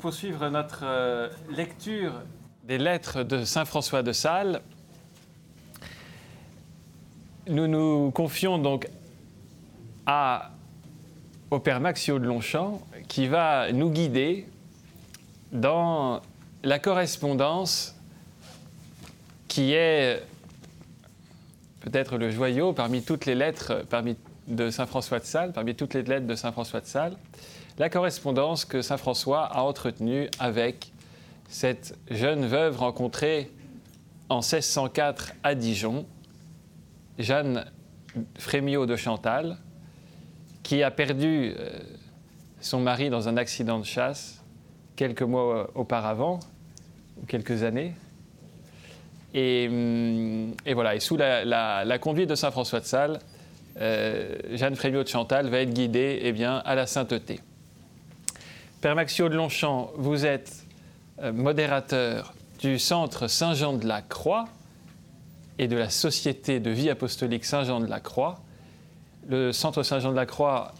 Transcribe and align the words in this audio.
pour 0.00 0.12
poursuivre 0.12 0.48
notre 0.48 0.80
euh, 0.84 1.28
lecture 1.50 2.22
des 2.64 2.78
lettres 2.78 3.22
de 3.22 3.44
Saint 3.44 3.66
François 3.66 4.02
de 4.02 4.12
Sales, 4.12 4.62
nous 7.46 7.66
nous 7.66 8.10
confions 8.10 8.56
donc 8.56 8.88
au 11.50 11.58
Père 11.58 11.80
Maxio 11.80 12.18
de 12.18 12.24
Longchamp 12.24 12.80
qui 13.08 13.26
va 13.26 13.72
nous 13.72 13.90
guider 13.90 14.46
dans 15.52 16.22
la 16.64 16.78
correspondance 16.78 17.94
qui 19.48 19.74
est 19.74 20.22
peut-être 21.80 22.16
le 22.16 22.30
joyau 22.30 22.72
parmi 22.72 23.02
toutes 23.02 23.26
les 23.26 23.34
lettres 23.34 23.84
parmi, 23.90 24.16
de 24.48 24.70
Saint 24.70 24.86
François 24.86 25.18
de 25.18 25.24
Sales, 25.24 25.52
parmi 25.52 25.74
toutes 25.74 25.92
les 25.92 26.02
lettres 26.02 26.26
de 26.26 26.34
Saint 26.34 26.52
François 26.52 26.80
de 26.80 26.86
Sales, 26.86 27.16
la 27.80 27.88
correspondance 27.88 28.66
que 28.66 28.82
Saint 28.82 28.98
François 28.98 29.46
a 29.46 29.62
entretenue 29.62 30.28
avec 30.38 30.92
cette 31.48 31.98
jeune 32.10 32.44
veuve 32.44 32.78
rencontrée 32.78 33.50
en 34.28 34.42
1604 34.42 35.32
à 35.42 35.54
Dijon, 35.54 36.04
Jeanne 37.18 37.64
Frémiot 38.38 38.84
de 38.84 38.96
Chantal, 38.96 39.56
qui 40.62 40.82
a 40.82 40.90
perdu 40.90 41.54
euh, 41.58 41.70
son 42.60 42.80
mari 42.80 43.08
dans 43.08 43.28
un 43.28 43.38
accident 43.38 43.78
de 43.78 43.86
chasse 43.86 44.44
quelques 44.94 45.22
mois 45.22 45.70
auparavant, 45.74 46.38
ou 47.16 47.24
quelques 47.24 47.62
années. 47.62 47.94
Et, 49.32 49.68
hum, 49.70 50.52
voilà, 50.74 50.96
et 50.96 51.00
sous 51.00 51.16
la, 51.16 51.98
conduite 51.98 52.28
de 52.28 52.34
Saint 52.34 52.50
François 52.50 52.80
de 52.80 52.84
Sales, 52.84 53.20
euh, 53.80 54.36
Jeanne 54.52 54.76
Frémiot 54.76 55.02
de 55.02 55.08
Chantal 55.08 55.48
va 55.48 55.60
être 55.60 55.72
guidée 55.72 56.20
eh 56.24 56.32
bien, 56.32 56.58
à 56.58 56.74
la 56.74 56.86
sainteté. 56.86 57.40
Père 58.80 58.94
Maxio 58.94 59.28
de 59.28 59.36
Longchamp, 59.36 59.90
vous 59.96 60.24
êtes 60.24 60.64
euh, 61.18 61.34
modérateur 61.34 62.32
du 62.60 62.78
Centre 62.78 63.26
Saint-Jean 63.26 63.74
de 63.74 63.86
la 63.86 64.00
Croix 64.00 64.46
et 65.58 65.68
de 65.68 65.76
la 65.76 65.90
Société 65.90 66.60
de 66.60 66.70
vie 66.70 66.88
apostolique 66.88 67.44
Saint-Jean 67.44 67.80
de 67.80 67.86
la 67.86 68.00
Croix. 68.00 68.40
Le 69.28 69.52
Centre 69.52 69.82
Saint-Jean 69.82 70.12
de 70.12 70.16
la 70.16 70.24
Croix 70.24 70.72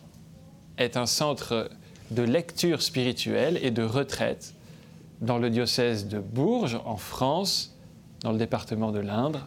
est 0.78 0.96
un 0.96 1.04
centre 1.04 1.68
de 2.10 2.22
lecture 2.22 2.80
spirituelle 2.80 3.58
et 3.62 3.70
de 3.70 3.82
retraite 3.82 4.54
dans 5.20 5.36
le 5.36 5.50
diocèse 5.50 6.08
de 6.08 6.20
Bourges, 6.20 6.80
en 6.86 6.96
France, 6.96 7.76
dans 8.22 8.32
le 8.32 8.38
département 8.38 8.92
de 8.92 9.00
l'Indre. 9.00 9.46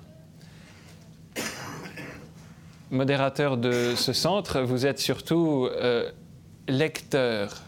Modérateur 2.92 3.58
de 3.58 3.95
ce 3.95 4.14
centre, 4.14 4.62
vous 4.62 4.86
êtes 4.86 5.00
surtout 5.00 5.67
euh, 5.72 6.12
lecteur 6.67 7.64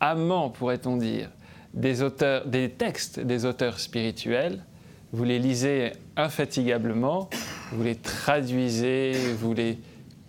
amant, 0.00 0.50
pourrait-on 0.50 0.96
dire, 0.96 1.30
des, 1.72 2.02
auteurs, 2.02 2.46
des 2.46 2.70
textes 2.70 3.20
des 3.20 3.44
auteurs 3.44 3.80
spirituels, 3.80 4.64
vous 5.12 5.24
les 5.24 5.38
lisez 5.38 5.92
infatigablement, 6.16 7.30
vous 7.72 7.82
les 7.82 7.96
traduisez, 7.96 9.12
vous 9.38 9.54
les 9.54 9.78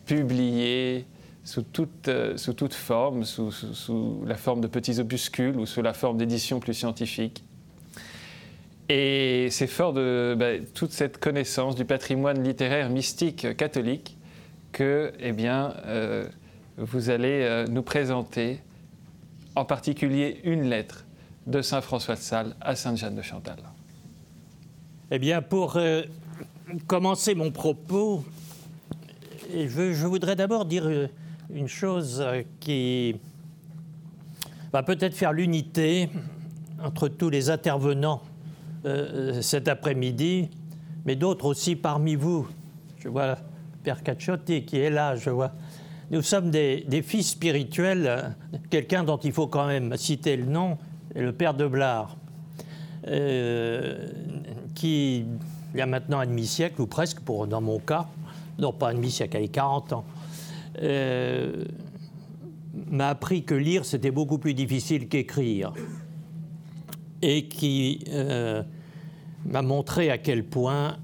publiez 0.05 1.05
sous 1.43 1.61
toute, 1.61 2.07
euh, 2.07 2.37
sous 2.37 2.53
toute 2.53 2.73
forme, 2.73 3.23
sous, 3.23 3.51
sous, 3.51 4.23
la 4.25 4.35
forme 4.35 4.61
de 4.61 4.67
petits 4.67 4.99
opuscules 4.99 5.57
ou 5.57 5.65
sous 5.65 5.81
la 5.81 5.93
forme 5.93 6.17
d'éditions 6.17 6.59
plus 6.59 6.73
scientifiques. 6.73 7.43
Et 8.89 9.47
c'est 9.49 9.67
fort 9.67 9.93
de 9.93 10.35
bah, 10.37 10.63
toute 10.73 10.91
cette 10.91 11.17
connaissance 11.17 11.75
du 11.75 11.85
patrimoine 11.85 12.43
littéraire 12.43 12.89
mystique 12.89 13.55
catholique 13.57 14.17
que 14.71 15.13
eh 15.19 15.31
bien, 15.31 15.73
euh, 15.85 16.27
vous 16.77 17.09
allez 17.09 17.41
euh, 17.41 17.65
nous 17.67 17.81
présenter 17.81 18.59
en 19.55 19.65
particulier 19.65 20.41
une 20.43 20.63
lettre 20.63 21.05
de 21.47 21.61
Saint 21.61 21.81
François 21.81 22.15
de 22.15 22.19
Sales 22.19 22.55
à 22.61 22.75
Sainte 22.75 22.97
Jeanne 22.97 23.15
de 23.15 23.21
Chantal. 23.21 23.57
Eh 25.11 25.19
bien, 25.19 25.41
pour 25.41 25.77
euh, 25.77 26.03
commencer 26.87 27.35
mon 27.35 27.51
propos, 27.51 28.25
je, 29.53 29.93
je 29.93 30.07
voudrais 30.07 30.35
d'abord 30.35 30.65
dire 30.65 30.87
euh, 30.87 31.07
une 31.53 31.67
chose 31.67 32.21
euh, 32.21 32.41
qui 32.59 33.15
va 34.73 34.83
peut-être 34.83 35.13
faire 35.13 35.31
l'unité 35.31 36.09
entre 36.83 37.07
tous 37.07 37.29
les 37.29 37.49
intervenants 37.49 38.21
cet 39.41 39.67
après-midi, 39.67 40.51
mais 41.05 41.15
d'autres 41.15 41.45
aussi 41.45 41.75
parmi 41.75 42.13
vous. 42.13 42.47
Je 42.99 43.09
vois 43.09 43.35
Père 43.81 44.03
Cacciotti 44.03 44.63
qui 44.63 44.77
est 44.77 44.91
là, 44.91 45.15
je 45.15 45.31
vois 45.31 45.53
nous 46.11 46.21
sommes 46.21 46.51
des, 46.51 47.03
fils 47.03 47.29
spirituels. 47.29 48.35
Quelqu'un 48.69 49.03
dont 49.03 49.17
il 49.17 49.31
faut 49.31 49.47
quand 49.47 49.67
même 49.67 49.95
citer 49.97 50.37
le 50.37 50.45
nom 50.45 50.77
le 51.15 51.31
père 51.31 51.53
de 51.53 51.65
Blard, 51.65 52.17
euh, 53.07 54.07
qui, 54.73 55.25
il 55.73 55.77
y 55.77 55.81
a 55.81 55.85
maintenant 55.85 56.19
un 56.19 56.25
demi-siècle, 56.25 56.81
ou 56.81 56.87
presque, 56.87 57.21
pour, 57.21 57.47
dans 57.47 57.61
mon 57.61 57.79
cas, 57.79 58.07
non 58.59 58.73
pas 58.73 58.89
un 58.89 58.95
demi-siècle, 58.95 59.37
il 59.41 59.49
40 59.49 59.93
ans, 59.93 60.05
euh, 60.81 61.63
m'a 62.91 63.09
appris 63.09 63.43
que 63.43 63.55
lire, 63.55 63.85
c'était 63.85 64.11
beaucoup 64.11 64.37
plus 64.37 64.53
difficile 64.53 65.07
qu'écrire. 65.07 65.71
Et 67.21 67.47
qui 67.47 68.03
euh, 68.09 68.61
m'a 69.45 69.61
montré 69.61 70.11
à 70.11 70.17
quel 70.17 70.43
point 70.43 70.97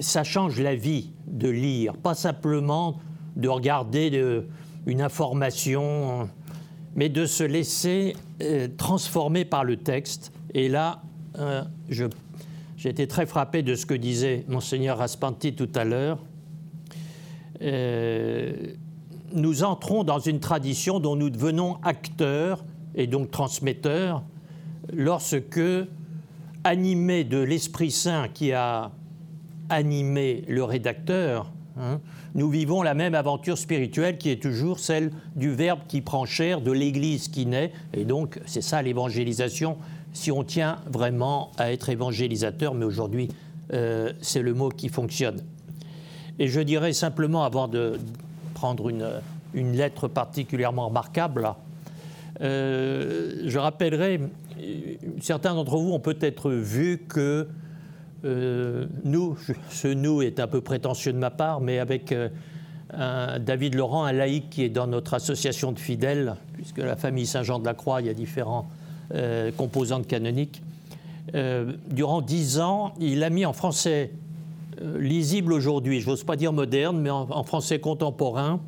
ça 0.00 0.24
change 0.24 0.60
la 0.60 0.74
vie 0.74 1.12
de 1.26 1.48
lire, 1.48 1.96
pas 1.96 2.14
simplement 2.14 2.98
de 3.36 3.48
regarder 3.48 4.42
une 4.86 5.00
information, 5.00 6.28
mais 6.94 7.08
de 7.08 7.26
se 7.26 7.44
laisser 7.44 8.16
euh, 8.42 8.68
transformer 8.76 9.44
par 9.44 9.64
le 9.64 9.76
texte. 9.76 10.32
Et 10.54 10.68
là, 10.68 11.02
euh, 11.38 11.62
j'ai 11.88 12.88
été 12.88 13.06
très 13.06 13.26
frappé 13.26 13.62
de 13.62 13.74
ce 13.74 13.86
que 13.86 13.94
disait 13.94 14.44
monseigneur 14.48 14.98
Raspanti 14.98 15.54
tout 15.54 15.68
à 15.74 15.84
l'heure. 15.84 16.18
Euh, 17.62 18.52
nous 19.32 19.62
entrons 19.62 20.02
dans 20.02 20.18
une 20.18 20.40
tradition 20.40 20.98
dont 20.98 21.14
nous 21.14 21.30
devenons 21.30 21.76
acteurs 21.82 22.64
et 22.94 23.06
donc 23.06 23.30
transmetteurs 23.30 24.24
lorsque, 24.92 25.60
animés 26.64 27.24
de 27.24 27.38
l'Esprit 27.38 27.90
Saint 27.90 28.28
qui 28.28 28.52
a 28.52 28.90
animer 29.70 30.44
le 30.48 30.64
rédacteur, 30.64 31.50
hein, 31.78 32.00
nous 32.34 32.50
vivons 32.50 32.82
la 32.82 32.94
même 32.94 33.14
aventure 33.14 33.58
spirituelle 33.58 34.18
qui 34.18 34.30
est 34.30 34.40
toujours 34.40 34.78
celle 34.78 35.10
du 35.34 35.50
Verbe 35.50 35.80
qui 35.88 36.00
prend 36.00 36.26
chair, 36.26 36.60
de 36.60 36.70
l'Église 36.70 37.28
qui 37.28 37.46
naît. 37.46 37.72
Et 37.92 38.04
donc, 38.04 38.40
c'est 38.46 38.60
ça 38.62 38.82
l'évangélisation, 38.82 39.76
si 40.12 40.30
on 40.30 40.44
tient 40.44 40.78
vraiment 40.86 41.50
à 41.58 41.72
être 41.72 41.88
évangélisateur, 41.88 42.74
mais 42.74 42.84
aujourd'hui, 42.84 43.28
euh, 43.72 44.12
c'est 44.20 44.42
le 44.42 44.54
mot 44.54 44.68
qui 44.68 44.88
fonctionne. 44.88 45.40
Et 46.38 46.48
je 46.48 46.60
dirais 46.60 46.92
simplement, 46.92 47.44
avant 47.44 47.68
de 47.68 47.98
prendre 48.54 48.88
une, 48.88 49.08
une 49.54 49.72
lettre 49.72 50.08
particulièrement 50.08 50.88
remarquable, 50.88 51.54
euh, 52.40 53.42
je 53.44 53.58
rappellerai, 53.58 54.20
certains 55.20 55.54
d'entre 55.54 55.76
vous 55.76 55.92
ont 55.92 56.00
peut-être 56.00 56.50
vu 56.50 56.98
que 57.08 57.48
euh, 58.24 58.86
nous, 59.04 59.36
ce 59.70 59.88
nous 59.88 60.22
est 60.22 60.40
un 60.40 60.46
peu 60.46 60.60
prétentieux 60.60 61.12
de 61.12 61.18
ma 61.18 61.30
part, 61.30 61.60
mais 61.60 61.78
avec 61.78 62.12
euh, 62.12 62.28
David 63.38 63.74
Laurent, 63.74 64.04
un 64.04 64.12
laïc 64.12 64.50
qui 64.50 64.64
est 64.64 64.68
dans 64.68 64.86
notre 64.86 65.14
association 65.14 65.72
de 65.72 65.78
fidèles, 65.78 66.36
puisque 66.54 66.78
la 66.78 66.96
famille 66.96 67.26
Saint-Jean 67.26 67.58
de 67.58 67.64
la 67.64 67.74
Croix, 67.74 68.00
il 68.00 68.06
y 68.06 68.10
a 68.10 68.14
différents 68.14 68.68
euh, 69.14 69.50
composantes 69.56 70.06
canoniques. 70.06 70.62
durant 71.88 72.22
dix 72.22 72.58
ans, 72.58 72.92
il 73.00 73.22
a 73.22 73.30
mis 73.30 73.46
en 73.46 73.52
français 73.52 74.10
lisible 74.98 75.52
aujourd'hui, 75.52 76.00
je 76.00 76.08
n'ose 76.08 76.24
pas 76.24 76.36
dire 76.36 76.52
moderne, 76.52 76.98
mais 76.98 77.10
en 77.10 77.44
français 77.44 77.78
contemporain, 77.80 78.60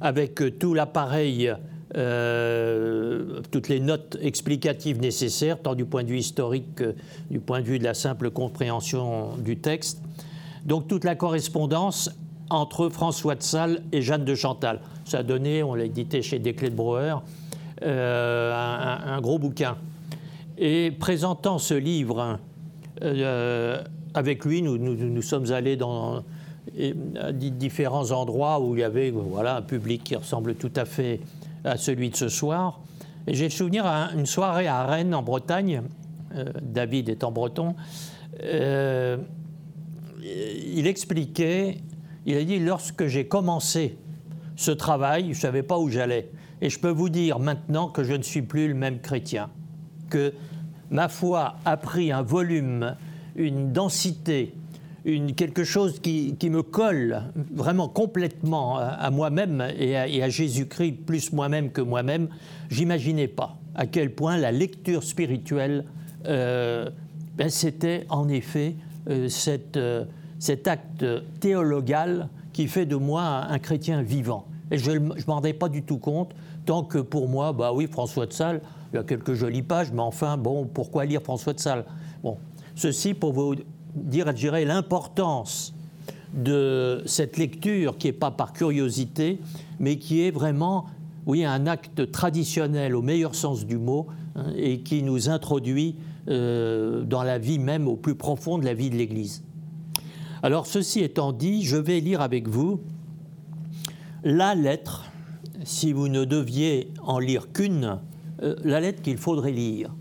avec 0.00 0.40
tout 0.58 0.74
l'appareil 0.74 1.52
euh, 1.96 3.40
toutes 3.50 3.68
les 3.68 3.80
notes 3.80 4.16
explicatives 4.20 5.00
nécessaires, 5.00 5.60
tant 5.60 5.74
du 5.74 5.84
point 5.84 6.04
de 6.04 6.08
vue 6.08 6.18
historique 6.18 6.76
que 6.76 6.94
du 7.30 7.40
point 7.40 7.60
de 7.60 7.66
vue 7.66 7.78
de 7.80 7.84
la 7.84 7.94
simple 7.94 8.30
compréhension 8.30 9.36
du 9.38 9.56
texte. 9.56 10.00
Donc 10.64 10.86
toute 10.86 11.04
la 11.04 11.16
correspondance 11.16 12.10
entre 12.48 12.88
François 12.90 13.34
de 13.34 13.42
Sales 13.42 13.82
et 13.92 14.02
Jeanne 14.02 14.24
de 14.24 14.34
Chantal. 14.34 14.80
Ça 15.04 15.18
a 15.18 15.22
donné, 15.22 15.62
on 15.62 15.74
l'a 15.74 15.84
édité 15.84 16.22
chez 16.22 16.38
Desclés 16.38 16.70
de 16.70 16.76
Brouwer, 16.76 17.16
euh, 17.82 18.98
un, 19.06 19.20
gros 19.20 19.38
bouquin. 19.38 19.76
Et 20.58 20.92
présentant 20.92 21.58
ce 21.58 21.74
livre, 21.74 22.38
euh, 23.02 23.82
avec 24.14 24.44
lui, 24.44 24.62
nous, 24.62 25.22
sommes 25.22 25.50
allés 25.50 25.76
dans 25.76 26.22
différents 27.32 28.12
endroits 28.12 28.60
où 28.60 28.76
il 28.76 28.80
y 28.80 28.84
avait 28.84 29.10
voilà, 29.10 29.56
un 29.56 29.62
public 29.62 30.04
qui 30.04 30.14
ressemble 30.14 30.54
tout 30.54 30.72
à 30.76 30.84
fait 30.84 31.20
à 31.64 31.76
celui 31.76 32.10
de 32.10 32.16
ce 32.16 32.28
soir. 32.28 32.80
J'ai 33.26 33.44
le 33.44 33.50
souvenir 33.50 33.84
d'une 34.14 34.26
soirée 34.26 34.66
à 34.66 34.84
Rennes, 34.84 35.14
en 35.14 35.22
Bretagne. 35.22 35.82
Euh, 36.34 36.44
David 36.62 37.08
étant 37.08 37.32
breton. 37.32 37.74
Euh, 38.42 39.16
il 40.22 40.86
expliquait, 40.86 41.78
il 42.26 42.36
a 42.36 42.44
dit 42.44 42.58
lorsque 42.58 43.06
j'ai 43.06 43.26
commencé 43.26 43.98
ce 44.56 44.70
travail, 44.70 45.24
je 45.24 45.28
ne 45.28 45.34
savais 45.34 45.62
pas 45.62 45.78
où 45.78 45.88
j'allais. 45.88 46.30
Et 46.60 46.70
je 46.70 46.78
peux 46.78 46.90
vous 46.90 47.08
dire 47.08 47.38
maintenant 47.38 47.88
que 47.88 48.04
je 48.04 48.12
ne 48.12 48.22
suis 48.22 48.42
plus 48.42 48.68
le 48.68 48.74
même 48.74 49.00
chrétien, 49.00 49.50
que 50.10 50.34
ma 50.90 51.08
foi 51.08 51.56
a 51.64 51.76
pris 51.76 52.12
un 52.12 52.22
volume, 52.22 52.96
une 53.34 53.72
densité, 53.72 54.54
une, 55.04 55.34
quelque 55.34 55.64
chose 55.64 56.00
qui, 56.00 56.36
me 56.42 56.62
colle 56.62 57.22
vraiment 57.52 57.88
complètement 57.88 58.78
à, 58.78 59.10
moi-même 59.10 59.66
et 59.78 59.96
à, 59.96 60.28
Jésus-Christ, 60.28 61.04
plus 61.06 61.32
moi-même 61.32 61.70
que 61.70 61.80
moi-même. 61.80 62.28
J'imaginais 62.70 63.28
pas 63.28 63.56
à 63.74 63.86
quel 63.86 64.14
point 64.14 64.36
la 64.36 64.52
lecture 64.52 65.02
spirituelle, 65.02 65.84
euh, 66.26 66.90
ben, 67.36 67.48
c'était 67.48 68.06
en 68.08 68.28
effet 68.28 68.74
euh, 69.08 69.28
euh, 69.76 70.04
cet 70.38 70.68
acte 70.68 71.04
théologal 71.40 72.28
qui 72.52 72.66
fait 72.66 72.86
de 72.86 72.96
moi 72.96 73.22
un, 73.22 73.58
chrétien 73.58 74.02
vivant. 74.02 74.46
Et 74.70 74.78
je 74.78 74.90
ne 74.92 74.98
m'en 74.98 75.14
rendais 75.26 75.52
pas 75.52 75.68
du 75.68 75.82
tout 75.82 75.98
compte, 75.98 76.32
tant 76.66 76.84
que 76.84 76.98
pour 76.98 77.28
moi, 77.28 77.52
bah 77.52 77.72
oui, 77.72 77.86
François 77.86 78.26
de 78.26 78.32
Sales, 78.32 78.60
il 78.92 78.96
y 78.96 78.98
a 78.98 79.02
quelques 79.02 79.34
jolies 79.34 79.62
pages, 79.62 79.92
mais 79.92 80.02
enfin, 80.02 80.36
bon, 80.36 80.66
pourquoi 80.66 81.04
lire 81.04 81.22
François 81.22 81.52
de 81.52 81.60
Sales? 81.60 81.84
Bon, 82.22 82.36
ceci 82.74 83.14
pour 83.14 83.32
vous 83.32 83.54
dire, 83.94 84.26
je 84.28 84.32
dirais, 84.32 84.64
l'importance 84.64 85.74
de 86.34 87.02
cette 87.06 87.36
lecture 87.36 87.98
qui 87.98 88.06
n'est 88.08 88.12
pas 88.12 88.30
par 88.30 88.52
curiosité, 88.52 89.40
mais 89.78 89.98
qui 89.98 90.22
est 90.22 90.30
vraiment, 90.30 90.86
oui, 91.26 91.44
un 91.44 91.66
acte 91.66 92.10
traditionnel 92.10 92.94
au 92.94 93.02
meilleur 93.02 93.34
sens 93.34 93.66
du 93.66 93.78
mot, 93.78 94.06
hein, 94.36 94.52
et 94.56 94.80
qui 94.80 95.02
nous 95.02 95.28
introduit 95.28 95.96
euh, 96.28 97.02
dans 97.04 97.22
la 97.22 97.38
vie 97.38 97.58
même 97.58 97.88
au 97.88 97.96
plus 97.96 98.14
profond 98.14 98.58
de 98.58 98.64
la 98.64 98.74
vie 98.74 98.90
de 98.90 98.96
l'Église. 98.96 99.42
Alors, 100.42 100.66
ceci 100.66 101.00
étant 101.00 101.32
dit, 101.32 101.64
je 101.64 101.76
vais 101.76 102.00
lire 102.00 102.20
avec 102.20 102.48
vous 102.48 102.80
la 104.22 104.54
lettre, 104.54 105.10
si 105.64 105.92
vous 105.92 106.08
ne 106.08 106.24
deviez 106.24 106.92
en 107.02 107.18
lire 107.18 107.52
qu'une, 107.52 107.98
euh, 108.42 108.54
la 108.64 108.80
lettre 108.80 109.02
qu'il 109.02 109.16
faudrait 109.16 109.52
lire, 109.52 109.94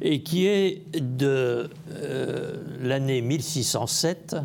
et 0.00 0.22
qui 0.22 0.46
est 0.46 0.82
de 0.98 1.70
euh, 1.90 2.56
l'année 2.80 3.20
1607, 3.20 4.36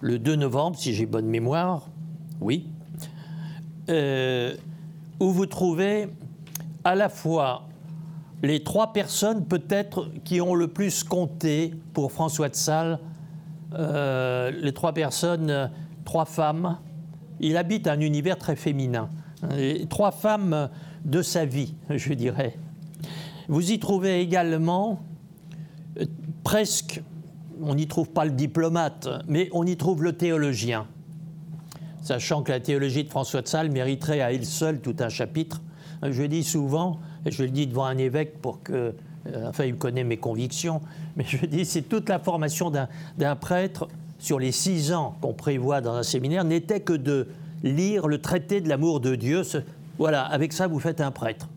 le 0.00 0.18
2 0.18 0.36
novembre, 0.36 0.76
si 0.78 0.94
j'ai 0.94 1.06
bonne 1.06 1.26
mémoire, 1.26 1.88
oui, 2.40 2.68
euh, 3.88 4.54
où 5.20 5.30
vous 5.30 5.46
trouvez 5.46 6.08
à 6.84 6.94
la 6.94 7.08
fois 7.08 7.66
les 8.42 8.62
trois 8.62 8.92
personnes 8.92 9.46
peut-être 9.46 10.10
qui 10.24 10.40
ont 10.40 10.54
le 10.54 10.68
plus 10.68 11.02
compté 11.02 11.74
pour 11.92 12.12
François 12.12 12.48
de 12.48 12.54
Sales, 12.54 12.98
les 13.72 14.72
trois 14.72 14.92
personnes, 14.92 15.70
trois 16.04 16.26
femmes, 16.26 16.78
il 17.40 17.56
habite 17.56 17.88
un 17.88 18.00
univers 18.00 18.38
très 18.38 18.54
féminin. 18.54 19.08
trois 19.88 20.12
femmes 20.12 20.68
de 21.04 21.22
sa 21.22 21.44
vie, 21.44 21.74
je 21.90 22.12
dirais. 22.12 22.56
Vous 23.48 23.72
y 23.72 23.78
trouvez 23.78 24.20
également 24.20 25.00
euh, 26.00 26.04
presque, 26.42 27.02
on 27.62 27.74
n'y 27.74 27.86
trouve 27.86 28.10
pas 28.10 28.24
le 28.24 28.30
diplomate, 28.30 29.08
mais 29.28 29.48
on 29.52 29.66
y 29.66 29.76
trouve 29.76 30.02
le 30.02 30.12
théologien. 30.12 30.86
Sachant 32.02 32.42
que 32.42 32.52
la 32.52 32.60
théologie 32.60 33.04
de 33.04 33.10
François 33.10 33.42
de 33.42 33.48
Sales 33.48 33.70
mériterait 33.70 34.20
à 34.20 34.32
elle 34.32 34.44
seule 34.44 34.80
tout 34.80 34.96
un 35.00 35.08
chapitre. 35.08 35.62
Je 36.02 36.22
dis 36.24 36.44
souvent, 36.44 37.00
et 37.24 37.30
je 37.30 37.42
le 37.42 37.50
dis 37.50 37.66
devant 37.66 37.86
un 37.86 37.96
évêque 37.96 38.38
pour 38.42 38.62
que, 38.62 38.94
euh, 39.26 39.48
enfin 39.48 39.64
il 39.64 39.76
connaît 39.76 40.04
mes 40.04 40.18
convictions, 40.18 40.82
mais 41.16 41.24
je 41.26 41.46
dis 41.46 41.64
c'est 41.64 41.82
toute 41.82 42.08
la 42.08 42.18
formation 42.18 42.70
d'un 42.70 43.36
prêtre 43.36 43.88
sur 44.18 44.38
les 44.38 44.52
six 44.52 44.92
ans 44.92 45.16
qu'on 45.20 45.32
prévoit 45.32 45.80
dans 45.80 45.94
un 45.94 46.02
séminaire 46.02 46.44
n'était 46.44 46.80
que 46.80 46.92
de 46.92 47.28
lire 47.62 48.06
le 48.06 48.20
traité 48.20 48.60
de 48.60 48.68
l'amour 48.68 49.00
de 49.00 49.14
Dieu. 49.14 49.42
Voilà, 49.98 50.22
avec 50.24 50.52
ça, 50.52 50.66
vous 50.66 50.80
faites 50.80 51.00
un 51.00 51.10
prêtre. 51.10 51.48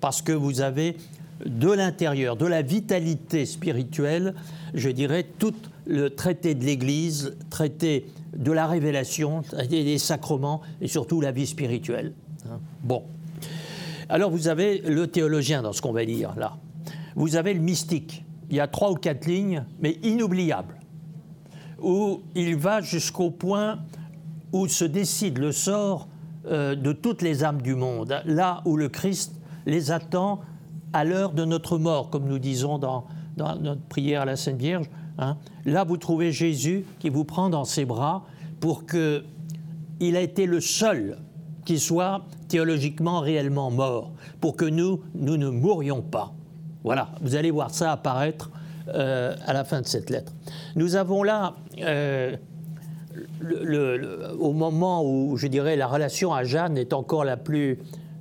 Parce 0.00 0.22
que 0.22 0.32
vous 0.32 0.60
avez 0.60 0.96
de 1.46 1.70
l'intérieur, 1.70 2.36
de 2.36 2.46
la 2.46 2.62
vitalité 2.62 3.46
spirituelle, 3.46 4.34
je 4.74 4.88
dirais, 4.88 5.26
tout 5.38 5.54
le 5.86 6.10
traité 6.10 6.54
de 6.54 6.64
l'Église, 6.64 7.36
traité 7.50 8.06
de 8.36 8.52
la 8.52 8.66
révélation, 8.66 9.42
des 9.68 9.98
sacrements 9.98 10.62
et 10.80 10.88
surtout 10.88 11.20
la 11.20 11.32
vie 11.32 11.46
spirituelle. 11.46 12.12
Hein. 12.46 12.60
Bon. 12.82 13.02
Alors 14.08 14.30
vous 14.30 14.48
avez 14.48 14.78
le 14.78 15.06
théologien 15.06 15.62
dans 15.62 15.72
ce 15.72 15.82
qu'on 15.82 15.92
va 15.92 16.04
lire 16.04 16.34
là. 16.36 16.56
Vous 17.14 17.36
avez 17.36 17.54
le 17.54 17.60
mystique. 17.60 18.24
Il 18.50 18.56
y 18.56 18.60
a 18.60 18.66
trois 18.66 18.90
ou 18.90 18.94
quatre 18.94 19.26
lignes, 19.26 19.64
mais 19.80 19.98
inoubliables 20.02 20.76
où 21.82 22.22
il 22.34 22.56
va 22.56 22.80
jusqu'au 22.80 23.30
point 23.30 23.80
où 24.52 24.68
se 24.68 24.84
décide 24.84 25.38
le 25.38 25.52
sort 25.52 26.08
euh, 26.46 26.74
de 26.74 26.92
toutes 26.92 27.22
les 27.22 27.44
âmes 27.44 27.60
du 27.60 27.74
monde, 27.74 28.22
là 28.24 28.62
où 28.64 28.76
le 28.76 28.88
Christ 28.88 29.34
les 29.66 29.90
attend 29.90 30.40
à 30.92 31.04
l'heure 31.04 31.32
de 31.32 31.44
notre 31.44 31.78
mort, 31.78 32.10
comme 32.10 32.26
nous 32.26 32.38
disons 32.38 32.78
dans, 32.78 33.06
notre 33.36 33.82
prière 33.82 34.22
à 34.22 34.24
la 34.24 34.36
Sainte 34.36 34.58
Vierge. 34.58 34.90
Hein. 35.18 35.36
Là, 35.64 35.84
vous 35.84 35.96
trouvez 35.96 36.32
Jésus 36.32 36.84
qui 36.98 37.08
vous 37.08 37.24
prend 37.24 37.48
dans 37.48 37.64
ses 37.64 37.84
bras 37.84 38.24
pour 38.60 38.86
que 38.86 39.24
il 40.00 40.16
a 40.16 40.20
été 40.20 40.46
le 40.46 40.60
seul 40.60 41.18
qui 41.64 41.78
soit 41.78 42.22
théologiquement 42.48 43.20
réellement 43.20 43.70
mort, 43.70 44.12
pour 44.40 44.56
que 44.56 44.64
nous, 44.64 45.00
nous 45.14 45.36
ne 45.36 45.48
mourions 45.48 46.02
pas. 46.02 46.34
Voilà, 46.84 47.10
vous 47.20 47.36
allez 47.36 47.50
voir 47.50 47.70
ça 47.70 47.92
apparaître 47.92 48.50
euh, 48.88 49.36
à 49.46 49.52
la 49.52 49.64
fin 49.64 49.80
de 49.80 49.86
cette 49.86 50.10
lettre. 50.10 50.32
Nous 50.74 50.96
avons 50.96 51.22
là, 51.22 51.54
euh, 51.80 52.36
au 54.38 54.52
moment 54.52 55.04
où, 55.04 55.36
je 55.36 55.46
dirais, 55.46 55.76
la 55.76 55.86
relation 55.86 56.34
à 56.34 56.42
Jeanne 56.42 56.76
est 56.76 56.92
encore 56.92 57.24
la 57.24 57.36
plus, 57.36 57.78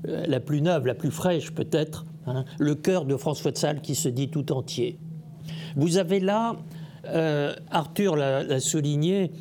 euh, 0.07 0.23
la 0.27 0.39
plus 0.39 0.61
neuve, 0.61 0.85
la 0.85 0.93
plus 0.93 1.09
fraîche 1.09 1.51
peut-être, 1.51 2.05
hein, 2.27 2.45
le 2.59 2.75
cœur 2.75 3.05
de 3.05 3.15
François 3.15 3.51
de 3.51 3.57
Sales 3.57 3.81
qui 3.81 3.95
se 3.95 4.09
dit 4.09 4.29
tout 4.29 4.51
entier. 4.51 4.97
Vous 5.75 5.97
avez 5.97 6.19
là, 6.19 6.55
Arthur 7.71 8.15
l'a 8.15 8.59
souligné, 8.59 9.31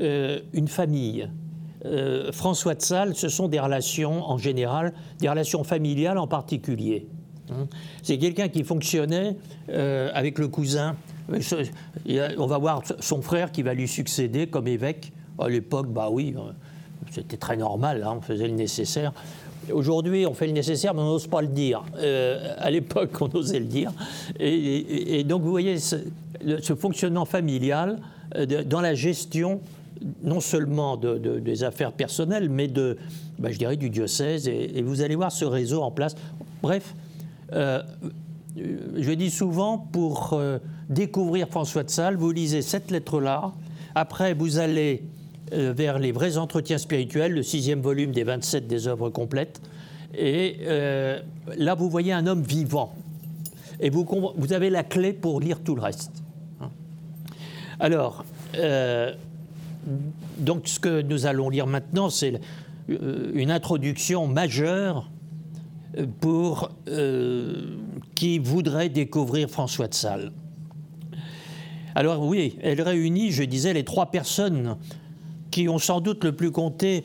une 0.00 0.68
famille. 0.68 1.28
François 2.32 2.74
de 2.74 2.82
Sales, 2.82 3.14
ce 3.14 3.28
sont 3.28 3.48
des 3.48 3.60
relations 3.60 4.28
en 4.28 4.38
général, 4.38 4.94
des 5.20 5.28
relations 5.28 5.62
familiales 5.62 6.18
en 6.18 6.26
particulier. 6.26 7.06
Hein. 7.50 7.66
C'est 8.02 8.18
quelqu'un 8.18 8.48
qui 8.48 8.64
fonctionnait 8.64 9.36
euh, 9.70 10.10
avec 10.14 10.38
le 10.38 10.48
cousin. 10.48 10.96
On 11.28 12.46
va 12.46 12.58
voir 12.58 12.82
son 13.00 13.22
frère 13.22 13.52
qui 13.52 13.62
va 13.62 13.74
lui 13.74 13.88
succéder 13.88 14.46
comme 14.46 14.68
évêque. 14.68 15.12
À 15.38 15.48
l'époque, 15.48 15.88
bah 15.88 16.08
oui, 16.10 16.34
euh, 16.36 16.52
c'était 17.10 17.36
très 17.36 17.56
normal, 17.56 18.04
hein, 18.04 18.14
on 18.18 18.20
faisait 18.20 18.46
le 18.46 18.54
nécessaire. 18.54 19.12
Aujourd'hui, 19.72 20.26
on 20.26 20.34
fait 20.34 20.46
le 20.46 20.52
nécessaire, 20.52 20.94
mais 20.94 21.00
on 21.00 21.06
n'ose 21.06 21.26
pas 21.26 21.42
le 21.42 21.48
dire. 21.48 21.84
Euh, 21.96 22.54
à 22.58 22.70
l'époque, 22.70 23.10
on 23.20 23.30
osait 23.34 23.60
le 23.60 23.66
dire. 23.66 23.92
Et, 24.38 25.24
donc, 25.24 25.42
vous 25.42 25.50
voyez, 25.50 25.78
ce, 25.78 25.96
fonctionnement 26.74 27.24
familial 27.24 27.98
dans 28.66 28.80
la 28.80 28.94
gestion 28.94 29.60
non 30.22 30.40
seulement 30.40 30.96
des 30.96 31.64
affaires 31.64 31.92
personnelles, 31.92 32.48
mais 32.48 32.68
de, 32.68 32.96
bah, 33.38 33.50
je 33.50 33.58
dirais, 33.58 33.76
du 33.76 33.90
diocèse. 33.90 34.48
Et, 34.48 34.82
vous 34.82 35.02
allez 35.02 35.14
voir 35.14 35.32
ce 35.32 35.44
réseau 35.44 35.82
en 35.82 35.90
place. 35.90 36.14
Bref, 36.62 36.94
euh, 37.52 37.82
je 38.56 39.12
dis 39.12 39.30
souvent, 39.30 39.78
pour 39.78 40.32
euh, 40.34 40.58
découvrir 40.88 41.48
François 41.48 41.82
de 41.82 41.90
Sales, 41.90 42.16
vous 42.16 42.30
lisez 42.30 42.62
cette 42.62 42.90
lettre-là. 42.90 43.52
Après, 43.94 44.34
vous 44.34 44.58
allez 44.58 45.02
euh, 45.02 45.13
vers 45.54 45.98
les 45.98 46.12
vrais 46.12 46.36
entretiens 46.36 46.78
spirituels, 46.78 47.32
le 47.32 47.42
sixième 47.42 47.80
volume 47.80 48.12
des 48.12 48.24
27 48.24 48.66
des 48.66 48.88
œuvres 48.88 49.10
complètes. 49.10 49.60
Et 50.16 50.58
là, 51.56 51.74
vous 51.74 51.88
voyez 51.88 52.12
un 52.12 52.26
homme 52.26 52.42
vivant. 52.42 52.94
Et 53.80 53.90
vous, 53.90 54.06
avez 54.52 54.70
la 54.70 54.84
clé 54.84 55.12
pour 55.12 55.40
lire 55.40 55.60
tout 55.60 55.74
le 55.74 55.82
reste. 55.82 56.22
Alors, 57.80 58.24
donc 60.38 60.68
ce 60.68 60.80
que 60.80 61.02
nous 61.02 61.26
allons 61.26 61.50
lire 61.50 61.66
maintenant, 61.66 62.10
c'est 62.10 62.40
une 62.88 63.50
introduction 63.50 64.26
majeure 64.26 65.10
pour 66.20 66.70
euh, 66.88 67.76
qui 68.14 68.38
voudrait 68.38 68.88
découvrir 68.88 69.48
François 69.48 69.88
de 69.88 69.94
Sales. 69.94 70.32
Alors 71.94 72.26
oui, 72.26 72.58
elle 72.62 72.82
réunit, 72.82 73.30
je 73.30 73.44
disais, 73.44 73.72
les 73.72 73.84
trois 73.84 74.06
personnes 74.06 74.76
qui 75.54 75.68
ont 75.68 75.78
sans 75.78 76.00
doute 76.00 76.24
le 76.24 76.32
plus 76.32 76.50
compté 76.50 77.04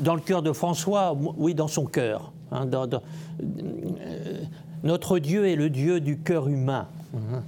dans 0.00 0.16
le 0.16 0.20
cœur 0.20 0.42
de 0.42 0.50
François, 0.50 1.16
oui, 1.36 1.54
dans 1.54 1.68
son 1.68 1.84
cœur. 1.84 2.32
Hein, 2.50 2.68
euh, 2.72 2.98
notre 4.82 5.20
Dieu 5.20 5.46
est 5.46 5.54
le 5.54 5.70
Dieu 5.70 6.00
du 6.00 6.18
cœur 6.18 6.48
humain. 6.48 6.88
Hein. 7.14 7.44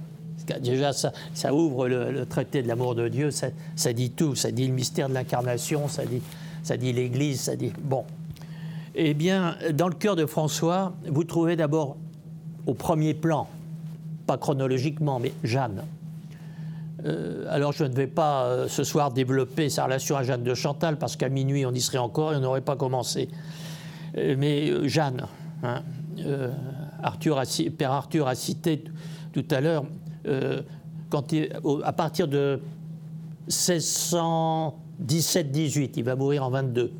Déjà, 0.61 0.93
ça, 0.93 1.11
ouvre 1.53 1.89
le, 1.89 2.25
traité 2.25 2.63
de 2.63 2.69
l'amour 2.69 2.95
de 2.95 3.09
Dieu, 3.09 3.29
ça, 3.29 3.47
ça, 3.75 3.91
dit 3.91 4.11
tout, 4.11 4.35
ça 4.35 4.49
dit 4.49 4.65
le 4.65 4.73
mystère 4.73 5.09
de 5.09 5.13
l'incarnation, 5.15 5.89
ça 5.89 6.05
dit, 6.05 6.21
ça 6.63 6.77
dit 6.77 6.93
l'Église, 6.93 7.41
ça 7.41 7.57
dit... 7.57 7.73
Bon, 7.83 8.05
eh 8.95 9.13
bien, 9.13 9.57
dans 9.73 9.89
le 9.89 9.95
cœur 9.95 10.15
de 10.15 10.25
François, 10.25 10.93
vous 11.09 11.25
trouvez 11.25 11.57
d'abord 11.57 11.97
au 12.65 12.73
premier 12.73 13.13
plan, 13.13 13.49
pas 14.25 14.37
chronologiquement, 14.37 15.19
mais 15.19 15.33
Jeanne. 15.43 15.83
Euh, 17.05 17.45
alors 17.49 17.73
je 17.73 17.83
ne 17.83 17.93
vais 17.93 18.07
pas 18.07 18.45
euh, 18.45 18.67
ce 18.67 18.83
soir 18.83 19.11
développer 19.11 19.69
sa 19.69 19.83
relation 19.85 20.17
à 20.17 20.23
Jeanne 20.23 20.43
de 20.43 20.53
Chantal, 20.53 20.97
parce 20.97 21.15
qu'à 21.15 21.29
minuit 21.29 21.65
on 21.65 21.71
y 21.71 21.81
serait 21.81 21.99
encore 21.99 22.33
et 22.33 22.37
on 22.37 22.41
n'aurait 22.41 22.61
pas 22.61 22.75
commencé. 22.75 23.29
Euh, 24.17 24.35
mais 24.37 24.87
Jeanne, 24.87 25.25
Hein. 25.63 25.81
Père 27.77 27.91
Arthur 27.91 28.27
a 28.27 28.35
cité 28.35 28.83
tout 29.33 29.45
à 29.49 29.59
l'heure, 29.61 29.85
à 31.83 31.93
partir 31.93 32.27
de 32.27 32.59
1617-18, 33.49 35.93
il 35.95 36.03
va 36.03 36.15
mourir 36.15 36.43
en 36.43 36.51
22 36.51 36.91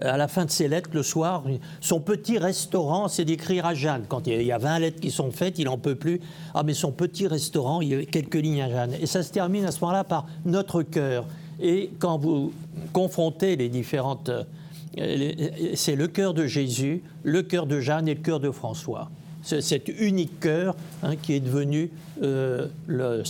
à 0.00 0.16
la 0.16 0.28
fin 0.28 0.44
de 0.44 0.50
ses 0.50 0.68
lettres, 0.68 0.90
le 0.92 1.02
soir, 1.02 1.44
son 1.80 2.00
petit 2.00 2.38
restaurant, 2.38 3.08
c'est 3.08 3.24
d'écrire 3.24 3.66
à 3.66 3.74
Jeanne. 3.74 4.04
Quand 4.08 4.26
il 4.26 4.42
y 4.42 4.52
a 4.52 4.58
20 4.58 4.78
lettres 4.80 5.00
qui 5.00 5.10
sont 5.10 5.30
faites, 5.30 5.58
il 5.58 5.64
n'en 5.64 5.78
peut 5.78 5.94
plus. 5.94 6.20
Ah, 6.54 6.62
mais 6.62 6.74
son 6.74 6.92
petit 6.92 7.26
restaurant, 7.26 7.80
il 7.80 7.88
y 7.88 7.94
a 7.94 8.04
quelques 8.04 8.34
lignes 8.34 8.62
à 8.62 8.68
Jeanne. 8.68 8.94
Et 9.00 9.06
ça 9.06 9.22
se 9.22 9.32
termine 9.32 9.64
à 9.64 9.72
ce 9.72 9.80
moment-là 9.80 10.04
par 10.04 10.26
notre 10.44 10.82
cœur. 10.82 11.26
Et 11.60 11.90
quand 11.98 12.18
vous 12.18 12.52
confrontez 12.92 13.56
les 13.56 13.68
différentes. 13.68 14.30
Euh, 14.30 15.32
c'est 15.74 15.96
le 15.96 16.08
cœur 16.08 16.32
de 16.32 16.46
Jésus, 16.46 17.02
le 17.22 17.42
cœur 17.42 17.66
de 17.66 17.80
Jeanne 17.80 18.08
et 18.08 18.14
le 18.14 18.20
cœur 18.20 18.40
de 18.40 18.50
François. 18.50 19.10
Cet 19.42 19.88
unique 19.88 20.40
cœur 20.40 20.74
hein, 21.02 21.14
qui 21.16 21.34
est 21.34 21.40
devenu 21.40 21.90
euh, 22.22 22.66
le, 22.86 23.22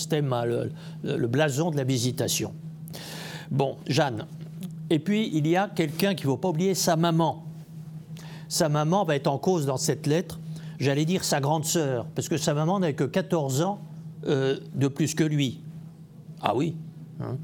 le 1.02 1.26
blason 1.26 1.70
de 1.70 1.76
la 1.76 1.84
visitation. 1.84 2.54
Bon, 3.50 3.76
Jeanne, 3.86 4.26
et 4.90 4.98
puis, 4.98 5.30
il 5.32 5.46
y 5.46 5.56
a 5.56 5.68
quelqu'un 5.68 6.14
qu'il 6.14 6.26
ne 6.26 6.32
faut 6.32 6.36
pas 6.36 6.48
oublier, 6.48 6.74
sa 6.74 6.96
maman. 6.96 7.44
Sa 8.48 8.68
maman 8.68 9.04
va 9.04 9.16
être 9.16 9.26
en 9.26 9.38
cause 9.38 9.66
dans 9.66 9.76
cette 9.76 10.06
lettre, 10.06 10.38
j'allais 10.78 11.04
dire 11.04 11.24
sa 11.24 11.40
grande 11.40 11.64
sœur, 11.64 12.06
parce 12.14 12.28
que 12.28 12.36
sa 12.36 12.54
maman 12.54 12.78
n'avait 12.78 12.94
que 12.94 13.04
14 13.04 13.62
ans 13.62 13.80
euh, 14.26 14.58
de 14.74 14.86
plus 14.86 15.14
que 15.14 15.24
lui. 15.24 15.60
Ah 16.40 16.54
oui. 16.54 16.76
Hein. 17.20 17.38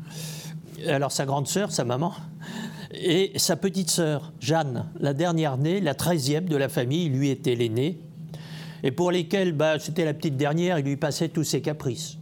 Alors 0.87 1.11
sa 1.11 1.27
grande 1.27 1.49
sœur, 1.49 1.73
sa 1.73 1.85
maman, 1.85 2.13
et 2.93 3.33
sa 3.37 3.57
petite 3.57 3.91
sœur, 3.91 4.33
Jeanne, 4.39 4.87
la 5.01 5.13
dernière 5.13 5.59
née, 5.59 5.81
la 5.81 5.95
treizième 5.95 6.49
de 6.49 6.57
la 6.57 6.69
famille, 6.69 7.09
lui 7.09 7.31
était 7.31 7.57
l'aînée, 7.57 7.99
et 8.85 8.93
pour 8.93 9.11
lesquelles 9.11 9.53
bah, 9.53 9.79
c'était 9.81 10.05
la 10.05 10.15
petite 10.15 10.37
dernière, 10.37 10.79
il 10.79 10.85
lui 10.85 10.97
passait 10.97 11.29
tous 11.29 11.45
ses 11.45 11.63
caprices. 11.63 12.19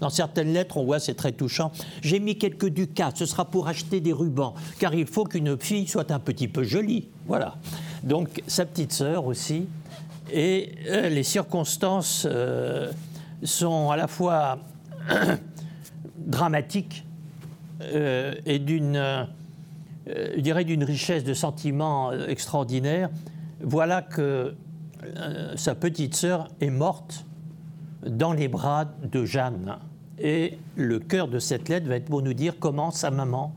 Dans 0.00 0.10
certaines 0.10 0.52
lettres, 0.52 0.76
on 0.76 0.84
voit, 0.84 1.00
c'est 1.00 1.14
très 1.14 1.32
touchant. 1.32 1.72
J'ai 2.02 2.20
mis 2.20 2.38
quelques 2.38 2.68
ducats, 2.68 3.10
ce 3.14 3.26
sera 3.26 3.44
pour 3.44 3.68
acheter 3.68 4.00
des 4.00 4.12
rubans, 4.12 4.54
car 4.78 4.94
il 4.94 5.06
faut 5.06 5.24
qu'une 5.24 5.58
fille 5.58 5.86
soit 5.86 6.10
un 6.10 6.18
petit 6.18 6.48
peu 6.48 6.62
jolie. 6.62 7.08
Voilà. 7.26 7.56
Donc, 8.02 8.42
sa 8.46 8.64
petite 8.64 8.92
sœur 8.92 9.26
aussi. 9.26 9.66
Et 10.32 10.72
euh, 10.88 11.08
les 11.08 11.22
circonstances 11.22 12.26
euh, 12.28 12.90
sont 13.42 13.90
à 13.90 13.96
la 13.96 14.08
fois 14.08 14.58
dramatiques 16.18 17.04
euh, 17.82 18.34
et 18.44 18.58
d'une, 18.58 19.26
je 20.06 20.40
dirais, 20.40 20.64
d'une 20.64 20.84
richesse 20.84 21.24
de 21.24 21.34
sentiments 21.34 22.12
extraordinaire. 22.12 23.10
Voilà 23.60 24.02
que 24.02 24.54
sa 25.54 25.74
petite 25.74 26.14
sœur 26.14 26.48
est 26.60 26.70
morte 26.70 27.24
dans 28.06 28.32
les 28.32 28.48
bras 28.48 28.86
de 29.02 29.24
Jeanne. 29.24 29.76
Et 30.18 30.58
le 30.76 30.98
cœur 30.98 31.28
de 31.28 31.38
cette 31.38 31.68
lettre 31.68 31.86
va 31.86 31.96
être 31.96 32.06
pour 32.06 32.22
nous 32.22 32.34
dire 32.34 32.54
comment 32.58 32.90
sa 32.90 33.10
maman, 33.10 33.54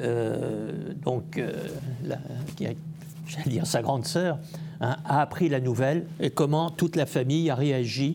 euh, 0.00 0.92
donc, 1.02 1.38
euh, 1.38 1.52
j'allais 3.26 3.50
dire 3.50 3.66
sa 3.66 3.82
grande 3.82 4.06
sœur, 4.06 4.38
hein, 4.80 4.96
a 5.04 5.20
appris 5.20 5.48
la 5.48 5.60
nouvelle 5.60 6.06
et 6.20 6.30
comment 6.30 6.70
toute 6.70 6.96
la 6.96 7.06
famille 7.06 7.50
a 7.50 7.54
réagi 7.54 8.14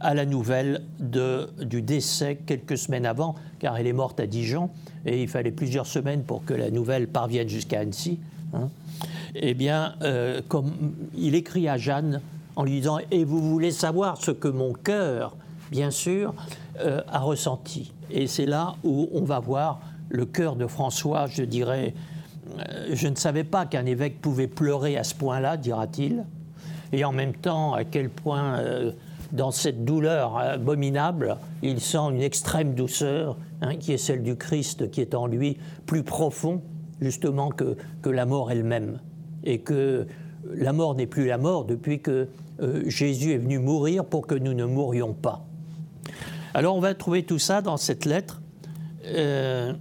à 0.00 0.14
la 0.14 0.26
nouvelle 0.26 0.82
de, 1.00 1.48
du 1.62 1.82
décès 1.82 2.38
quelques 2.46 2.78
semaines 2.78 3.06
avant, 3.06 3.34
car 3.58 3.76
elle 3.76 3.86
est 3.86 3.92
morte 3.92 4.20
à 4.20 4.26
Dijon 4.26 4.70
et 5.04 5.22
il 5.22 5.28
fallait 5.28 5.50
plusieurs 5.50 5.86
semaines 5.86 6.22
pour 6.22 6.44
que 6.44 6.54
la 6.54 6.70
nouvelle 6.70 7.08
parvienne 7.08 7.48
jusqu'à 7.48 7.80
Annecy. 7.80 8.18
Hein. 8.52 8.68
Eh 9.34 9.54
bien, 9.54 9.94
euh, 10.02 10.40
comme 10.48 10.72
il 11.16 11.34
écrit 11.34 11.68
à 11.68 11.76
Jeanne 11.76 12.20
en 12.56 12.64
lui 12.64 12.72
disant 12.72 12.98
Et 13.10 13.24
vous 13.24 13.40
voulez 13.40 13.70
savoir 13.70 14.16
ce 14.16 14.30
que 14.30 14.48
mon 14.48 14.72
cœur, 14.72 15.36
bien 15.70 15.90
sûr, 15.90 16.34
euh, 16.80 17.02
a 17.06 17.20
ressenti. 17.20 17.92
Et 18.10 18.26
c'est 18.26 18.46
là 18.46 18.74
où 18.82 19.08
on 19.12 19.22
va 19.22 19.38
voir 19.38 19.80
le 20.08 20.24
cœur 20.24 20.56
de 20.56 20.66
François, 20.66 21.26
je 21.26 21.42
dirais. 21.42 21.94
Euh, 22.58 22.88
je 22.92 23.08
ne 23.08 23.16
savais 23.16 23.44
pas 23.44 23.66
qu'un 23.66 23.86
évêque 23.86 24.20
pouvait 24.20 24.46
pleurer 24.46 24.96
à 24.96 25.04
ce 25.04 25.14
point-là, 25.14 25.56
dira-t-il. 25.56 26.24
Et 26.92 27.04
en 27.04 27.12
même 27.12 27.34
temps, 27.34 27.74
à 27.74 27.84
quel 27.84 28.08
point, 28.08 28.58
euh, 28.58 28.92
dans 29.32 29.50
cette 29.50 29.84
douleur 29.84 30.38
abominable, 30.38 31.36
il 31.62 31.80
sent 31.80 32.10
une 32.10 32.22
extrême 32.22 32.74
douceur, 32.74 33.36
hein, 33.60 33.76
qui 33.76 33.92
est 33.92 33.98
celle 33.98 34.22
du 34.22 34.36
Christ, 34.36 34.90
qui 34.90 35.00
est 35.00 35.14
en 35.14 35.26
lui 35.26 35.58
plus 35.84 36.04
profond, 36.04 36.62
justement, 37.00 37.50
que, 37.50 37.76
que 38.02 38.08
la 38.08 38.24
mort 38.24 38.50
elle-même. 38.50 39.00
Et 39.42 39.58
que 39.58 40.06
la 40.54 40.72
mort 40.72 40.94
n'est 40.94 41.06
plus 41.06 41.26
la 41.26 41.38
mort 41.38 41.64
depuis 41.64 42.00
que 42.00 42.28
euh, 42.60 42.82
Jésus 42.86 43.32
est 43.32 43.38
venu 43.38 43.58
mourir 43.58 44.04
pour 44.04 44.26
que 44.26 44.34
nous 44.34 44.54
ne 44.54 44.64
mourions 44.64 45.12
pas. 45.12 45.46
Alors 46.54 46.76
on 46.76 46.80
va 46.80 46.94
trouver 46.94 47.24
tout 47.24 47.38
ça 47.38 47.60
dans 47.60 47.76
cette 47.76 48.04
lettre. 48.04 48.40
Euh, 49.04 49.74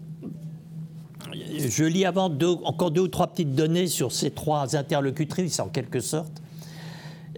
je 1.34 1.84
lis 1.86 2.06
avant 2.06 2.30
encore 2.64 2.92
deux 2.92 3.02
ou 3.02 3.08
trois 3.08 3.28
petites 3.28 3.56
données 3.56 3.88
sur 3.88 4.12
ces 4.12 4.32
trois 4.32 4.76
interlocutrices 4.76 5.60
en 5.60 5.70
quelque 5.70 6.00
sorte. 6.00 6.42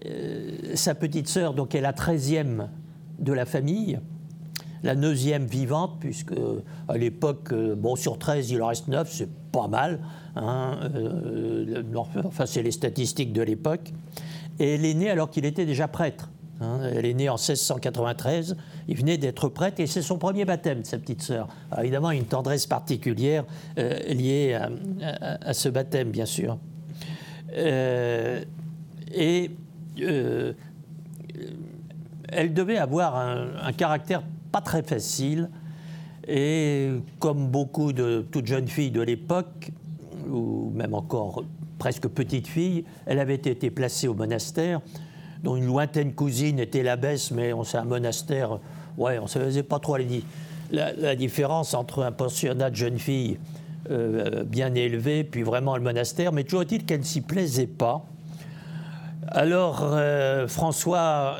Euh, 0.06 0.76
sa 0.76 0.96
petite 0.96 1.28
sœur, 1.28 1.54
donc, 1.54 1.76
est 1.76 1.82
la 1.82 1.94
treizième 1.94 2.70
de 3.20 3.34
la 3.34 3.46
famille, 3.46 4.00
la 4.84 4.96
neuvième 4.96 5.46
vivante, 5.46 5.98
puisque 6.00 6.34
à 6.88 6.98
l'époque, 6.98 7.54
bon, 7.54 7.96
sur 7.96 8.18
13, 8.18 8.52
il 8.52 8.62
en 8.62 8.68
reste 8.68 8.88
9, 8.88 9.12
c'est 9.12 9.30
pas 9.52 9.68
mal. 9.68 10.00
Hein, 10.36 10.78
enfin, 12.24 12.46
c'est 12.46 12.62
les 12.62 12.72
statistiques 12.72 13.34
de 13.34 13.42
l'époque. 13.42 13.92
Et 14.60 14.76
elle 14.76 14.86
est 14.86 14.94
née 14.94 15.10
alors 15.10 15.30
qu'il 15.30 15.46
était 15.46 15.66
déjà 15.66 15.88
prêtre. 15.88 16.30
Hein. 16.60 16.80
elle 16.92 17.06
est 17.06 17.14
née 17.14 17.30
en 17.30 17.36
1693, 17.36 18.58
il 18.88 18.98
venait 18.98 19.18
d'être 19.18 19.48
prêtre 19.50 19.80
et 19.80 19.86
c'est 19.86 20.02
son 20.02 20.18
premier 20.18 20.44
baptême, 20.44 20.84
sa 20.84 20.98
petite 20.98 21.22
sœur. 21.22 21.48
Alors 21.70 21.84
évidemment, 21.84 22.10
une 22.10 22.26
tendresse 22.26 22.66
particulière 22.66 23.46
euh, 23.78 24.00
liée 24.12 24.58
à, 25.04 25.54
ce 25.54 25.70
baptême, 25.70 26.10
bien 26.10 26.26
sûr. 26.26 26.58
Euh, 27.56 28.44
et 29.14 29.52
euh, 30.02 30.54
elle 32.30 32.54
devait 32.54 32.78
avoir 32.78 33.16
un, 33.16 33.50
un, 33.62 33.72
caractère 33.72 34.24
pas 34.52 34.62
très 34.62 34.82
facile 34.82 35.50
et 36.28 36.90
comme 37.20 37.48
beaucoup 37.48 37.94
de 37.94 38.26
toutes 38.32 38.48
jeunes 38.48 38.68
filles 38.68 38.92
de 38.92 39.02
l'époque, 39.02 39.72
ou 40.30 40.72
même 40.74 40.94
encore 40.94 41.44
presque 41.78 42.08
petite 42.08 42.48
fille, 42.48 42.86
elle 43.06 43.20
avait 43.20 43.36
été 43.36 43.70
placée 43.70 44.08
au 44.08 44.14
monastère, 44.14 44.82
dont 45.44 45.56
une 45.56 45.66
lointaine 45.66 46.14
cousine 46.14 46.60
était 46.60 46.84
l'abbesse, 46.84 47.32
mais 47.32 47.54
on 47.54 47.64
sait 47.64 47.78
un 47.78 47.86
monastère, 47.86 48.60
ouais, 48.98 49.20
on 49.20 49.24
ne 49.24 49.28
faisait 49.28 49.64
pas 49.64 49.80
trop 49.80 49.98
la, 49.98 50.94
la, 50.94 51.16
différence 51.16 51.74
entre 51.74 52.04
un 52.04 52.12
pensionnat 52.12 52.70
de 52.70 52.76
jeunes 52.76 53.00
filles 53.00 53.38
euh, 53.90 54.44
bien 54.44 54.74
élevé, 54.76 55.24
puis 55.24 55.44
vraiment 55.44 55.78
le 55.78 55.84
monastère, 55.84 56.34
mais 56.34 56.44
toujours 56.44 56.64
est-il 56.64 56.86
qu'elle 56.86 57.00
ne 57.00 57.06
s'y 57.06 57.22
plaisait 57.22 57.68
pas. 57.68 58.06
Alors, 59.30 59.90
euh, 59.94 60.48
François, 60.48 61.38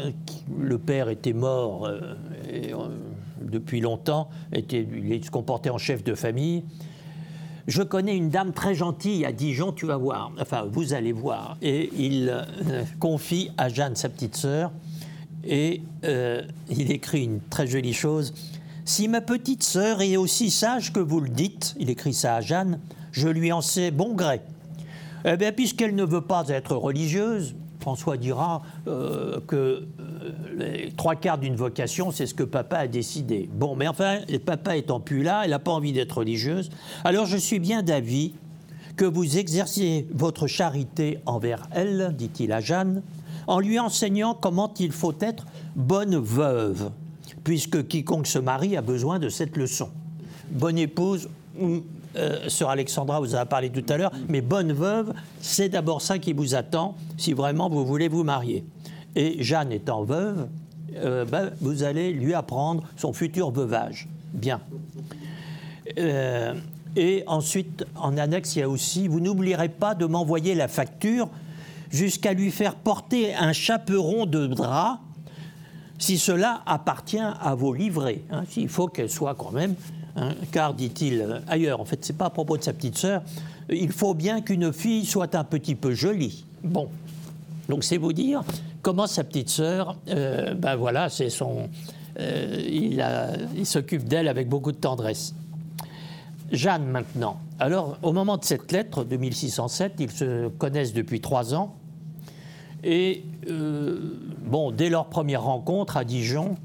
le 0.58 0.78
père 0.78 1.10
était 1.10 1.34
mort 1.34 1.88
euh, 1.88 2.16
depuis 3.42 3.82
longtemps, 3.82 4.30
était, 4.54 4.88
il 4.94 5.26
se 5.26 5.32
comportait 5.32 5.70
en 5.70 5.78
chef 5.78 6.04
de 6.04 6.14
famille, 6.16 6.64
je 7.68 7.84
connais 7.84 8.16
une 8.16 8.30
dame 8.30 8.54
très 8.54 8.74
gentille 8.74 9.26
à 9.26 9.32
Dijon, 9.32 9.74
tu 9.74 9.86
vas 9.86 9.98
voir. 9.98 10.32
Enfin, 10.40 10.66
vous 10.72 10.94
allez 10.94 11.12
voir. 11.12 11.58
Et 11.62 11.92
il 11.98 12.30
euh, 12.30 12.84
confie 13.00 13.52
à 13.58 13.70
Jeanne, 13.70 13.96
sa 13.96 14.10
petite 14.10 14.38
sœur, 14.38 14.72
et 15.44 15.82
euh, 16.06 16.42
il 16.70 16.92
écrit 16.92 17.26
une 17.26 17.42
très 17.42 17.68
jolie 17.68 17.94
chose. 17.94 18.34
Si 18.86 19.10
ma 19.10 19.20
petite 19.20 19.64
sœur 19.64 20.02
est 20.02 20.16
aussi 20.16 20.50
sage 20.50 20.94
que 20.94 21.02
vous 21.02 21.20
le 21.20 21.30
dites, 21.30 21.76
il 21.78 21.90
écrit 21.90 22.14
ça 22.14 22.36
à 22.36 22.42
Jeanne, 22.42 22.80
je 23.12 23.28
lui 23.28 23.52
en 23.52 23.62
sais 23.62 23.92
bon 23.92 24.14
gré. 24.14 24.42
Eh 25.26 25.36
bien, 25.36 25.52
puisqu'elle 25.52 25.96
ne 25.96 26.06
veut 26.06 26.22
pas 26.22 26.48
être 26.48 26.76
religieuse, 26.76 27.54
François 27.82 28.16
dira 28.16 28.62
euh, 28.88 29.42
que 29.46 29.86
les 30.58 30.92
trois 30.96 31.16
quarts 31.16 31.38
d'une 31.38 31.56
vocation, 31.56 32.12
c'est 32.12 32.26
ce 32.26 32.34
que 32.34 32.44
papa 32.44 32.78
a 32.78 32.88
décidé. 32.88 33.50
Bon, 33.54 33.76
mais 33.76 33.88
enfin, 33.88 34.20
papa 34.46 34.78
étant 34.78 35.00
plus 35.00 35.24
là, 35.24 35.42
elle 35.44 35.52
n'a 35.52 35.60
pas 35.60 35.72
envie 35.72 35.94
d'être 35.94 36.18
religieuse. 36.18 36.70
Alors 37.04 37.26
je 37.26 37.38
suis 37.38 37.60
bien 37.60 37.84
d'avis 37.84 38.34
que 38.96 39.06
vous 39.06 39.38
exerciez 39.38 40.08
votre 40.14 40.48
charité 40.48 41.20
envers 41.26 41.68
elle, 41.72 42.14
dit-il 42.18 42.52
à 42.52 42.60
Jeanne, 42.60 43.04
en 43.46 43.60
lui 43.60 43.80
enseignant 43.80 44.34
comment 44.34 44.74
il 44.80 44.92
faut 44.92 45.16
être 45.22 45.46
bonne 45.76 46.18
veuve, 46.18 46.92
puisque 47.44 47.88
quiconque 47.88 48.28
se 48.28 48.40
marie 48.40 48.76
a 48.76 48.82
besoin 48.82 49.20
de 49.20 49.30
cette 49.30 49.56
leçon. 49.56 49.90
Bonne 50.52 50.78
épouse, 50.78 51.30
euh, 52.16 52.50
Sœur 52.50 52.70
Alexandra 52.70 53.20
vous 53.20 53.36
en 53.36 53.40
a 53.40 53.46
parlé 53.46 53.70
tout 53.70 53.86
à 53.90 53.98
l'heure, 53.98 54.12
mais 54.28 54.42
bonne 54.42 54.74
veuve, 54.74 55.14
c'est 55.42 55.70
d'abord 55.70 56.02
ça 56.02 56.18
qui 56.18 56.34
vous 56.34 56.56
attend 56.56 56.96
si 57.18 57.34
vraiment 57.34 57.70
vous 57.70 57.86
voulez 57.86 58.08
vous 58.08 58.24
marier. 58.24 58.66
Et 59.16 59.44
Jeanne 59.44 59.72
étant 59.72 60.04
veuve, 60.04 60.48
euh, 60.96 61.26
ben, 61.26 61.52
vous 61.62 61.84
allez 61.84 62.12
lui 62.12 62.34
apprendre 62.34 62.84
son 62.96 63.14
futur 63.14 63.52
veuvage. 63.52 64.08
Bien. 64.34 64.62
Euh, 65.98 66.54
et 66.96 67.24
ensuite, 67.28 67.86
en 67.96 68.18
annexe, 68.18 68.56
il 68.56 68.60
y 68.60 68.62
a 68.62 68.70
aussi, 68.70 69.08
vous 69.08 69.20
n'oublierez 69.20 69.70
pas 69.70 69.96
de 69.96 70.06
m'envoyer 70.06 70.56
la 70.56 70.68
facture 70.68 71.30
jusqu'à 71.90 72.34
lui 72.34 72.52
faire 72.52 72.76
porter 72.76 73.36
un 73.36 73.54
chaperon 73.54 74.26
de 74.26 74.48
drap, 74.48 75.00
si 76.00 76.18
cela 76.18 76.62
appartient 76.66 77.18
à 77.20 77.56
vos 77.56 77.74
livrées. 77.74 78.24
Hein, 78.32 78.44
il 78.56 78.70
faut 78.70 78.88
qu'elle 78.88 79.10
soit 79.10 79.36
quand 79.36 79.52
même, 79.52 79.76
hein, 80.16 80.34
car, 80.52 80.74
dit-il 80.74 81.42
ailleurs, 81.48 81.80
en 81.80 81.86
fait, 81.86 82.04
c'est 82.04 82.18
pas 82.18 82.26
à 82.26 82.30
propos 82.30 82.58
de 82.58 82.64
sa 82.64 82.74
petite 82.74 82.98
sœur, 82.98 83.22
il 83.70 83.92
faut 83.92 84.14
bien 84.14 84.42
qu'une 84.42 84.72
fille 84.74 85.06
soit 85.06 85.36
un 85.36 85.44
petit 85.44 85.76
peu 85.76 85.94
jolie. 85.94 86.46
Bon, 86.64 86.90
donc 87.70 87.84
c'est 87.84 87.98
vous 87.98 88.14
dire 88.14 88.44
comment 88.82 89.08
sa 89.08 89.24
petite 89.24 89.50
sœur, 89.50 89.98
euh, 90.10 90.54
ben 90.54 90.76
voilà, 90.76 91.10
c'est 91.10 91.30
son, 91.30 91.70
euh, 92.20 93.48
il, 93.56 93.66
s'occupe 93.66 94.04
d'elle 94.04 94.28
avec 94.28 94.50
beaucoup 94.50 94.72
de 94.72 94.78
tendresse. 94.78 95.36
Jeanne 96.52 96.86
maintenant. 96.86 97.40
Alors, 97.60 97.98
au 98.04 98.14
moment 98.14 98.38
de 98.38 98.46
cette 98.46 98.72
lettre 98.72 99.04
de 99.04 99.18
1607, 99.18 99.94
ils 100.00 100.12
se 100.12 100.48
connaissent 100.48 100.94
depuis 100.94 101.20
trois 101.20 101.54
ans. 101.54 101.76
Et, 102.84 103.24
euh, 103.50 104.14
bon, 104.46 104.72
dès 104.72 104.90
leur 104.90 105.08
première 105.08 105.44
rencontre 105.44 105.98
à 105.98 106.06
Dijon, 106.06 106.56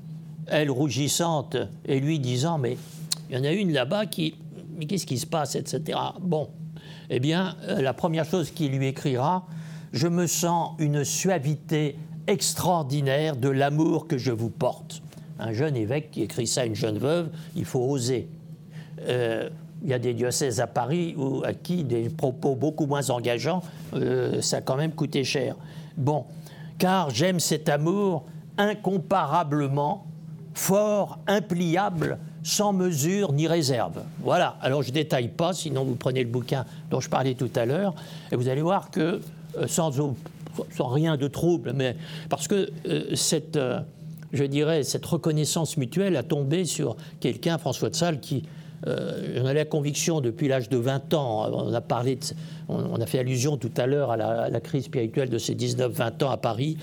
elle 0.47 0.71
rougissante 0.71 1.57
et 1.85 1.99
lui 1.99 2.19
disant 2.21 2.59
Mais 2.59 2.77
il 3.29 3.37
y 3.37 3.39
en 3.39 3.45
a 3.45 3.51
une 3.51 3.73
là-bas 3.73 4.07
qui. 4.07 4.37
Mais 4.77 4.87
qu'est-ce 4.87 5.07
qui 5.07 5.19
se 5.19 5.27
passe, 5.27 5.57
etc. 5.57 5.99
Bon, 6.21 6.49
eh 7.11 7.19
bien, 7.19 7.57
la 7.69 7.93
première 7.93 8.25
chose 8.25 8.51
qu'il 8.51 8.73
lui 8.73 8.87
écrira 8.87 9.47
Je 9.93 10.09
me 10.09 10.27
sens 10.27 10.71
une 10.79 11.05
suavité 11.05 11.97
extraordinaire 12.27 13.37
de 13.37 13.49
l'amour 13.49 14.07
que 14.07 14.17
je 14.17 14.33
vous 14.33 14.49
porte. 14.49 15.03
Un 15.39 15.53
jeune 15.53 15.77
évêque 15.77 16.11
qui 16.11 16.23
écrit 16.23 16.47
ça 16.47 16.63
à 16.63 16.65
une 16.65 16.75
jeune 16.75 16.99
veuve, 16.99 17.29
il 17.57 17.65
faut 17.65 17.81
oser. 17.81 18.29
Euh, 19.01 19.51
il 19.83 19.91
y 19.91 19.93
a 19.93 19.99
des 19.99 20.15
diocèses 20.15 20.61
à 20.61 20.67
Paris 20.67 21.15
où, 21.19 21.43
à 21.45 21.53
qui 21.53 21.85
des 21.85 22.09
propos 22.09 22.55
beaucoup 22.55 22.87
moins 22.87 23.11
engageants, 23.11 23.63
euh, 23.95 24.41
ça 24.41 24.59
a 24.59 24.61
quand 24.61 24.77
même 24.77 24.93
coûté 24.93 25.25
cher. 25.25 25.57
Bon, 25.97 26.25
car 26.79 27.11
j'aime 27.11 27.41
cet 27.41 27.69
amour 27.69 28.25
incomparablement 28.57 30.07
fort, 30.55 31.19
impliable, 31.27 32.19
sans 32.43 32.73
mesure 32.73 33.33
ni 33.33 33.47
réserve. 33.47 34.03
Voilà, 34.21 34.57
alors 34.61 34.83
je 34.83 34.89
ne 34.89 34.95
détaille 34.95 35.29
pas, 35.29 35.53
sinon 35.53 35.85
vous 35.85 35.97
prenez 35.97 36.23
le 36.23 36.31
bouquin 36.31 36.65
dont 36.91 37.01
je 37.01 37.09
parlais 37.09 37.35
tout 37.35 37.51
à 37.57 37.67
l'heure, 37.67 37.95
et 38.31 38.37
vous 38.37 38.49
allez 38.49 38.63
voir 38.63 38.91
que, 38.91 39.21
sans, 39.67 39.93
sans, 40.71 40.89
rien 40.89 41.17
de 41.17 41.29
trouble, 41.29 41.73
mais 41.75 41.97
parce 42.29 42.49
que 42.49 42.71
euh, 42.87 43.15
cette, 43.15 43.59
je 44.33 44.45
dirais, 44.45 44.83
cette 44.83 45.05
reconnaissance 45.07 45.77
mutuelle 45.77 46.17
a 46.17 46.23
tombé 46.23 46.65
sur 46.65 46.97
quelqu'un, 47.21 47.59
François 47.59 47.91
de 47.91 47.95
Sales, 47.95 48.21
qui 48.21 48.45
euh, 48.87 49.37
j'en 49.37 49.49
ai 49.49 49.55
la 49.55 49.65
conviction 49.65 50.21
depuis 50.21 50.49
l'âge 50.49 50.69
de 50.69 50.77
20 50.77 51.15
ans, 51.15 51.49
on 51.53 51.73
a, 51.73 51.81
parlé 51.81 52.19
on, 52.69 53.01
a 53.01 53.07
fait 53.07 53.21
allusion 53.21 53.57
tout 53.57 53.71
à 53.77 53.87
l'heure 53.87 54.11
à, 54.11 54.17
la, 54.17 54.61
crise 54.61 54.85
spirituelle 54.85 55.31
de 55.31 55.39
ses 55.39 55.55
19-20 55.55 56.25
ans 56.25 56.31
à 56.31 56.37
Paris, 56.37 56.77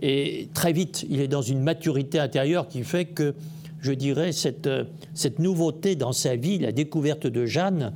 et 0.00 0.48
très 0.54 0.72
vite, 0.72 1.04
il 1.08 1.20
est 1.20 1.28
dans 1.28 1.42
une 1.42 1.60
maturité 1.60 2.18
intérieure 2.18 2.66
qui 2.66 2.82
fait 2.82 3.04
que, 3.04 3.34
je 3.80 3.92
dirais, 3.92 4.32
cette, 4.32 4.68
cette 5.12 5.38
nouveauté 5.38 5.96
dans 5.96 6.12
sa 6.12 6.34
vie, 6.36 6.58
la 6.58 6.72
découverte 6.72 7.26
de 7.26 7.44
Jeanne, 7.44 7.92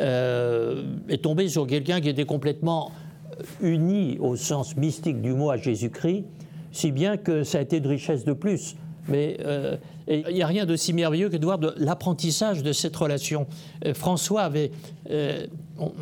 euh, 0.00 0.82
est 1.08 1.22
tombée 1.22 1.48
sur 1.48 1.66
quelqu'un 1.66 2.00
qui 2.00 2.08
était 2.08 2.24
complètement 2.24 2.92
uni 3.60 4.18
au 4.20 4.36
sens 4.36 4.76
mystique 4.76 5.20
du 5.20 5.32
mot 5.32 5.50
à 5.50 5.56
Jésus-Christ, 5.56 6.24
si 6.72 6.92
bien 6.92 7.16
que 7.16 7.44
ça 7.44 7.58
a 7.58 7.60
été 7.60 7.80
de 7.80 7.88
richesse 7.88 8.24
de 8.24 8.32
plus. 8.32 8.76
Mais 9.08 9.36
euh, 9.40 9.76
il 10.08 10.34
n'y 10.34 10.42
a 10.42 10.46
rien 10.46 10.66
de 10.66 10.76
si 10.76 10.92
merveilleux 10.92 11.28
que 11.28 11.36
de 11.36 11.44
voir 11.44 11.58
de 11.58 11.74
l'apprentissage 11.76 12.62
de 12.62 12.72
cette 12.72 12.96
relation. 12.96 13.46
Euh, 13.84 13.94
François 13.94 14.42
avait, 14.42 14.70
euh, 15.10 15.46
on, 15.78 15.92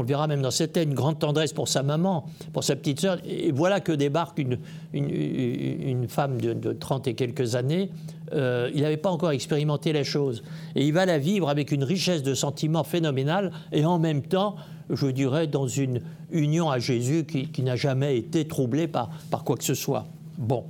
le 0.00 0.06
verra 0.06 0.26
même 0.26 0.42
dans 0.42 0.50
cette 0.50 0.76
une 0.76 0.94
grande 0.94 1.18
tendresse 1.18 1.52
pour 1.52 1.68
sa 1.68 1.82
maman, 1.82 2.26
pour 2.52 2.64
sa 2.64 2.76
petite 2.76 3.00
sœur. 3.00 3.18
Et 3.24 3.50
voilà 3.52 3.80
que 3.80 3.92
débarque 3.92 4.38
une, 4.38 6.08
femme 6.08 6.40
de, 6.40 6.72
30 6.72 7.08
et 7.08 7.14
quelques 7.14 7.56
années. 7.56 7.90
il 8.32 8.82
n'avait 8.82 8.96
pas 8.96 9.10
encore 9.10 9.30
expérimenté 9.32 9.92
la 9.92 10.04
chose. 10.04 10.42
Et 10.74 10.86
il 10.86 10.92
va 10.92 11.06
la 11.06 11.18
vivre 11.18 11.48
avec 11.48 11.72
une 11.72 11.84
richesse 11.84 12.22
de 12.22 12.34
sentiments 12.34 12.84
phénoménale 12.84 13.50
et 13.72 13.84
en 13.84 13.98
même 13.98 14.22
temps, 14.22 14.56
je 14.90 15.08
dirais, 15.08 15.46
dans 15.46 15.66
une 15.66 16.00
union 16.30 16.70
à 16.70 16.78
Jésus 16.78 17.24
qui, 17.24 17.48
qui 17.48 17.62
n'a 17.62 17.76
jamais 17.76 18.16
été 18.16 18.46
troublée 18.46 18.86
par, 18.86 19.10
par 19.30 19.44
quoi 19.44 19.56
que 19.56 19.64
ce 19.64 19.74
soit. 19.74 20.06
Bon 20.38 20.64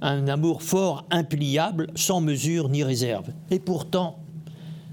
un 0.00 0.28
amour 0.28 0.62
fort, 0.62 1.06
impliable, 1.10 1.88
sans 1.94 2.20
mesure 2.20 2.68
ni 2.68 2.84
réserve. 2.84 3.26
Et 3.50 3.58
pourtant, 3.58 4.18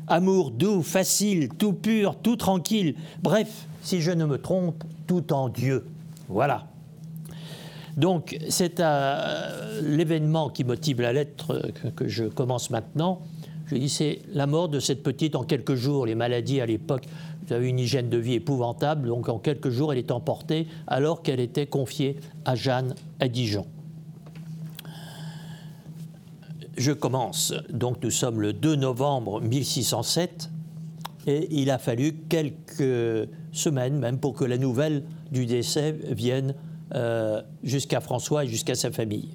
amour 0.08 0.52
doux, 0.52 0.82
facile, 0.82 1.50
tout 1.50 1.74
pur, 1.74 2.16
tout 2.16 2.36
tranquille, 2.36 2.96
bref, 3.22 3.68
si 3.82 4.02
je 4.02 4.12
ne 4.12 4.26
me 4.26 4.38
trompe, 4.38 4.84
tout 5.08 5.34
en 5.34 5.50
Dieu. 5.50 5.86
Voilà. 6.30 6.68
Donc, 7.98 8.38
c'est 8.50 8.80
euh, 8.80 9.82
l'événement 9.84 10.50
qui 10.50 10.64
motive 10.64 11.02
la 11.02 11.14
lettre 11.14 11.72
que, 11.96 12.08
je 12.08 12.26
commence 12.26 12.70
maintenant. 12.70 13.22
Je 13.68 13.76
dis, 13.76 13.90
c'est 13.90 14.20
la 14.34 14.48
mort 14.48 14.68
de 14.68 14.80
cette 14.80 15.04
petite 15.04 15.36
en 15.36 15.44
quelques 15.44 15.76
jours. 15.76 16.06
Les 16.06 16.16
maladies 16.16 16.60
à 16.60 16.66
l'époque, 16.66 17.06
vous 17.46 17.54
avez 17.54 17.70
une 17.70 17.80
hygiène 17.80 18.10
de 18.10 18.18
vie 18.18 18.34
épouvantable, 18.34 19.08
donc 19.08 19.30
en 19.30 19.38
quelques 19.38 19.70
jours, 19.70 19.94
elle 19.94 20.00
est 20.00 20.12
emportée 20.12 20.68
alors 20.88 21.22
qu'elle 21.22 21.40
était 21.40 21.68
confiée 21.68 22.18
à 22.46 22.56
Jeanne 22.56 22.96
à 23.20 23.28
Dijon. 23.28 23.66
Je 26.78 26.92
commence. 26.92 27.54
Donc 27.70 28.04
nous 28.04 28.12
sommes 28.12 28.42
le 28.42 28.54
2 28.54 28.76
novembre 28.76 29.42
1607 29.42 30.50
et 31.28 31.48
il 31.52 31.70
a 31.70 31.78
fallu 31.78 32.14
quelques 32.30 33.30
semaines 33.52 33.98
même 33.98 34.20
pour 34.20 34.34
que 34.34 34.44
la 34.44 34.58
nouvelle 34.58 35.04
du 35.32 35.46
décès 35.46 35.96
vienne 36.10 36.56
euh, 36.96 37.42
jusqu'à 37.64 38.02
François 38.02 38.46
et 38.46 38.48
jusqu'à 38.48 38.76
sa 38.76 38.92
famille. 38.92 39.34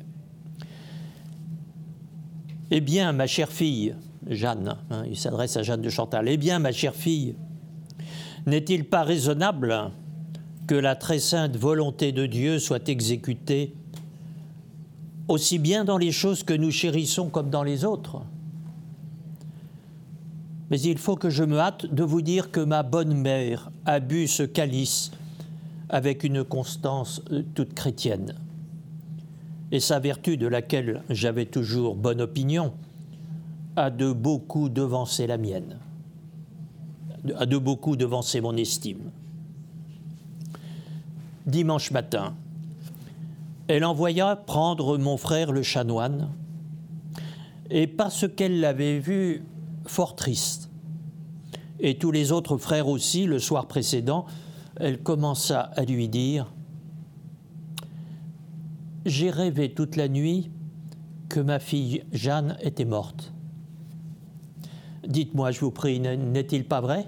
Eh 2.70 2.80
bien, 2.80 3.12
ma 3.12 3.26
chère 3.26 3.50
fille, 3.50 3.94
Jeanne, 4.26 4.76
hein, 4.90 5.04
il 5.08 5.16
s'adresse 5.16 5.56
à 5.56 5.62
Jeanne 5.62 5.80
de 5.80 5.88
Chantal, 5.88 6.28
eh 6.28 6.36
bien, 6.36 6.58
ma 6.58 6.70
chère 6.70 6.94
fille, 6.94 7.34
n'est-il 8.46 8.84
pas 8.84 9.02
raisonnable 9.02 9.90
que 10.66 10.74
la 10.74 10.94
très 10.94 11.18
sainte 11.18 11.56
volonté 11.56 12.12
de 12.12 12.26
Dieu 12.26 12.58
soit 12.58 12.88
exécutée 12.90 13.74
aussi 15.28 15.58
bien 15.58 15.84
dans 15.84 15.98
les 15.98 16.12
choses 16.12 16.42
que 16.42 16.54
nous 16.54 16.70
chérissons 16.70 17.28
comme 17.28 17.50
dans 17.50 17.62
les 17.62 17.84
autres. 17.84 18.22
Mais 20.70 20.80
il 20.80 20.98
faut 20.98 21.16
que 21.16 21.30
je 21.30 21.44
me 21.44 21.58
hâte 21.58 21.86
de 21.86 22.02
vous 22.02 22.22
dire 22.22 22.50
que 22.50 22.60
ma 22.60 22.82
bonne 22.82 23.14
mère 23.14 23.70
a 23.86 24.00
bu 24.00 24.26
ce 24.26 24.42
calice 24.42 25.10
avec 25.88 26.24
une 26.24 26.44
constance 26.44 27.22
euh, 27.30 27.42
toute 27.54 27.74
chrétienne. 27.74 28.34
Et 29.70 29.80
sa 29.80 29.98
vertu, 29.98 30.36
de 30.36 30.46
laquelle 30.46 31.02
j'avais 31.10 31.46
toujours 31.46 31.94
bonne 31.94 32.20
opinion, 32.20 32.72
a 33.76 33.90
de 33.90 34.12
beaucoup 34.12 34.68
devancé 34.68 35.26
la 35.26 35.38
mienne, 35.38 35.78
a 37.36 37.46
de 37.46 37.58
beaucoup 37.58 37.96
devancé 37.96 38.40
mon 38.40 38.56
estime. 38.56 39.10
Dimanche 41.46 41.90
matin, 41.90 42.34
elle 43.68 43.84
envoya 43.84 44.34
prendre 44.34 44.98
mon 44.98 45.16
frère 45.16 45.52
le 45.52 45.62
chanoine, 45.62 46.30
et 47.70 47.86
parce 47.86 48.26
qu'elle 48.26 48.60
l'avait 48.60 48.98
vu 48.98 49.44
fort 49.86 50.16
triste, 50.16 50.70
et 51.80 51.98
tous 51.98 52.10
les 52.10 52.32
autres 52.32 52.56
frères 52.56 52.88
aussi, 52.88 53.26
le 53.26 53.38
soir 53.38 53.68
précédent, 53.68 54.26
elle 54.76 55.02
commença 55.02 55.60
à 55.60 55.84
lui 55.84 56.08
dire 56.08 56.52
J'ai 59.06 59.30
rêvé 59.30 59.72
toute 59.72 59.96
la 59.96 60.08
nuit 60.08 60.50
que 61.28 61.40
ma 61.40 61.58
fille 61.58 62.04
Jeanne 62.12 62.56
était 62.62 62.84
morte. 62.84 63.32
Dites-moi, 65.06 65.52
je 65.52 65.60
vous 65.60 65.70
prie, 65.70 66.00
n'est-il 66.00 66.64
pas 66.64 66.80
vrai? 66.80 67.06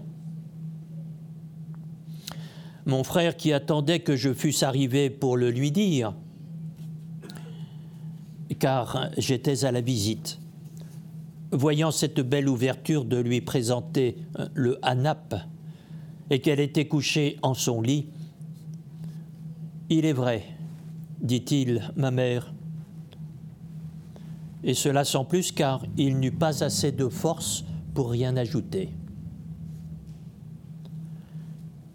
Mon 2.87 3.05
frère, 3.05 3.37
qui 3.37 3.53
attendait 3.53 4.01
que 4.01 4.17
je 4.17 4.33
fusse 4.33 4.63
arrivé 4.63 5.11
pour 5.11 5.37
le 5.37 5.51
lui 5.51 5.71
dire, 5.71 6.15
car 8.59 9.11
j'étais 9.17 9.65
à 9.65 9.73
la 9.73 9.81
visite. 9.81 10.39
Voyant 11.53 11.91
cette 11.91 12.21
belle 12.21 12.49
ouverture 12.49 13.05
de 13.05 13.17
lui 13.17 13.41
présenter 13.41 14.17
euh, 14.39 14.49
le 14.55 14.79
hanap 14.83 15.35
et 16.31 16.41
qu'elle 16.41 16.61
était 16.61 16.87
couchée 16.87 17.39
en 17.43 17.55
son 17.55 17.83
lit, 17.83 18.07
il 19.89 20.05
est 20.05 20.13
vrai, 20.13 20.45
dit-il, 21.21 21.93
ma 21.97 22.13
mère, 22.13 22.53
et 24.63 24.75
cela 24.75 25.05
sans 25.05 25.25
plus 25.25 25.53
car 25.53 25.83
il 25.97 26.19
n'eut 26.19 26.31
pas 26.31 26.63
assez 26.63 26.93
de 26.93 27.09
force 27.09 27.65
pour 27.95 28.11
rien 28.11 28.37
ajouter. 28.37 28.91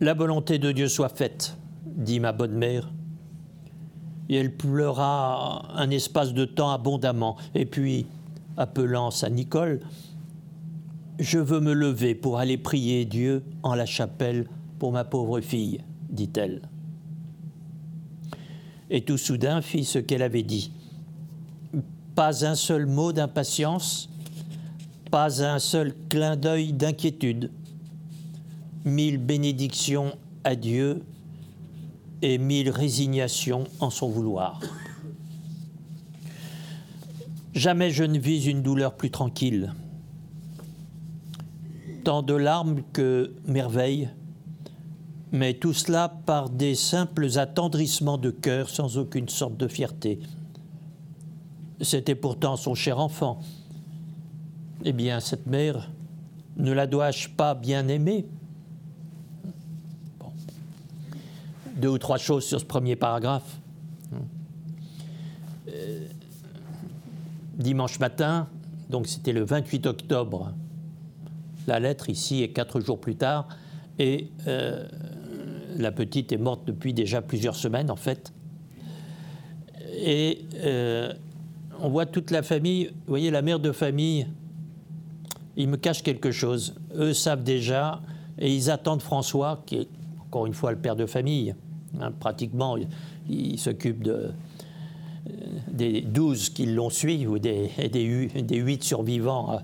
La 0.02 0.14
volonté 0.14 0.60
de 0.60 0.72
Dieu 0.72 0.88
soit 0.88 1.10
faite, 1.10 1.58
dit 1.86 2.20
ma 2.20 2.34
bonne 2.34 2.56
mère, 2.56 2.92
et 4.30 4.36
elle 4.36 4.56
pleura 4.56 5.72
un 5.76 5.90
espace 5.90 6.34
de 6.34 6.46
temps 6.46 6.72
abondamment. 6.72 7.38
Et 7.54 7.66
puis, 7.66 8.08
appelant 8.58 9.12
sa 9.12 9.30
Nicole, 9.30 9.82
Je 11.18 11.40
veux 11.40 11.62
me 11.62 11.74
lever 11.74 12.14
pour 12.14 12.40
aller 12.40 12.58
prier 12.58 13.06
Dieu 13.06 13.44
en 13.64 13.74
la 13.74 13.86
chapelle 13.86 14.50
pour 14.80 14.92
ma 14.92 15.06
pauvre 15.06 15.40
fille, 15.40 15.80
dit-elle. 16.10 16.62
et 18.90 19.02
tout 19.02 19.18
soudain 19.18 19.62
fit 19.62 19.84
ce 19.84 20.00
qu'elle 20.00 20.22
avait 20.22 20.44
dit. 20.44 20.72
Pas 22.16 22.46
un 22.46 22.56
seul 22.56 22.86
mot 22.86 23.12
d'impatience, 23.12 24.10
pas 25.12 25.44
un 25.44 25.60
seul 25.60 25.94
clin 26.10 26.36
d'œil 26.36 26.74
d'inquiétude. 26.74 27.50
Mille 28.86 29.18
bénédictions 29.18 30.18
à 30.44 30.56
Dieu 30.56 31.02
et 32.26 32.40
mille 32.40 32.72
résignations 32.72 33.66
en 33.80 33.92
son 33.92 34.10
vouloir. 34.10 34.60
Jamais 37.54 37.92
je 37.92 38.04
ne 38.04 38.18
vis 38.18 38.48
une 38.48 38.64
douleur 38.64 38.96
plus 38.96 39.12
tranquille. 39.12 39.74
Tant 42.04 42.24
de 42.24 42.34
larmes 42.34 42.82
que 42.94 43.36
merveilles, 43.46 44.10
mais 45.32 45.54
tout 45.54 45.74
cela 45.74 46.10
par 46.26 46.50
des 46.50 46.74
simples 46.74 47.38
attendrissements 47.38 48.18
de 48.18 48.32
cœur 48.32 48.70
sans 48.70 48.98
aucune 48.98 49.30
sorte 49.30 49.58
de 49.58 49.68
fierté. 49.68 50.20
C'était 51.82 52.16
pourtant 52.16 52.56
son 52.56 52.74
cher 52.74 52.98
enfant. 52.98 53.40
Eh 54.84 54.94
bien, 54.94 55.20
cette 55.20 55.46
mère, 55.46 55.92
ne 56.58 56.72
la 56.72 56.88
dois-je 56.88 57.30
pas 57.30 57.54
bien 57.54 57.88
aimer 57.88 58.26
Deux 61.76 61.90
ou 61.90 61.98
trois 61.98 62.18
choses 62.18 62.46
sur 62.46 62.60
ce 62.60 62.66
premier 62.66 62.96
paragraphe. 62.96 63.60
Euh, 65.70 66.08
dimanche 67.58 68.00
matin, 68.00 68.48
donc 68.90 69.08
c'était 69.08 69.34
le 69.34 69.44
28 69.44 69.88
octobre, 69.88 70.54
la 71.68 71.80
lettre 71.80 72.10
ici 72.10 72.44
est 72.44 72.50
quatre 72.50 72.80
jours 72.80 73.00
plus 73.00 73.16
tard, 73.16 73.48
et 73.98 74.30
euh, 74.48 74.86
la 75.78 75.92
petite 75.92 76.32
est 76.32 76.38
morte 76.38 76.62
depuis 76.66 76.94
déjà 76.94 77.22
plusieurs 77.22 77.56
semaines 77.56 77.90
en 77.90 77.96
fait. 77.96 78.32
Et 79.98 80.46
euh, 80.58 81.14
on 81.80 81.90
voit 81.90 82.06
toute 82.06 82.32
la 82.32 82.44
famille, 82.44 82.88
vous 82.88 83.08
voyez 83.08 83.32
la 83.32 83.42
mère 83.42 83.60
de 83.60 83.72
famille, 83.72 84.28
il 85.58 85.70
me 85.70 85.78
cache 85.78 86.04
quelque 86.04 86.32
chose. 86.32 86.76
Eux 86.96 87.14
savent 87.14 87.44
déjà 87.44 88.02
et 88.38 88.54
ils 88.54 88.70
attendent 88.70 89.02
François, 89.02 89.64
qui 89.66 89.78
est 89.78 89.88
encore 90.20 90.46
une 90.46 90.54
fois 90.54 90.72
le 90.72 90.78
père 90.78 90.96
de 90.96 91.06
famille. 91.06 91.56
Hein, 92.02 92.12
pratiquement, 92.12 92.78
il, 93.30 93.60
s'occupe 93.60 94.08
euh, 94.08 94.32
des 95.72 96.02
12 96.02 96.50
qui 96.50 96.66
l'ont 96.66 96.90
suivi, 96.90 97.28
ou 97.28 97.40
des, 97.40 97.70
des, 97.92 98.28
des 98.28 98.58
8 98.58 98.84
survivants 98.84 99.60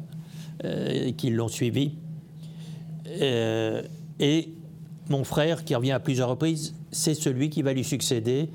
euh, 0.64 1.12
qui 1.14 1.30
l'ont 1.30 1.48
suivi. 1.48 1.94
et 3.10 4.50
mon 5.10 5.24
frère, 5.24 5.64
qui 5.66 5.76
revient 5.76 5.92
à 5.92 6.00
plusieurs 6.00 6.30
reprises, 6.30 6.74
c'est 6.92 7.14
celui 7.14 7.50
qui 7.50 7.62
va 7.62 7.74
lui 7.74 7.84
succéder. 7.84 8.50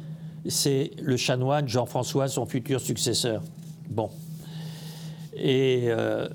C'est 0.49 0.93
le 1.01 1.17
chanoine 1.17 1.69
Jean-François, 1.69 2.29
son 2.29 2.47
futur 2.47 2.81
successeur. 2.81 3.43
Bon. 3.91 4.11
Et 5.35 5.85
euh, 5.89 6.29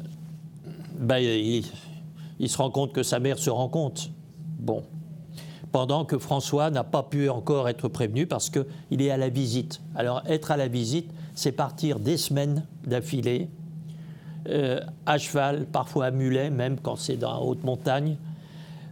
ben, 1.00 1.18
il, 1.18 2.50
se 2.50 2.58
rend 2.58 2.70
compte 2.70 2.94
que 2.94 3.04
sa 3.04 3.20
mère 3.20 3.40
se 3.40 3.50
rend 3.50 3.70
compte. 3.70 4.12
Bon. 4.60 4.84
Pendant 5.72 6.04
que 6.04 6.18
François 6.18 6.70
n'a 6.70 6.84
pas 6.84 7.04
pu 7.04 7.30
encore 7.30 7.70
être 7.70 7.88
prévenu 7.88 8.28
parce 8.28 8.50
qu'il 8.50 9.02
est 9.02 9.12
à 9.12 9.18
la 9.18 9.30
visite. 9.30 9.82
Alors, 9.96 10.22
être 10.28 10.52
à 10.52 10.58
la 10.58 10.68
visite, 10.68 11.10
c'est 11.34 11.54
partir 11.54 12.00
des 12.00 12.18
semaines 12.18 12.66
d'affilée, 12.86 13.48
euh, 14.50 14.82
à 15.06 15.18
cheval, 15.18 15.66
parfois 15.66 16.08
à 16.08 16.12
mulet, 16.12 16.50
même 16.50 16.78
quand 16.80 16.96
c'est 16.96 17.16
dans 17.16 17.32
la 17.32 17.40
haute 17.40 17.64
montagne. 17.64 18.18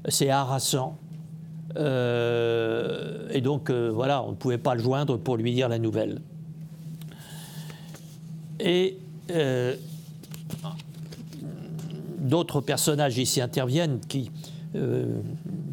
C'est 0.08 0.30
harassant. 0.30 0.98
Euh, 1.76 3.28
et 3.32 3.42
donc, 3.42 3.70
euh, 3.70 3.92
voilà, 3.94 4.24
on 4.24 4.32
ne 4.32 4.36
pouvait 4.36 4.58
pas 4.58 4.76
le 4.76 4.82
joindre 4.82 5.18
pour 5.18 5.38
lui 5.38 5.54
dire 5.54 5.68
la 5.68 5.80
nouvelle. 5.80 6.22
Et 8.60 8.98
d'autres 12.20 12.62
personnages 12.62 13.18
ici 13.18 13.42
interviennent 13.42 14.00
qui 14.08 14.32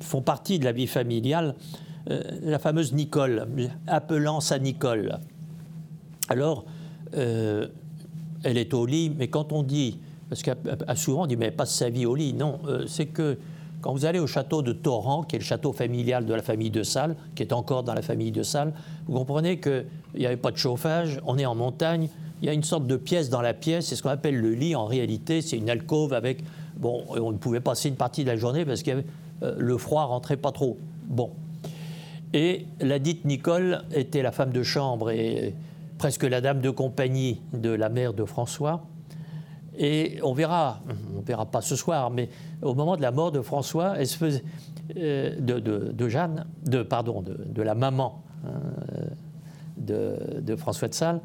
font 0.00 0.22
partie 0.22 0.58
de 0.58 0.64
la 0.64 0.72
vie 0.72 0.86
familiale. 0.86 1.54
la 2.42 2.58
fameuse 2.58 2.92
Nicole, 2.92 3.46
appelant 3.86 4.40
sa 4.40 4.58
Nicole. 4.58 5.18
Alors, 6.28 6.64
elle 7.12 7.68
est 8.42 8.74
au 8.74 8.86
lit, 8.86 9.10
mais 9.16 9.28
quand 9.28 9.52
on 9.52 9.62
dit, 9.62 9.98
parce 10.28 10.42
qu'à 10.42 10.56
souvent 10.94 11.24
on 11.24 11.26
dit, 11.26 11.36
mais 11.36 11.50
passe 11.50 11.74
sa 11.74 11.90
vie 11.90 12.06
au 12.06 12.14
lit, 12.14 12.32
non, 12.32 12.58
c'est 12.86 13.06
que 13.06 13.38
quand 13.80 13.92
vous 13.92 14.04
allez 14.04 14.18
au 14.18 14.26
château 14.26 14.62
de 14.62 14.72
Torrent, 14.72 15.22
qui 15.22 15.36
est 15.36 15.38
le 15.38 15.44
château 15.44 15.72
familial 15.72 16.24
de 16.24 16.34
la 16.34 16.42
famille 16.42 16.70
de 16.70 16.82
Salles, 16.82 17.14
qui 17.34 17.42
est 17.42 17.52
encore 17.52 17.82
dans 17.82 17.94
la 17.94 18.02
famille 18.02 18.32
de 18.32 18.42
Salles, 18.42 18.72
vous 19.06 19.18
comprenez 19.18 19.60
qu'il 19.60 19.86
n'y 20.16 20.26
avait 20.26 20.36
pas 20.36 20.50
de 20.50 20.56
chauffage, 20.56 21.20
on 21.24 21.38
est 21.38 21.46
en 21.46 21.54
montagne, 21.54 22.08
il 22.42 22.46
y 22.46 22.48
a 22.48 22.52
une 22.52 22.64
sorte 22.64 22.86
de 22.86 22.96
pièce 22.96 23.30
dans 23.30 23.40
la 23.40 23.54
pièce, 23.54 23.86
c'est 23.86 23.96
ce 23.96 24.02
qu'on 24.02 24.10
appelle 24.10 24.38
le 24.38 24.52
lit. 24.52 24.74
En 24.74 24.86
réalité, 24.86 25.40
c'est 25.42 25.56
une 25.56 25.70
alcôve 25.70 26.12
avec. 26.12 26.44
Bon, 26.76 27.04
on 27.08 27.32
ne 27.32 27.38
pouvait 27.38 27.60
passer 27.60 27.88
une 27.88 27.96
partie 27.96 28.22
de 28.22 28.28
la 28.28 28.36
journée 28.36 28.64
parce 28.66 28.82
que 28.82 29.02
euh, 29.42 29.54
le 29.58 29.78
froid 29.78 30.04
rentrait 30.04 30.36
pas 30.36 30.52
trop. 30.52 30.76
Bon. 31.04 31.30
Et 32.34 32.66
la 32.80 32.98
dite 32.98 33.24
Nicole 33.24 33.84
était 33.94 34.22
la 34.22 34.32
femme 34.32 34.52
de 34.52 34.62
chambre 34.62 35.10
et 35.10 35.54
presque 35.96 36.24
la 36.24 36.40
dame 36.40 36.60
de 36.60 36.70
compagnie 36.70 37.40
de 37.52 37.70
la 37.70 37.88
mère 37.88 38.12
de 38.12 38.24
François. 38.24 38.82
Et 39.78 40.18
on 40.22 40.32
verra, 40.32 40.80
on 41.16 41.20
verra 41.20 41.46
pas 41.46 41.60
ce 41.60 41.76
soir, 41.76 42.10
mais 42.10 42.28
au 42.62 42.74
moment 42.74 42.96
de 42.96 43.02
la 43.02 43.10
mort 43.10 43.30
de 43.30 43.40
François, 43.40 43.94
elle 43.98 44.06
se 44.06 44.16
faisait, 44.16 44.42
euh, 44.96 45.34
de, 45.38 46.08
Jeanne, 46.08 46.46
de, 46.64 46.82
pardon, 46.82 47.22
de, 47.22 47.62
la 47.62 47.74
maman 47.74 48.22
hein, 48.46 48.50
de, 49.76 50.56
François 50.56 50.88
de 50.88 50.94
Sales, 50.94 51.20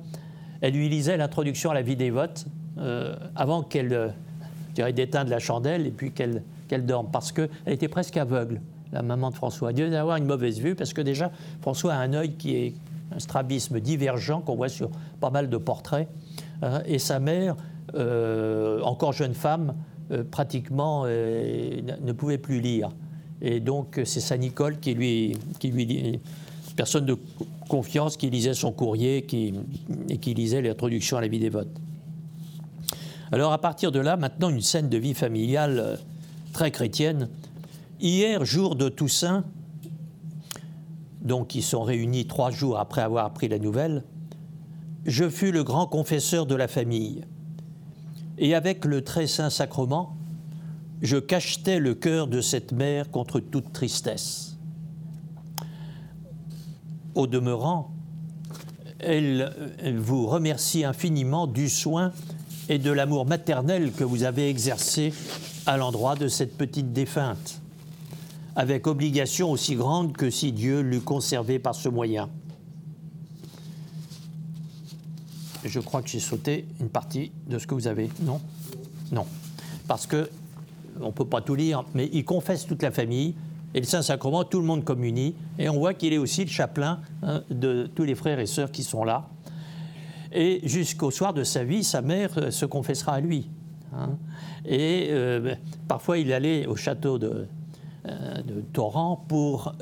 elle 0.62 0.74
lui 0.74 0.90
lisait 0.90 1.18
l'introduction 1.18 1.72
à 1.72 1.74
la 1.74 1.82
vie 1.82 1.96
des 1.96 2.10
votes 2.10 2.46
euh, 2.78 3.16
avant 3.36 3.64
qu'elle, 3.64 3.94
euh, 3.94 4.92
d'éteindre 4.92 5.30
la 5.30 5.40
chandelle 5.40 5.88
et 5.88 5.92
puis 5.92 6.12
qu'elle, 6.12 6.44
qu'elle 6.68 6.86
dorme, 6.86 7.08
parce 7.12 7.32
qu'elle 7.32 7.50
était 7.68 7.88
presque 7.88 8.18
aveugle, 8.18 8.62
la 8.92 9.02
maman 9.02 9.30
de 9.30 9.36
François. 9.36 9.74
Dieu 9.74 9.90
d'avoir 9.90 10.18
une 10.18 10.26
mauvaise 10.26 10.60
vue, 10.60 10.76
parce 10.76 10.94
que 10.94 11.02
déjà, 11.02 11.32
François 11.62 11.94
a 11.94 11.98
un 11.98 12.14
œil 12.14 12.34
qui 12.34 12.56
est 12.56 12.74
un 13.14 13.20
strabisme 13.20 13.80
divergent 13.80 14.42
qu'on 14.42 14.56
voit 14.56 14.70
sur 14.70 14.90
pas 15.20 15.30
mal 15.30 15.50
de 15.50 15.58
portraits, 15.58 16.08
hein, 16.62 16.82
et 16.86 17.00
sa 17.00 17.20
mère 17.20 17.56
euh, 17.96 18.82
encore 18.82 19.12
jeune 19.12 19.34
femme, 19.34 19.76
euh, 20.12 20.24
pratiquement 20.24 21.04
euh, 21.06 21.82
ne 22.02 22.12
pouvait 22.14 22.38
plus 22.38 22.62
lire. 22.62 22.90
Et 23.42 23.60
donc 23.60 24.00
c'est 24.06 24.20
sa 24.20 24.38
Nicole 24.38 24.80
qui 24.80 24.94
lui, 24.94 25.38
qui 25.60 25.72
lui 25.72 26.20
personne 26.76 27.06
de 27.06 27.18
confiance 27.70 28.18
qui 28.18 28.30
lisait 28.30 28.54
son 28.54 28.72
courrier 28.72 29.26
et 30.10 30.18
qui 30.18 30.34
lisait 30.34 30.62
l'introduction 30.62 31.18
à 31.18 31.22
la 31.22 31.28
vie 31.28 31.40
des 31.40 31.50
votes. 31.50 31.76
Alors 33.32 33.54
à 33.54 33.58
partir 33.60 33.92
de 33.92 34.00
là, 34.00 34.18
maintenant 34.18 34.50
une 34.50 34.62
scène 34.62 34.90
de 34.90 34.98
vie 34.98 35.14
familiale 35.14 36.00
très 36.54 36.72
chrétienne. 36.72 37.30
Hier, 38.00 38.44
jour 38.44 38.76
de 38.76 38.90
Toussaint, 38.90 39.46
donc 41.22 41.56
ils 41.56 41.64
sont 41.64 41.84
réunis 41.84 42.26
trois 42.26 42.52
jours 42.52 42.80
après 42.80 43.02
avoir 43.02 43.26
appris 43.26 43.48
la 43.48 43.60
nouvelle, 43.60 44.04
je 45.06 45.30
fus 45.30 45.52
le 45.52 45.64
grand 45.64 45.88
confesseur 45.88 46.46
de 46.46 46.56
la 46.56 46.68
famille. 46.68 47.24
Et 48.38 48.56
avec 48.56 48.86
le 48.86 49.04
très 49.04 49.28
saint 49.28 49.50
sacrement, 49.50 50.16
je 51.02 51.18
cachetais 51.18 51.80
le 51.80 51.96
cœur 51.96 52.28
de 52.28 52.42
cette 52.42 52.72
mère 52.72 53.10
contre 53.12 53.40
toute 53.40 53.72
tristesse. 53.72 54.51
Au 57.16 57.28
demeurant, 57.28 57.92
elle, 59.00 59.54
vous 59.98 60.28
remercie 60.28 60.86
infiniment 60.86 61.48
du 61.48 61.70
soin 61.70 62.12
et 62.70 62.78
de 62.78 62.92
l'amour 62.92 63.26
maternel 63.26 63.92
que 63.92 64.04
vous 64.04 64.24
avez 64.24 64.50
exercé 64.50 65.14
à 65.66 65.78
l'endroit 65.78 66.16
de 66.16 66.28
cette 66.28 66.58
petite 66.58 66.94
défunte, 66.94 67.62
avec 68.56 68.88
obligation 68.88 69.52
aussi 69.52 69.76
grande 69.76 70.14
que 70.14 70.30
si 70.30 70.52
Dieu 70.52 70.82
l'eût 70.82 71.02
conservée 71.02 71.60
par 71.60 71.76
ce 71.76 71.90
moyen. 71.90 72.30
je 75.64 75.80
crois 75.80 76.02
que 76.02 76.10
j'ai 76.10 76.20
sauté 76.20 76.66
une 76.80 76.90
partie 76.90 77.32
de 77.48 77.60
ce 77.60 77.68
que 77.68 77.76
vous 77.76 77.88
avez. 77.88 78.10
Non? 78.22 78.42
Non. 79.12 79.26
Parce 79.88 80.08
que, 80.08 80.30
on 81.00 81.08
ne 81.08 81.12
peut 81.12 81.26
pas 81.26 81.42
tout 81.42 81.56
lire, 81.56 81.84
mais 81.94 82.10
il 82.14 82.26
confesse 82.26 82.66
toute 82.66 82.82
la 82.82 82.92
famille, 82.92 83.36
et 83.74 83.80
le 83.80 83.86
Saint-Sacrement, 83.86 84.44
tout 84.44 84.60
le 84.60 84.66
monde 84.66 84.84
communie, 84.84 85.36
et 85.58 85.70
on 85.70 85.78
voit 85.78 85.94
qu'il 85.94 86.14
est 86.14 86.18
aussi 86.18 86.44
le 86.44 86.50
chaplain 86.50 87.00
hein, 87.24 87.44
de 87.50 87.90
tous 87.94 88.04
les 88.04 88.16
frères 88.16 88.40
et 88.40 88.46
sœurs 88.46 88.72
qui 88.72 88.84
sont 88.84 89.04
là. 89.04 89.28
Et 90.34 90.62
jusqu'au 90.64 91.12
soir 91.12 91.34
de 91.34 91.44
sa 91.44 91.64
vie, 91.64 91.84
sa 91.84 92.02
mère 92.02 92.32
euh, 92.38 92.52
se 92.52 92.66
confessera 92.66 93.14
à 93.14 93.20
lui. 93.20 93.50
Hein. 93.94 94.12
Et 94.66 95.08
euh, 95.12 95.56
parfois, 95.88 96.18
il 96.18 96.32
allait 96.32 96.66
au 96.68 96.76
château 96.76 97.18
de, 97.18 97.48
euh, 98.08 98.42
Torrent 98.74 99.26
pour. 99.28 99.76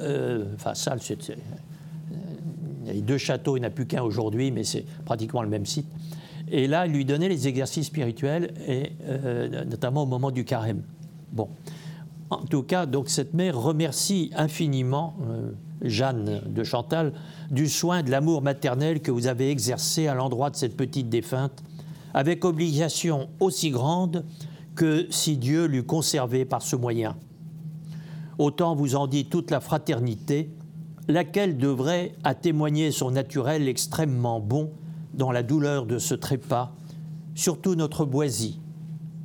enfin, 0.55 0.73
ça, 0.73 0.95
c'est 0.99 1.37
il 2.85 2.95
y 2.95 2.99
a 2.99 3.01
deux 3.01 3.17
châteaux, 3.17 3.57
il 3.57 3.61
n'y 3.61 3.65
en 3.65 3.69
a 3.69 3.71
plus 3.71 3.85
qu'un 3.85 4.01
aujourd'hui, 4.01 4.51
mais 4.51 4.63
c'est 4.63 4.85
pratiquement 5.05 5.41
le 5.41 5.49
même 5.49 5.65
site. 5.65 5.87
Et 6.51 6.67
là, 6.67 6.87
il 6.87 6.93
lui 6.93 7.05
donnait 7.05 7.29
les 7.29 7.47
exercices 7.47 7.87
spirituels, 7.87 8.53
et, 8.67 8.93
euh, 9.07 9.65
notamment 9.65 10.03
au 10.03 10.05
moment 10.07 10.31
du 10.31 10.45
carême. 10.45 10.81
Bon. 11.31 11.49
En 12.29 12.45
tout 12.45 12.63
cas, 12.63 12.85
donc 12.85 13.09
cette 13.09 13.33
mère 13.33 13.57
remercie 13.57 14.31
infiniment, 14.35 15.15
euh, 15.27 15.51
Jeanne 15.81 16.41
de 16.45 16.63
Chantal, 16.63 17.13
du 17.49 17.67
soin 17.67 18.03
de 18.03 18.11
l'amour 18.11 18.41
maternel 18.41 19.01
que 19.01 19.11
vous 19.11 19.27
avez 19.27 19.49
exercé 19.49 20.07
à 20.07 20.13
l'endroit 20.13 20.51
de 20.51 20.55
cette 20.55 20.77
petite 20.77 21.09
défunte, 21.09 21.63
avec 22.13 22.45
obligation 22.45 23.29
aussi 23.39 23.71
grande 23.71 24.25
que 24.75 25.07
si 25.09 25.37
Dieu 25.37 25.65
l'eût 25.65 25.83
conservé 25.83 26.45
par 26.45 26.61
ce 26.61 26.75
moyen. 26.75 27.15
Autant 28.37 28.75
vous 28.75 28.95
en 28.95 29.07
dit 29.07 29.25
toute 29.25 29.51
la 29.51 29.59
fraternité, 29.59 30.51
laquelle 31.07 31.57
devrait 31.57 32.13
à 32.23 32.35
témoigner 32.35 32.91
son 32.91 33.11
naturel 33.11 33.67
extrêmement 33.67 34.39
bon 34.39 34.71
dans 35.15 35.31
la 35.31 35.41
douleur 35.41 35.87
de 35.87 35.97
ce 35.97 36.13
trépas, 36.13 36.71
surtout 37.33 37.75
notre 37.75 38.05
Boisy, 38.05 38.59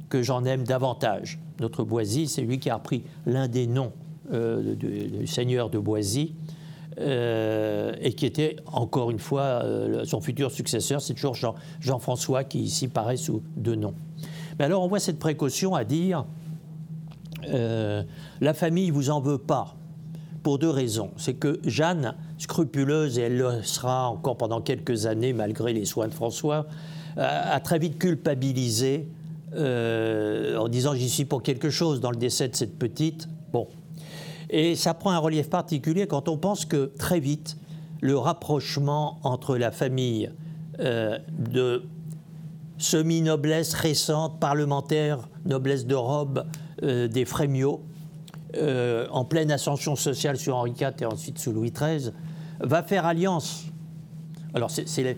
que 0.09 0.23
j'en 0.23 0.45
aime 0.47 0.65
davantage. 0.65 1.39
Notre 1.61 1.85
Boisy, 1.85 2.27
c'est 2.27 2.43
lui 2.43 2.59
qui 2.59 2.71
a 2.71 2.77
repris 2.77 3.05
l'un 3.27 3.49
des 3.49 3.67
noms 3.67 3.93
euh, 4.33 4.75
du, 4.75 5.27
seigneur 5.27 5.69
de 5.69 5.79
Boisy, 5.79 6.35
euh, 6.99 7.93
et 8.01 8.15
qui 8.15 8.25
était 8.25 8.57
encore 8.67 9.11
une 9.11 9.19
fois 9.19 9.43
euh, 9.43 10.05
son 10.07 10.23
futur 10.23 10.51
successeur, 10.51 11.03
c'est 11.03 11.13
toujours 11.13 11.37
Jean, 11.81 11.99
françois 11.99 12.43
qui 12.43 12.61
ici 12.61 12.89
paraît 12.89 13.19
sous 13.19 13.43
deux 13.57 13.75
noms. 13.75 13.93
Mais 14.59 14.65
alors 14.65 14.83
on 14.83 14.89
voit 14.89 15.01
cette 15.01 15.19
précaution 15.19 15.75
à 15.75 15.85
dire 15.85 16.25
la 17.47 18.55
famille 18.55 18.91
vous 18.91 19.11
en 19.11 19.21
veut 19.21 19.37
pas 19.37 19.77
pour 20.43 20.59
deux 20.59 20.71
raisons. 20.71 21.11
C'est 21.19 21.35
que 21.35 21.61
Jeanne, 21.67 22.15
scrupuleuse, 22.39 23.19
et 23.19 23.23
elle 23.23 23.37
le 23.37 23.63
sera 23.63 24.09
encore 24.09 24.39
pendant 24.39 24.63
quelques 24.63 25.05
années 25.05 25.35
malgré 25.35 25.75
les 25.75 25.85
soins 25.85 26.09
de 26.09 26.15
François, 26.15 26.67
a 27.19 27.61
très 27.61 27.79
vite 27.79 27.99
culpabilisé 27.99 29.07
euh, 29.57 30.57
en 30.57 30.69
disant 30.69 30.95
j'y 30.95 31.09
suis 31.09 31.25
pour 31.25 31.43
quelque 31.43 31.71
chose 31.71 32.01
dans 32.01 32.11
le 32.11 32.17
décès 32.17 32.49
de 32.49 32.57
cette 32.57 32.79
petite. 32.79 33.29
Bon. 33.53 33.69
Et 34.51 34.75
ça 34.77 34.95
prend 34.95 35.11
un 35.11 35.19
relief 35.19 35.49
particulier 35.49 36.07
quand 36.07 36.29
on 36.29 36.37
pense 36.37 36.65
que 36.65 36.93
très 36.99 37.21
vite, 37.21 37.57
le 38.01 38.17
rapprochement 38.17 39.19
entre 39.23 39.57
la 39.57 39.71
famille 39.71 40.31
euh, 40.81 41.19
de 41.39 41.85
semi-noblesse 42.79 43.75
récente, 43.75 44.41
parlementaire, 44.41 45.29
noblesse 45.45 45.87
de 45.87 45.95
robe 45.95 46.45
euh, 46.83 47.09
des 47.09 47.25
Frémiaux, 47.25 47.83
en 49.11 49.25
pleine 49.25 49.51
ascension 49.51 49.97
sociale 49.97 50.37
sur 50.37 50.55
Henri 50.55 50.75
IV 50.81 50.93
et 51.01 51.07
ensuite 51.07 51.41
sous 51.41 51.51
Louis 51.51 51.73
XIII, 51.73 52.13
va 52.61 52.85
faire 52.85 53.05
alliance. 53.05 53.65
Alors, 54.55 54.71
c'est 54.71 55.17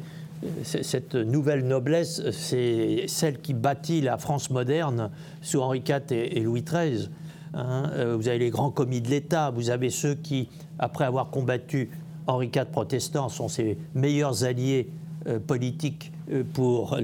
cette 0.62 1.14
nouvelle 1.14 1.66
noblesse, 1.66 2.30
c'est 2.30 3.04
celle 3.06 3.40
qui 3.40 3.54
bâtit 3.54 4.00
la 4.00 4.18
France 4.18 4.50
moderne 4.50 5.10
sous 5.42 5.60
Henri 5.60 5.82
IV 5.86 6.00
et, 6.10 6.40
Louis 6.40 6.62
XIII. 6.62 7.08
Hein. 7.54 7.90
Euh, 7.94 8.16
vous 8.16 8.28
avez 8.28 8.38
les 8.38 8.50
grands 8.50 8.70
commis 8.70 9.00
de 9.00 9.08
l'État, 9.08 9.50
vous 9.50 9.70
avez 9.70 9.90
ceux 9.90 10.14
qui, 10.14 10.48
après 10.78 11.04
avoir 11.04 11.30
combattu 11.30 11.90
Henri 12.26 12.50
IV 12.54 12.66
protestant, 12.66 13.28
sont 13.28 13.48
ses 13.48 13.78
meilleurs 13.94 14.44
alliés 14.44 14.88
euh, 15.26 15.38
politiques 15.38 16.12
euh, 16.30 16.42
pour 16.52 16.98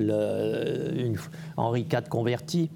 Henri 1.57 1.87
IV 1.91 2.09
converti. 2.09 2.71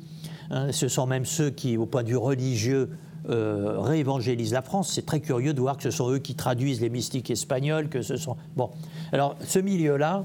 Hein. 0.50 0.70
ce 0.70 0.88
sont 0.88 1.06
même 1.06 1.24
ceux 1.24 1.50
qui, 1.50 1.76
au 1.76 1.86
point 1.86 2.02
de 2.02 2.08
vue 2.08 2.16
religieux, 2.16 2.90
réévangélisent 3.28 4.52
la 4.52 4.62
France. 4.62 4.92
C'est 4.92 5.06
très 5.06 5.20
curieux 5.20 5.54
de 5.54 5.60
voir 5.60 5.76
que 5.76 5.82
ce 5.82 5.90
sont 5.90 6.10
eux 6.10 6.18
qui 6.18 6.34
traduisent 6.34 6.80
les 6.80 6.90
mystiques 6.90 7.30
espagnols, 7.30 7.88
que 7.88 8.02
ce 8.02 8.16
sont... 8.16 8.36
Bon, 8.56 8.70
alors 9.12 9.36
ce 9.40 9.58
milieu-là, 9.58 10.24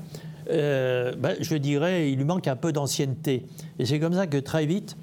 euh, 0.50 1.14
ben, 1.18 1.36
je 1.40 1.56
dirais, 1.56 2.12
il 2.12 2.18
lui 2.18 2.26
manque 2.26 2.48
un 2.48 2.56
peu 2.56 2.72
d'ancienneté. 2.72 3.46
Et 3.80 3.86
c'est 3.86 4.00
comme 4.00 4.14
ça 4.14 4.28
que 4.28 4.38
très 4.38 4.66
vite, 4.66 4.98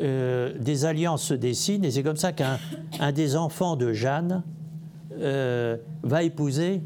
euh, 0.00 0.52
des 0.58 0.84
alliances 0.84 1.22
se 1.22 1.34
dessinent, 1.34 1.84
et 1.84 1.90
c'est 1.90 2.02
comme 2.02 2.16
ça 2.16 2.32
qu'un 2.32 3.12
des 3.12 3.36
enfants 3.36 3.76
de 3.76 3.92
Jeanne 3.92 4.42
euh, 5.18 5.76
va 6.02 6.22
épouser 6.22 6.82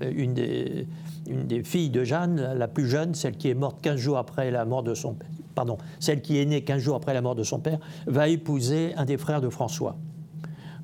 une, 0.00 0.34
des, 0.34 0.86
une, 1.28 1.46
des, 1.46 1.64
filles 1.64 1.90
de 1.90 2.04
Jeanne, 2.04 2.54
la 2.56 2.68
plus 2.68 2.88
jeune, 2.88 3.14
celle 3.14 3.36
qui 3.36 3.48
est 3.48 3.54
morte 3.54 3.78
15 3.82 3.96
jours 3.96 4.18
après 4.18 4.50
la 4.50 4.64
mort 4.64 4.84
de 4.84 4.94
son 4.94 5.14
père, 5.14 5.28
celle 5.98 6.22
qui 6.22 6.38
est 6.38 6.44
née 6.44 6.62
15 6.62 6.80
jours 6.80 6.96
après 6.96 7.14
la 7.14 7.22
mort 7.22 7.34
de 7.34 7.42
son 7.42 7.58
père, 7.58 7.78
va 8.06 8.28
épouser 8.28 8.94
un 8.96 9.04
des 9.04 9.16
frères 9.16 9.40
de 9.40 9.48
François. 9.48 9.96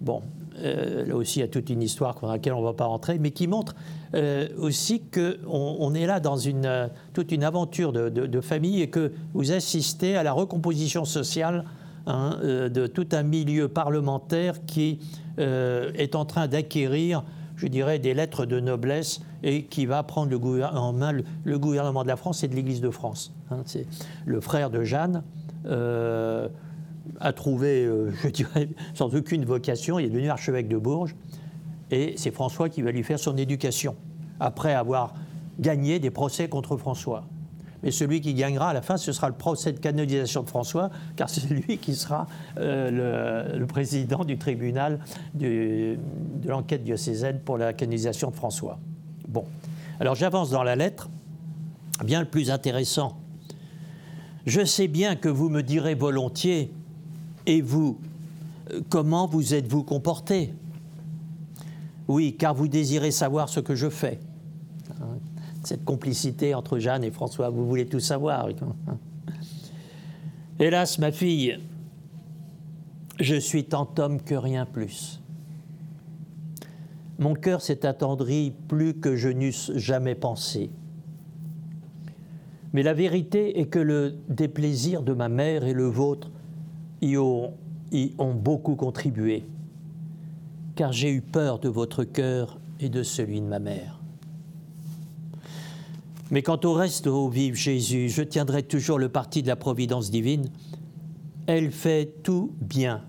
Bon, 0.01 0.23
là 0.63 1.15
aussi, 1.15 1.39
il 1.39 1.43
y 1.43 1.45
a 1.45 1.49
toute 1.49 1.71
une 1.71 1.83
histoire 1.83 2.19
dans 2.21 2.31
laquelle 2.31 2.53
on 2.53 2.61
ne 2.61 2.67
va 2.67 2.73
pas 2.73 2.87
rentrer, 2.87 3.19
mais 3.19 3.31
qui 3.31 3.47
montre 3.47 3.75
euh, 4.15 4.49
aussi 4.59 5.03
qu'on 5.03 5.37
on 5.79 5.95
est 5.95 6.07
là 6.07 6.21
dans 6.21 6.37
une, 6.37 6.67
euh, 6.67 6.89
toute 7.13 7.33
une 7.33 7.45
aventure 7.45 7.93
de, 7.93 8.41
famille 8.41 8.83
et 8.83 8.89
que 8.89 9.13
vous 9.35 9.53
assistez 9.53 10.17
à 10.17 10.23
la 10.23 10.33
recomposition 10.33 11.05
sociale 11.05 11.65
hein, 12.07 12.39
euh, 12.43 12.69
de 12.69 12.87
tout 12.87 13.09
un 13.13 13.23
milieu 13.23 13.69
parlementaire 13.69 14.65
qui 14.67 15.01
est 15.39 16.15
en 16.15 16.25
train 16.25 16.49
d'acquérir, 16.49 17.23
je 17.57 17.67
dirais, 17.67 17.99
des 17.99 18.15
lettres 18.15 18.47
de 18.47 18.61
noblesse 18.61 19.21
et 19.43 19.65
qui 19.65 19.87
va 19.87 20.03
prendre 20.03 20.31
le 20.31 20.65
en 20.65 20.93
main 20.93 21.13
le, 21.45 21.59
gouvernement 21.59 22.03
de 22.03 22.09
la 22.09 22.17
France 22.17 22.43
et 22.45 22.49
de 22.49 22.55
l'Église 22.55 22.81
de 22.81 22.91
France. 22.91 23.33
Hein. 23.51 23.63
C'est 23.65 23.87
le 24.25 24.41
frère 24.41 24.71
de 24.71 24.85
Jeanne 24.85 25.23
a 27.21 27.33
trouvé, 27.33 27.89
je 28.23 28.29
dirais, 28.29 28.69
sans 28.95 29.15
aucune 29.15 29.45
vocation, 29.45 29.99
il 29.99 30.07
est 30.07 30.11
devenu 30.11 30.29
archevêque 30.29 30.69
de 30.69 30.77
Bourges 30.77 31.17
et 31.91 32.15
c'est 32.17 32.31
François 32.31 32.69
qui 32.69 32.83
va 32.83 32.91
lui 32.91 33.03
faire 33.03 33.19
son 33.19 33.37
éducation, 33.37 33.97
après 34.41 34.75
avoir 34.75 35.15
gagné 35.59 35.99
des 35.99 36.11
procès 36.11 36.49
contre 36.49 36.77
François. 36.77 37.25
Mais 37.83 37.91
celui 37.91 38.21
qui 38.21 38.35
gagnera 38.35 38.71
à 38.71 38.73
la 38.73 38.83
fin, 38.83 38.97
ce 38.97 39.13
sera 39.13 39.29
le 39.29 39.35
procès 39.35 39.73
de 39.73 39.79
canonisation 39.79 40.43
de 40.43 40.49
François, 40.49 40.91
car 41.17 41.29
c'est 41.29 41.49
lui 41.51 41.79
qui 41.79 41.95
sera 41.95 42.27
euh, 42.59 43.59
le, 43.59 43.67
président 43.67 44.25
du 44.25 44.39
tribunal 44.39 45.01
de 45.35 45.97
l'enquête 46.47 46.85
diocésaine 46.85 47.41
pour 47.41 47.59
la 47.59 47.73
canonisation 47.73 48.31
de 48.31 48.37
François. 48.37 48.79
Bon, 49.29 49.45
alors 50.01 50.15
j'avance 50.15 50.51
dans 50.51 50.63
la 50.63 50.77
lettre. 50.77 51.09
Bien 52.05 52.21
le 52.21 52.27
plus 52.27 52.51
intéressant. 52.51 53.17
Je 54.45 54.65
sais 54.65 54.89
bien 54.89 55.17
que 55.17 55.29
vous 55.29 55.49
me 55.49 55.63
direz 55.63 55.95
volontiers, 55.95 56.71
et 57.47 57.61
vous, 57.61 57.99
euh, 58.73 58.81
comment 58.89 59.27
vous 59.27 59.55
êtes-vous 59.55 59.83
comporté? 59.83 60.53
Oui, 62.09 62.37
car 62.39 62.55
vous 62.55 62.69
désirez 62.69 63.11
savoir 63.11 63.49
ce 63.49 63.61
que 63.61 63.75
je 63.75 63.89
fais. 63.89 64.21
Cette 65.67 65.85
complicité 65.85 66.55
entre 66.55 66.79
Jeanne 66.79 67.03
et 67.03 67.11
François, 67.11 67.51
vous 67.51 67.67
voulez 67.67 67.87
tout 67.87 67.99
savoir. 67.99 68.49
Hélas, 70.61 71.01
ma 71.01 71.11
fille, 71.11 71.59
je 73.19 73.35
suis 73.35 73.65
tant 73.65 73.93
homme 73.99 74.23
que 74.23 74.37
rien 74.37 74.65
plus. 74.65 75.21
Mon 77.19 77.35
cœur 77.35 77.63
s'est 77.63 77.85
attendri 77.85 78.53
plus 78.69 78.95
que 78.95 79.17
je 79.17 79.29
n'eusse 79.29 79.73
jamais 79.75 80.15
pensé. 80.15 80.71
Mais 82.73 82.85
la 82.85 82.95
vérité 82.95 83.59
est 83.59 83.67
que 83.67 83.81
le 83.81 84.15
déplaisir 84.29 85.03
de 85.03 85.15
ma 85.15 85.29
mère 85.29 85.65
et 85.65 85.73
le 85.73 85.87
vôtre 85.87 86.31
y 87.03 87.17
ont, 87.17 87.55
y 87.91 88.15
ont 88.19 88.35
beaucoup 88.35 88.77
contribué 88.77 89.45
car 90.77 90.93
j'ai 90.93 91.11
eu 91.11 91.23
peur 91.23 91.59
de 91.59 91.69
votre 91.69 92.05
cœur 92.05 92.61
et 92.79 92.89
de 92.89 93.03
celui 93.03 93.41
de 93.41 93.47
ma 93.47 93.59
mère. 93.59 93.99
Mais 96.31 96.43
quant 96.43 96.61
au 96.65 96.73
reste, 96.73 97.07
ô 97.07 97.29
vive 97.29 97.55
Jésus, 97.55 98.09
je 98.09 98.23
tiendrai 98.23 98.63
toujours 98.63 98.99
le 98.99 99.09
parti 99.09 99.43
de 99.43 99.49
la 99.49 99.57
providence 99.57 100.11
divine. 100.11 100.49
Elle 101.47 101.71
fait 101.71 102.23
tout 102.23 102.53
bien 102.61 103.03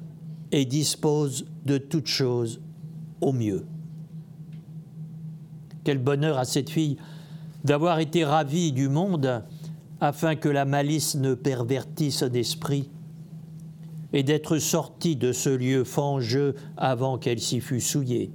et 0.51 0.65
dispose 0.65 1.45
de 1.65 1.77
toutes 1.77 2.08
choses 2.08 2.62
au 3.21 3.34
mieux. 3.34 3.65
Quel 5.84 5.97
bonheur 5.97 6.38
à 6.38 6.45
cette 6.45 6.69
fille 6.69 6.97
d'avoir 7.63 7.99
été 7.99 8.23
ravie 8.23 8.71
du 8.71 8.88
monde 8.88 9.43
afin 9.99 10.36
que 10.36 10.49
la 10.49 10.65
malice 10.65 11.15
ne 11.15 11.34
pervertisse 11.34 12.17
son 12.17 12.32
esprit 12.34 12.89
et 14.13 14.23
d'être 14.23 14.58
sortie 14.58 15.15
de 15.15 15.32
ce 15.32 15.49
lieu 15.49 15.84
fangeux 15.84 16.56
avant 16.77 17.17
qu'elle 17.17 17.39
s'y 17.39 17.60
fût 17.60 17.82
souillée. 17.82 18.32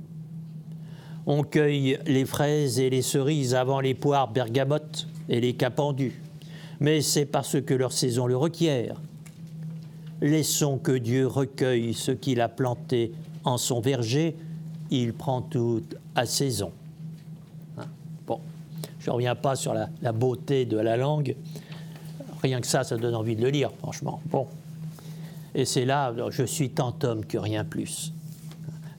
On 1.26 1.44
cueille 1.44 1.98
les 2.06 2.24
fraises 2.24 2.80
et 2.80 2.90
les 2.90 3.02
cerises 3.02 3.54
avant 3.54 3.80
les 3.80 3.94
poires 3.94 4.28
bergamotes 4.28 5.06
et 5.28 5.40
les 5.40 5.54
capendus, 5.54 6.20
mais 6.80 7.00
c'est 7.00 7.26
parce 7.26 7.61
que 7.61 7.74
leur 7.74 7.92
saison 7.92 8.26
le 8.26 8.37
requiert. 8.37 9.00
Laissons 10.20 10.78
que 10.78 10.92
Dieu 10.92 11.26
recueille 11.26 11.94
ce 11.94 12.12
qu'il 12.12 12.40
a 12.40 12.48
planté 12.48 13.12
en 13.44 13.56
son 13.56 13.80
verger, 13.80 14.37
il 14.90 15.12
prend 15.12 15.42
tout 15.42 15.82
à 16.14 16.26
saison. 16.26 16.72
Hein? 17.78 17.87
Bon, 18.26 18.40
je 18.98 19.11
ne 19.11 19.14
reviens 19.14 19.35
pas 19.35 19.56
sur 19.56 19.74
la, 19.74 19.88
la 20.00 20.12
beauté 20.12 20.64
de 20.64 20.76
la 20.76 20.96
langue, 20.96 21.37
rien 22.42 22.61
que 22.61 22.66
ça, 22.66 22.85
ça 22.85 22.96
donne 22.96 23.14
envie 23.14 23.37
de 23.37 23.42
le 23.42 23.50
lire, 23.50 23.70
franchement. 23.78 24.20
Bon. 24.26 24.46
Et 25.54 25.64
c'est 25.64 25.85
là, 25.85 26.14
je 26.30 26.42
suis 26.44 26.70
tant 26.70 26.94
homme 27.02 27.24
que 27.24 27.38
rien 27.38 27.64
plus. 27.64 28.12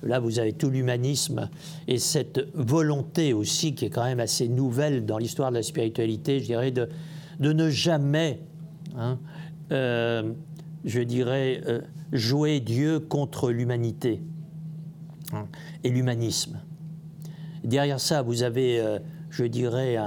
Là, 0.03 0.19
vous 0.19 0.39
avez 0.39 0.53
tout 0.53 0.69
l'humanisme 0.69 1.49
et 1.87 1.97
cette 1.97 2.45
volonté 2.53 3.33
aussi 3.33 3.73
qui 3.73 3.85
est 3.85 3.89
quand 3.89 4.03
même 4.03 4.19
assez 4.19 4.49
nouvelle 4.49 5.05
dans 5.05 5.17
l'histoire 5.17 5.49
de 5.49 5.55
la 5.55 5.63
spiritualité, 5.63 6.39
je 6.39 6.45
dirais, 6.45 6.71
de, 6.71 6.89
ne 7.39 7.69
jamais, 7.69 8.41
hein, 8.97 9.17
euh, 9.71 10.33
je 10.83 10.99
dirais, 10.99 11.61
euh, 11.67 11.81
jouer 12.11 12.59
Dieu 12.59 12.99
contre 12.99 13.51
l'humanité 13.51 14.21
hein, 15.31 15.47
et 15.83 15.89
l'humanisme. 15.89 16.59
Derrière 17.63 18.01
ça, 18.01 18.21
vous 18.21 18.43
avez, 18.43 18.81
euh, 18.81 18.99
je 19.29 19.45
dirais, 19.45 19.97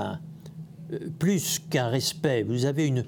plus 1.19 1.59
qu'un 1.59 1.89
respect, 1.89 2.43
vous 2.43 2.67
avez 2.67 2.87
une, 2.87 3.05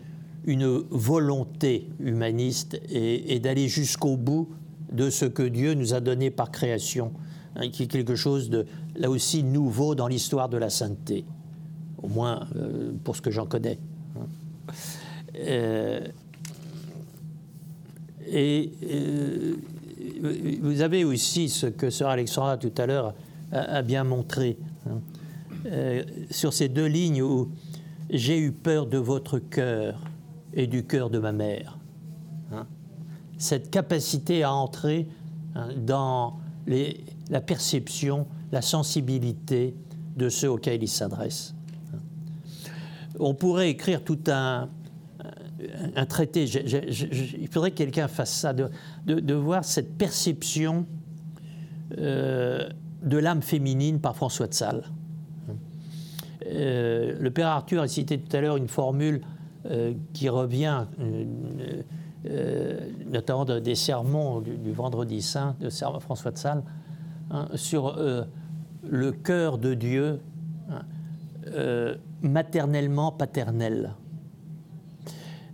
volonté 0.91 1.91
humaniste 2.01 2.81
et 2.89 3.39
d'aller 3.39 3.69
jusqu'au 3.69 4.17
bout 4.17 4.49
de 4.93 5.11
ce 5.11 5.25
que 5.25 5.43
Dieu 5.43 5.75
nous 5.75 5.95
a 5.95 6.01
donné 6.01 6.31
par 6.31 6.51
création, 6.51 7.13
hein, 7.57 7.69
qui 7.69 7.85
est 7.85 7.87
quelque 7.87 8.17
chose 8.17 8.51
de, 8.51 8.67
là 8.97 9.11
aussi, 9.11 9.43
nouveau 9.43 9.95
dans 9.95 10.09
l'histoire 10.09 10.49
de 10.49 10.57
la 10.57 10.71
sainteté, 10.71 11.25
au 12.03 12.09
moins 12.09 12.47
euh, 12.57 12.93
pour 13.05 13.17
ce 13.17 13.23
que 13.23 13.31
j'en 13.31 13.47
connais. 13.47 13.79
hein. 14.17 14.27
Euh, 15.37 16.01
et 18.31 18.73
euh, 18.91 19.55
vous 20.63 20.83
avez 20.83 21.05
aussi 21.05 21.49
ce 21.49 21.67
que 21.67 21.91
Sœur 21.91 22.11
Alexandra 22.11 22.59
tout 22.59 22.73
à 22.77 22.87
l'heure 22.87 23.15
a, 23.53 23.83
bien 23.83 24.05
montré, 24.05 24.59
hein. 24.87 25.01
Sur 26.31 26.53
ces 26.53 26.69
deux 26.69 26.87
lignes 26.87 27.23
où 27.23 27.51
j'ai 28.11 28.39
eu 28.39 28.53
peur 28.53 28.87
de 28.87 28.97
votre 28.97 29.39
cœur 29.39 30.01
et 30.55 30.67
du 30.67 30.85
cœur 30.85 31.11
de 31.11 31.19
ma 31.19 31.33
mère. 31.33 31.78
Cette 33.39 33.71
capacité 33.71 34.43
à 34.43 34.53
entrer 34.53 35.09
hein, 35.55 35.69
dans 35.77 36.39
la 36.67 37.41
perception, 37.41 38.27
la 38.53 38.63
sensibilité 38.63 39.75
de 40.17 40.29
ceux 40.29 40.51
auxquels 40.51 40.83
il 40.83 40.89
s'adresse. 40.89 41.55
On 43.19 43.35
pourrait 43.35 43.71
écrire 43.71 44.03
tout 44.05 44.19
un, 44.29 44.69
traité, 46.09 46.45
il 46.45 47.49
faudrait 47.49 47.71
que 47.71 47.77
quelqu'un 47.77 48.09
fasse 48.09 48.33
ça, 48.33 48.53
de 48.53 49.35
voir 49.35 49.65
cette 49.65 49.97
perception 49.97 50.85
euh, 51.97 52.69
de 53.03 53.17
l'âme 53.17 53.43
féminine 53.43 54.01
par 54.01 54.15
François 54.17 54.49
de 54.49 54.55
Sales. 54.55 54.83
Euh, 56.47 57.17
le 57.19 57.31
père 57.31 57.47
Arthur 57.47 57.81
a 57.81 57.89
cité 57.89 58.19
tout 58.19 58.37
à 58.37 58.41
l'heure 58.41 58.57
une 58.57 58.69
formule 58.69 59.23
euh, 59.67 59.95
qui 60.13 60.29
revient, 60.29 60.85
euh, 62.27 62.91
notamment 63.07 63.45
de- 63.45 63.61
des 63.61 63.77
sermons 63.77 64.41
du, 64.41 64.73
vendredi 64.73 65.23
saint 65.23 65.55
de 65.61 65.71
François 65.71 66.33
de 66.33 66.39
Sales, 66.39 66.65
hein, 67.31 67.47
sur 67.55 67.97
euh, 67.97 68.25
le 68.83 69.13
cœur 69.13 69.57
de 69.57 69.75
Dieu 69.75 70.21
hein, 70.69 70.83
euh, 71.47 71.95
maternellement 72.21 73.13
paternel. 73.13 73.95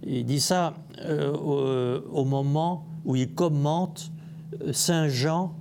Il 0.07 0.25
dit 0.25 0.41
ça 0.41 0.75
au, 1.09 2.25
moment 2.25 2.87
où 3.05 3.17
il 3.17 3.35
commente 3.35 4.11
Saint 4.73 5.09
Jean 5.09 5.55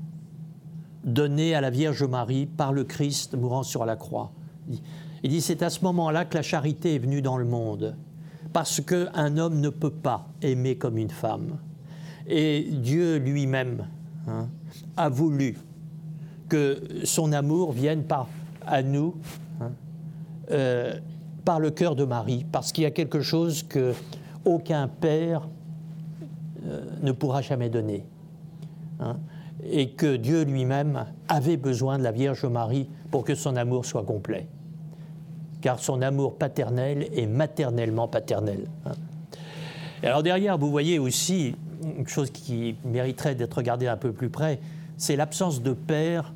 donné 1.03 1.55
à 1.55 1.61
la 1.61 1.69
Vierge 1.69 2.03
Marie 2.03 2.45
par 2.45 2.73
le 2.73 2.83
Christ 2.83 3.35
mourant 3.35 3.63
sur 3.63 3.85
la 3.85 3.95
croix. 3.95 4.31
Il 5.23 5.29
dit 5.29 5.41
c'est 5.41 5.63
à 5.63 5.69
ce 5.69 5.81
moment-là 5.83 6.25
que 6.25 6.35
la 6.35 6.41
charité 6.41 6.95
est 6.95 6.99
venue 6.99 7.21
dans 7.21 7.37
le 7.37 7.45
monde, 7.45 7.95
parce 8.53 8.81
qu'un 8.81 9.37
homme 9.37 9.59
ne 9.59 9.69
peut 9.69 9.89
pas 9.89 10.27
aimer 10.41 10.77
comme 10.77 10.97
une 10.97 11.09
femme. 11.09 11.57
Et 12.27 12.67
Dieu 12.71 13.17
lui-même 13.17 13.87
hein, 14.27 14.47
a 14.95 15.09
voulu 15.09 15.57
que 16.47 16.81
son 17.03 17.33
amour 17.33 17.71
vienne 17.71 18.03
par, 18.03 18.29
à 18.65 18.81
nous 18.83 19.15
hein, 19.59 19.71
euh, 20.51 20.93
par 21.43 21.59
le 21.59 21.71
cœur 21.71 21.95
de 21.95 22.05
Marie, 22.05 22.45
parce 22.51 22.71
qu'il 22.71 22.83
y 22.83 22.87
a 22.87 22.91
quelque 22.91 23.21
chose 23.21 23.63
que 23.63 23.93
aucun 24.45 24.87
père 24.87 25.47
euh, 26.65 26.85
ne 27.01 27.11
pourra 27.11 27.41
jamais 27.41 27.69
donner. 27.69 28.05
hein, 28.99 29.17
et 29.65 29.89
que 29.91 30.15
Dieu 30.15 30.43
lui-même 30.43 31.05
avait 31.27 31.57
besoin 31.57 31.97
de 31.97 32.03
la 32.03 32.11
Vierge 32.11 32.45
Marie 32.45 32.89
pour 33.11 33.23
que 33.23 33.35
son 33.35 33.55
amour 33.55 33.85
soit 33.85 34.03
complet. 34.03 34.47
Car 35.63 35.79
son 35.79 36.01
amour 36.01 36.35
paternel 36.35 37.07
est 37.15 37.25
maternellement 37.25 38.09
paternel. 38.09 38.65
hein. 38.85 38.91
Et 40.03 40.07
alors 40.07 40.21
derrière, 40.21 40.57
vous 40.57 40.69
voyez 40.69 40.99
aussi 40.99 41.55
une 41.97 42.05
chose 42.05 42.29
qui 42.31 42.75
mériterait 42.83 43.33
d'être 43.33 43.53
regardée 43.53 43.87
un 43.87 43.95
peu 43.95 44.11
plus 44.11 44.29
près, 44.29 44.59
c'est 44.97 45.15
l'absence 45.15 45.61
de 45.63 45.71
père, 45.71 46.33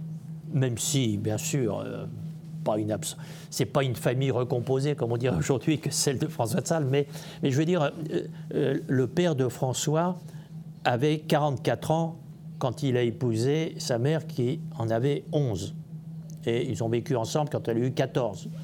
même 0.53 0.77
si, 0.77 1.17
bien 1.17 1.37
sûr, 1.37 1.79
euh, 1.79 2.05
pas 2.63 2.77
une 2.77 2.89
abs- 2.93 3.17
c'est 3.49 3.65
pas 3.65 3.83
une 3.83 3.95
famille 3.97 4.31
recomposée, 4.31 4.95
comme 4.95 5.11
on 5.11 5.17
dirait 5.17 5.35
aujourd'hui, 5.35 5.77
que 5.77 5.89
celle 5.91 6.19
de 6.19 6.27
François 6.27 6.61
de 6.61 6.67
Sales, 6.67 6.85
mais, 6.89 7.05
je 7.43 7.49
veux 7.57 7.65
dire, 7.65 7.81
euh, 7.83 8.21
euh, 8.55 8.79
le 8.87 9.07
père 9.07 9.35
de 9.35 9.49
François 9.49 10.17
avait 10.85 11.19
44 11.19 11.91
ans 11.91 12.15
quand 12.59 12.81
il 12.81 12.95
a 12.95 13.01
épousé 13.01 13.75
sa 13.77 13.97
mère 13.97 14.25
qui 14.25 14.61
en 14.79 14.89
avait 14.89 15.25
11. 15.33 15.75
Et 16.45 16.65
ils 16.69 16.81
ont 16.81 16.87
vécu 16.89 17.17
ensemble 17.17 17.49
quand 17.49 17.67
elle 17.67 17.75
a 17.75 17.79
eu 17.81 17.91
14, 17.91 18.47
euh, 18.47 18.57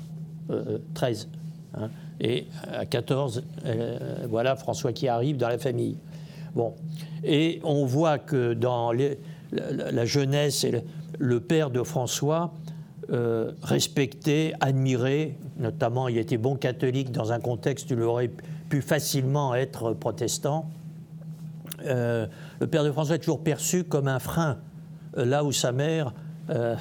13. 0.94 1.30
hein. 1.76 1.90
Et 2.20 2.48
à 2.72 2.86
14, 2.86 3.44
euh, 3.66 4.26
voilà 4.30 4.56
François 4.56 4.94
qui 4.94 5.08
arrive 5.08 5.38
dans 5.38 5.50
la 5.50 5.58
famille. 5.58 5.98
Bon. 6.56 6.74
Et 7.24 7.60
on 7.64 7.86
voit 7.86 8.20
que 8.20 8.54
dans 8.54 8.92
la, 8.92 10.06
jeunesse 10.06 10.66
le, 11.18 11.40
père 11.40 11.70
de 11.70 11.82
François, 11.84 12.54
euh, 13.12 13.52
respecté, 13.62 14.54
admiré, 14.60 15.38
notamment 15.58 16.08
il 16.08 16.18
était 16.18 16.38
bon 16.38 16.56
catholique 16.56 17.12
dans 17.12 17.32
un 17.32 17.40
contexte 17.40 17.92
où 17.92 17.96
il 17.96 18.02
aurait 18.04 18.32
pu 18.70 18.82
facilement 18.82 19.56
être 19.56 19.94
protestant. 19.94 20.70
Euh, 21.86 22.28
le 22.60 22.68
père 22.68 22.84
de 22.84 22.92
François 22.92 23.16
est 23.16 23.20
toujours 23.20 23.44
perçu 23.44 23.84
comme 23.84 24.08
un 24.08 24.20
frein, 24.20 24.58
euh, 25.18 25.26
là 25.26 25.44
où 25.44 25.52
sa 25.52 25.72
mère 25.72 26.14
euh, 26.50 26.76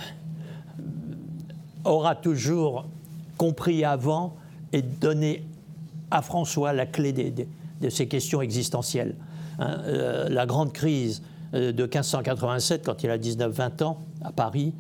aura 1.85 2.15
toujours 2.15 2.87
compris 3.43 3.85
avant 3.85 4.37
et 4.73 4.83
donné 4.83 5.43
à 6.13 6.23
François 6.23 6.73
la 6.73 6.87
clé 6.87 7.13
de 7.13 7.89
ces 7.89 8.07
questions 8.07 8.41
existentielles. 8.41 9.17
Hein, 9.59 9.81
euh, 9.85 10.29
la 10.29 10.47
grande 10.47 10.73
crise 10.73 11.25
euh, 11.53 11.73
de 11.73 11.83
1587, 11.83 12.87
quand 12.87 13.03
il 13.03 13.11
a 13.11 13.19
19-20 13.19 13.83
ans, 13.83 13.99
à 14.23 14.31
Paris, 14.31 14.73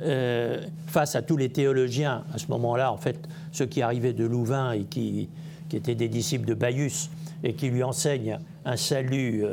euh, 0.00 0.66
face 0.88 1.14
à 1.14 1.22
tous 1.22 1.36
les 1.36 1.50
théologiens, 1.50 2.24
à 2.34 2.38
ce 2.38 2.48
moment-là, 2.48 2.90
en 2.90 2.96
fait, 2.96 3.20
ceux 3.52 3.66
qui 3.66 3.82
arrivaient 3.82 4.12
de 4.12 4.24
Louvain 4.24 4.72
et 4.72 4.82
qui, 4.82 5.28
étaient 5.72 5.94
des 5.94 6.08
disciples 6.08 6.48
de 6.48 6.54
Baius 6.54 7.10
et 7.44 7.52
qui 7.52 7.68
lui 7.68 7.84
enseignent 7.84 8.40
un 8.64 8.76
salut 8.76 9.44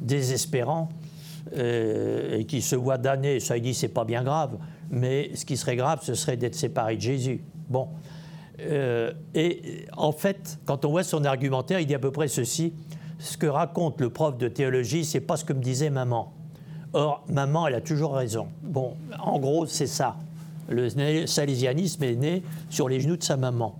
désespérant, 0.00 0.88
et 1.56 2.44
qui 2.46 2.62
se 2.62 2.76
voit 2.76 2.98
damné, 2.98 3.40
ça 3.40 3.56
il 3.56 3.62
dit 3.62 3.74
c'est 3.74 3.88
pas 3.88 4.04
bien 4.04 4.22
grave, 4.22 4.56
mais 4.92 5.30
ce 5.34 5.44
qui 5.44 5.56
serait 5.56 5.74
grave, 5.74 6.00
ce 6.02 6.14
serait 6.14 6.36
d'être 6.36 6.54
séparé 6.54 6.96
de 6.96 7.00
Jésus. 7.00 7.40
Bon. 7.68 7.88
Euh, 8.60 9.12
et 9.34 9.86
en 9.96 10.12
fait, 10.12 10.58
quand 10.66 10.84
on 10.84 10.90
voit 10.90 11.02
son 11.04 11.24
argumentaire, 11.24 11.80
il 11.80 11.86
dit 11.86 11.94
à 11.94 11.98
peu 11.98 12.10
près 12.10 12.28
ceci 12.28 12.72
ce 13.18 13.36
que 13.36 13.46
raconte 13.46 14.00
le 14.00 14.10
prof 14.10 14.36
de 14.36 14.48
théologie, 14.48 15.04
c'est 15.04 15.20
pas 15.20 15.36
ce 15.36 15.44
que 15.44 15.52
me 15.52 15.62
disait 15.62 15.90
maman. 15.90 16.32
Or, 16.92 17.24
maman, 17.28 17.68
elle 17.68 17.74
a 17.76 17.80
toujours 17.80 18.14
raison. 18.14 18.48
Bon, 18.62 18.94
en 19.20 19.38
gros, 19.38 19.66
c'est 19.66 19.86
ça. 19.86 20.16
Le 20.68 20.88
salésianisme 21.26 22.02
est 22.02 22.16
né 22.16 22.42
sur 22.68 22.88
les 22.88 23.00
genoux 23.00 23.16
de 23.16 23.22
sa 23.22 23.36
maman. 23.36 23.76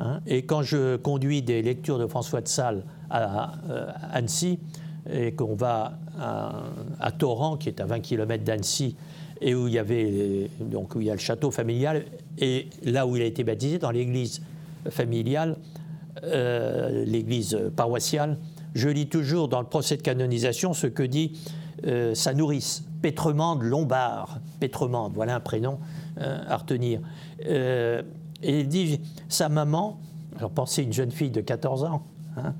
hein. 0.00 0.20
et 0.26 0.42
quand 0.44 0.62
je 0.62 0.96
conduis 0.96 1.42
des 1.42 1.60
lectures 1.62 1.98
de 1.98 2.06
François 2.06 2.40
de 2.40 2.48
Sales 2.48 2.84
à, 3.10 3.54
euh, 3.68 3.90
Annecy, 4.12 4.58
et 5.12 5.32
qu'on 5.32 5.54
va 5.54 5.98
à, 6.18 6.62
à 7.00 7.10
Torrent, 7.12 7.56
qui 7.56 7.68
est 7.68 7.80
à 7.80 7.84
20 7.86 8.00
km 8.00 8.42
d'Annecy, 8.42 8.96
et 9.44 9.54
où 9.54 9.68
il 9.68 9.74
y 9.74 9.78
avait 9.78 10.50
donc 10.58 10.94
où 10.94 11.02
il 11.02 11.06
y 11.06 11.10
a 11.10 11.12
le 11.12 11.20
château 11.20 11.50
familial, 11.50 12.06
et 12.38 12.68
là 12.82 13.06
où 13.06 13.14
il 13.14 13.22
a 13.22 13.26
été 13.26 13.44
baptisé, 13.44 13.78
dans 13.78 13.90
l'église 13.90 14.40
familiale, 14.88 15.58
euh, 16.24 17.04
l'église 17.04 17.58
paroissiale, 17.76 18.38
je 18.74 18.88
lis 18.88 19.06
toujours 19.06 19.48
dans 19.48 19.60
le 19.60 19.66
procès 19.66 19.98
de 19.98 20.02
canonisation 20.02 20.72
ce 20.72 20.86
que 20.86 21.02
dit 21.02 21.38
euh, 21.86 22.14
sa 22.14 22.32
nourrice, 22.32 22.84
Pétremande 23.02 23.62
Lombard. 23.62 24.40
Pétremande, 24.60 25.12
voilà 25.14 25.36
un 25.36 25.40
prénom 25.40 25.78
euh, 26.18 26.42
à 26.48 26.56
retenir. 26.56 27.00
Et 27.46 28.60
il 28.60 28.68
dit 28.68 28.98
sa 29.28 29.50
maman, 29.50 30.00
alors 30.38 30.50
pensez 30.50 30.82
une 30.82 30.92
jeune 30.92 31.10
fille 31.10 31.30
de 31.30 31.42
14 31.42 31.84
ans, 31.84 32.06
hein, 32.38 32.54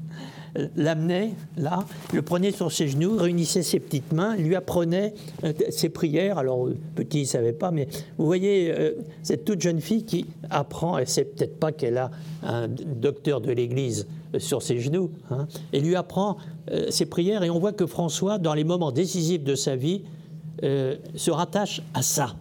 l'amenait 0.76 1.32
là, 1.57 1.84
le 2.12 2.22
prenait 2.22 2.52
sur 2.52 2.70
ses 2.70 2.88
genoux, 2.88 3.16
réunissait 3.16 3.62
ses 3.62 3.80
petites 3.80 4.12
mains, 4.12 4.36
lui 4.36 4.55
apprenait 4.55 5.14
euh, 5.42 5.52
ses 5.70 5.88
prières. 5.88 6.38
Alors, 6.38 6.66
euh, 6.66 6.76
petit, 6.94 7.18
il 7.18 7.22
ne 7.22 7.28
savait 7.28 7.52
pas, 7.52 7.70
mais 7.70 7.88
vous 8.18 8.26
voyez, 8.26 8.72
euh, 8.72 8.92
cette 9.22 9.44
toute 9.44 9.61
jeune 9.61 9.80
fille 9.80 10.05
qui 10.05 10.26
apprend, 10.50 10.98
elle 10.98 11.05
ne 11.05 11.09
sait 11.09 11.24
peut-être 11.24 11.59
pas 11.59 11.72
qu'elle 11.72 11.98
a 11.98 12.11
un 12.42 12.68
docteur 12.68 13.40
de 13.40 13.50
l'Église 13.50 14.07
sur 14.38 14.62
ses 14.62 14.80
genoux, 14.80 15.11
hein, 15.30 15.46
et 15.72 15.80
lui 15.80 15.96
apprend 15.96 16.36
ses 16.88 17.07
prières. 17.07 17.42
Et 17.44 17.50
on 17.50 17.59
voit 17.59 17.72
que 17.72 17.86
François, 17.86 18.38
dans 18.38 18.55
les 18.55 18.64
moments 18.64 18.90
décisifs 18.90 19.44
de 19.44 19.55
sa 19.55 19.76
vie, 19.76 20.02
se 20.62 21.30
rattache 21.30 21.82
à 21.92 22.02
ça, 22.02 22.34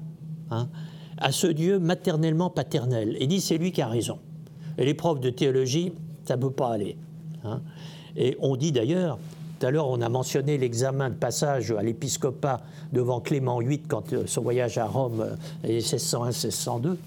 hein, 0.49 0.69
à 1.17 1.31
ce 1.31 1.45
Dieu 1.45 1.77
maternellement 1.77 2.49
paternel. 2.49 3.15
Et 3.19 3.27
dit 3.27 3.41
c'est 3.41 3.57
lui 3.57 3.71
qui 3.71 3.81
a 3.81 3.87
raison. 3.87 4.17
Et 4.77 4.85
les 4.85 4.93
profs 4.95 5.19
de 5.19 5.29
théologie, 5.29 5.93
ça 6.25 6.35
ne 6.35 6.41
peut 6.41 6.51
pas 6.51 6.71
aller. 6.73 6.97
hein. 7.43 7.61
Et 8.17 8.37
on 8.39 8.55
dit 8.55 8.71
d'ailleurs, 8.71 9.17
tout 9.59 9.67
à 9.67 9.71
l'heure, 9.71 9.87
on 9.87 10.01
a 10.01 10.09
mentionné 10.09 10.57
l'examen 10.57 11.09
de 11.09 11.15
passage 11.15 11.71
à 11.71 11.81
l'épiscopat 11.81 12.61
devant 12.91 13.19
Clément 13.19 13.59
VIII 13.59 13.79
quand 13.87 14.03
son 14.25 14.41
voyage 14.41 14.77
à 14.77 14.85
Rome 14.85 15.37
est 15.63 15.79
1601-1602. 15.79 16.97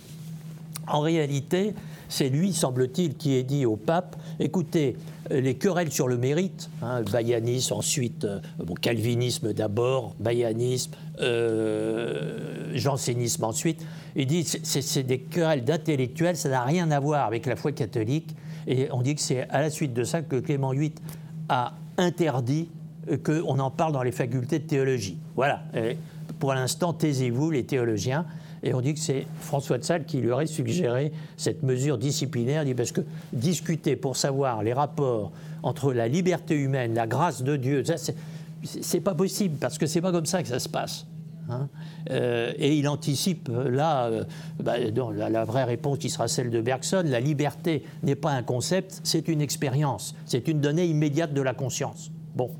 En 0.88 1.00
réalité, 1.00 1.74
c'est 2.08 2.28
lui, 2.28 2.52
semble-t-il, 2.52 3.16
qui 3.16 3.34
est 3.34 3.42
dit 3.42 3.66
au 3.66 3.76
pape 3.76 4.16
écoutez, 4.38 4.96
les 5.30 5.54
querelles 5.54 5.90
sur 5.90 6.08
le 6.08 6.16
mérite, 6.16 6.70
hein, 6.82 7.02
bayanisme, 7.02 7.74
ensuite 7.74 8.24
euh, 8.24 8.40
calvinisme 8.80 9.52
d'abord, 9.52 10.14
bayanisme, 10.20 10.92
euh, 11.20 12.70
jansénisme 12.74 13.44
ensuite. 13.44 13.84
Il 14.14 14.26
dit 14.26 14.44
c'est 14.44 15.02
des 15.02 15.18
querelles 15.18 15.64
d'intellectuels, 15.64 16.36
ça 16.36 16.48
n'a 16.48 16.62
rien 16.62 16.90
à 16.90 17.00
voir 17.00 17.26
avec 17.26 17.46
la 17.46 17.56
foi 17.56 17.72
catholique. 17.72 18.34
Et 18.66 18.88
on 18.92 19.02
dit 19.02 19.14
que 19.14 19.20
c'est 19.20 19.48
à 19.48 19.60
la 19.60 19.70
suite 19.70 19.94
de 19.94 20.04
ça 20.04 20.22
que 20.22 20.36
Clément 20.36 20.72
VIII 20.72 20.92
a 21.48 21.74
interdit 21.98 22.68
qu'on 23.24 23.58
en 23.58 23.70
parle 23.70 23.92
dans 23.92 24.02
les 24.02 24.12
facultés 24.12 24.58
de 24.58 24.64
théologie. 24.66 25.18
Voilà. 25.36 25.62
pour 26.38 26.52
l'instant, 26.52 26.92
taisez-vous, 26.92 27.50
les 27.50 27.64
théologiens. 27.64 28.26
Et 28.62 28.74
on 28.74 28.80
dit 28.80 28.94
que 28.94 29.00
c'est 29.00 29.26
François 29.40 29.78
de 29.78 29.84
Sales 29.84 30.04
qui 30.04 30.18
lui 30.18 30.30
aurait 30.30 30.46
suggéré 30.46 31.12
cette 31.36 31.62
mesure 31.62 31.98
disciplinaire. 31.98 32.64
dit 32.64 32.74
parce 32.74 32.92
que 32.92 33.02
discuter 33.32 33.94
pour 33.94 34.16
savoir 34.16 34.62
les 34.62 34.72
rapports 34.72 35.30
entre 35.62 35.92
la 35.92 36.08
liberté 36.08 36.56
humaine, 36.56 36.94
la 36.94 37.06
grâce 37.06 37.42
de 37.42 37.56
Dieu, 37.56 37.84
c'est 38.64 39.00
pas 39.00 39.14
possible 39.14 39.56
parce 39.60 39.78
que 39.78 39.86
c'est 39.86 40.00
pas 40.00 40.10
comme 40.10 40.26
ça 40.26 40.42
que 40.42 40.48
ça 40.48 40.58
se 40.58 40.68
passe. 40.68 41.06
Hein. 41.48 41.68
Euh, 42.10 42.52
et 42.58 42.76
il 42.76 42.88
anticipe 42.88 43.48
euh, 43.48 43.70
là, 43.70 44.06
euh, 44.06 44.24
bah, 44.62 44.76
la, 44.78 45.44
vraie 45.44 45.64
réponse 45.64 45.98
qui 45.98 46.10
sera 46.10 46.28
celle 46.28 46.50
de 46.50 46.60
Bergson, 46.60 47.04
la 47.06 47.20
liberté 47.20 47.84
n'est 48.02 48.16
pas 48.16 48.32
un 48.32 48.42
concept, 48.42 49.00
c'est 49.04 49.28
une 49.28 49.40
expérience, 49.40 50.14
c'est 50.26 50.48
une 50.48 50.60
donnée 50.60 50.86
immédiate 50.86 51.32
de 51.32 51.42
la 51.42 51.54
conscience. 51.54 52.10
Bon, 52.34 52.50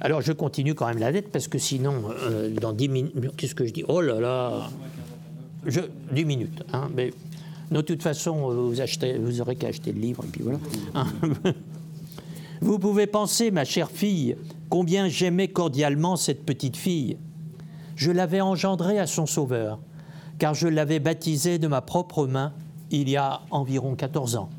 alors 0.00 0.20
je 0.22 0.32
continue 0.32 0.74
quand 0.74 0.86
même 0.86 0.98
la 0.98 1.10
lettre 1.10 1.30
parce 1.32 1.48
que 1.48 1.58
sinon, 1.58 2.04
dans 2.60 2.72
10 2.72 2.88
minutes, 2.88 3.14
qu'est-ce 3.36 3.54
que 3.54 3.66
je 3.66 3.72
dis? 3.72 3.84
Oh 3.88 4.00
là 4.00 4.20
là 4.20 4.68
je, 5.66 5.80
10 6.12 6.24
minutes. 6.24 6.62
Hein, 6.72 6.90
mais 6.94 7.12
de 7.70 7.80
toute 7.80 8.02
façon, 8.02 8.70
vous 8.70 9.40
aurez 9.40 9.56
qu'à 9.56 9.68
acheter 9.68 9.92
le 9.92 10.00
livre 10.00 10.24
et 10.24 10.28
puis 10.28 10.42
voilà. 10.42 10.58
Hein. 10.94 11.06
vous 12.60 12.78
pouvez 12.78 13.06
penser, 13.06 13.50
ma 13.50 13.64
chère 13.64 13.90
fille, 13.90 14.36
combien 14.68 15.08
j'aimais 15.08 15.48
cordialement 15.48 16.16
cette 16.16 16.44
petite 16.44 16.76
fille. 16.76 17.16
Je 17.96 18.10
l'avais 18.10 18.40
engendrée 18.40 18.98
à 18.98 19.06
son 19.06 19.26
sauveur, 19.26 19.78
car 20.38 20.54
je 20.54 20.68
l'avais 20.68 21.00
baptisée 21.00 21.58
de 21.58 21.68
ma 21.68 21.80
propre 21.80 22.26
main 22.26 22.52
il 22.90 23.08
y 23.08 23.16
a 23.16 23.42
environ 23.50 23.94
14 23.94 24.36
ans. 24.36 24.50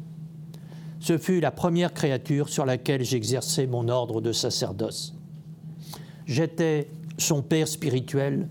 Ce 1.00 1.18
fut 1.18 1.40
la 1.40 1.52
première 1.52 1.94
créature 1.94 2.50
sur 2.50 2.66
laquelle 2.66 3.04
j'exerçais 3.04 3.68
mon 3.68 3.90
ordre 3.90 4.22
de 4.22 4.32
sacerdoce. 4.32 5.14
J'étais 6.26 6.90
son 7.18 7.42
père 7.42 7.68
spirituel 7.68 8.50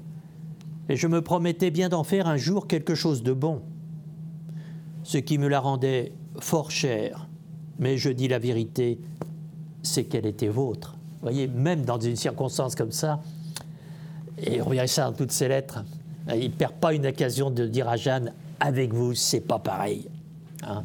et 0.88 0.96
je 0.96 1.06
me 1.06 1.22
promettais 1.22 1.70
bien 1.70 1.88
d'en 1.88 2.04
faire 2.04 2.26
un 2.26 2.36
jour 2.36 2.66
quelque 2.66 2.94
chose 2.94 3.22
de 3.22 3.32
bon, 3.32 3.62
ce 5.02 5.18
qui 5.18 5.38
me 5.38 5.48
la 5.48 5.60
rendait 5.60 6.12
fort 6.38 6.70
chère. 6.70 7.28
Mais 7.78 7.96
je 7.96 8.10
dis 8.10 8.28
la 8.28 8.38
vérité, 8.38 9.00
c'est 9.82 10.04
qu'elle 10.04 10.26
était 10.26 10.48
vôtre. 10.48 10.96
Vous 11.14 11.22
voyez, 11.22 11.48
même 11.48 11.84
dans 11.84 11.98
une 11.98 12.16
circonstance 12.16 12.74
comme 12.74 12.92
ça, 12.92 13.20
et 14.44 14.60
verrait 14.60 14.86
ça 14.86 15.06
dans 15.06 15.12
toutes 15.12 15.32
ces 15.32 15.48
lettres, 15.48 15.84
il 16.28 16.44
ne 16.44 16.48
perd 16.48 16.74
pas 16.74 16.94
une 16.94 17.06
occasion 17.06 17.50
de 17.50 17.66
dire 17.66 17.88
à 17.88 17.96
Jeanne, 17.96 18.32
avec 18.60 18.92
vous, 18.92 19.14
c'est 19.14 19.40
pas 19.40 19.58
pareil. 19.58 20.08
Hein. 20.66 20.84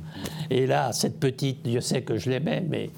et 0.49 0.68
là, 0.68 0.91
cette 0.91 1.22
petite, 1.22 1.60
je 1.66 1.80
sais 1.80 2.01
que 2.01 2.18
je 2.18 2.30
l'aimais, 2.30 2.62
mais 2.68 2.89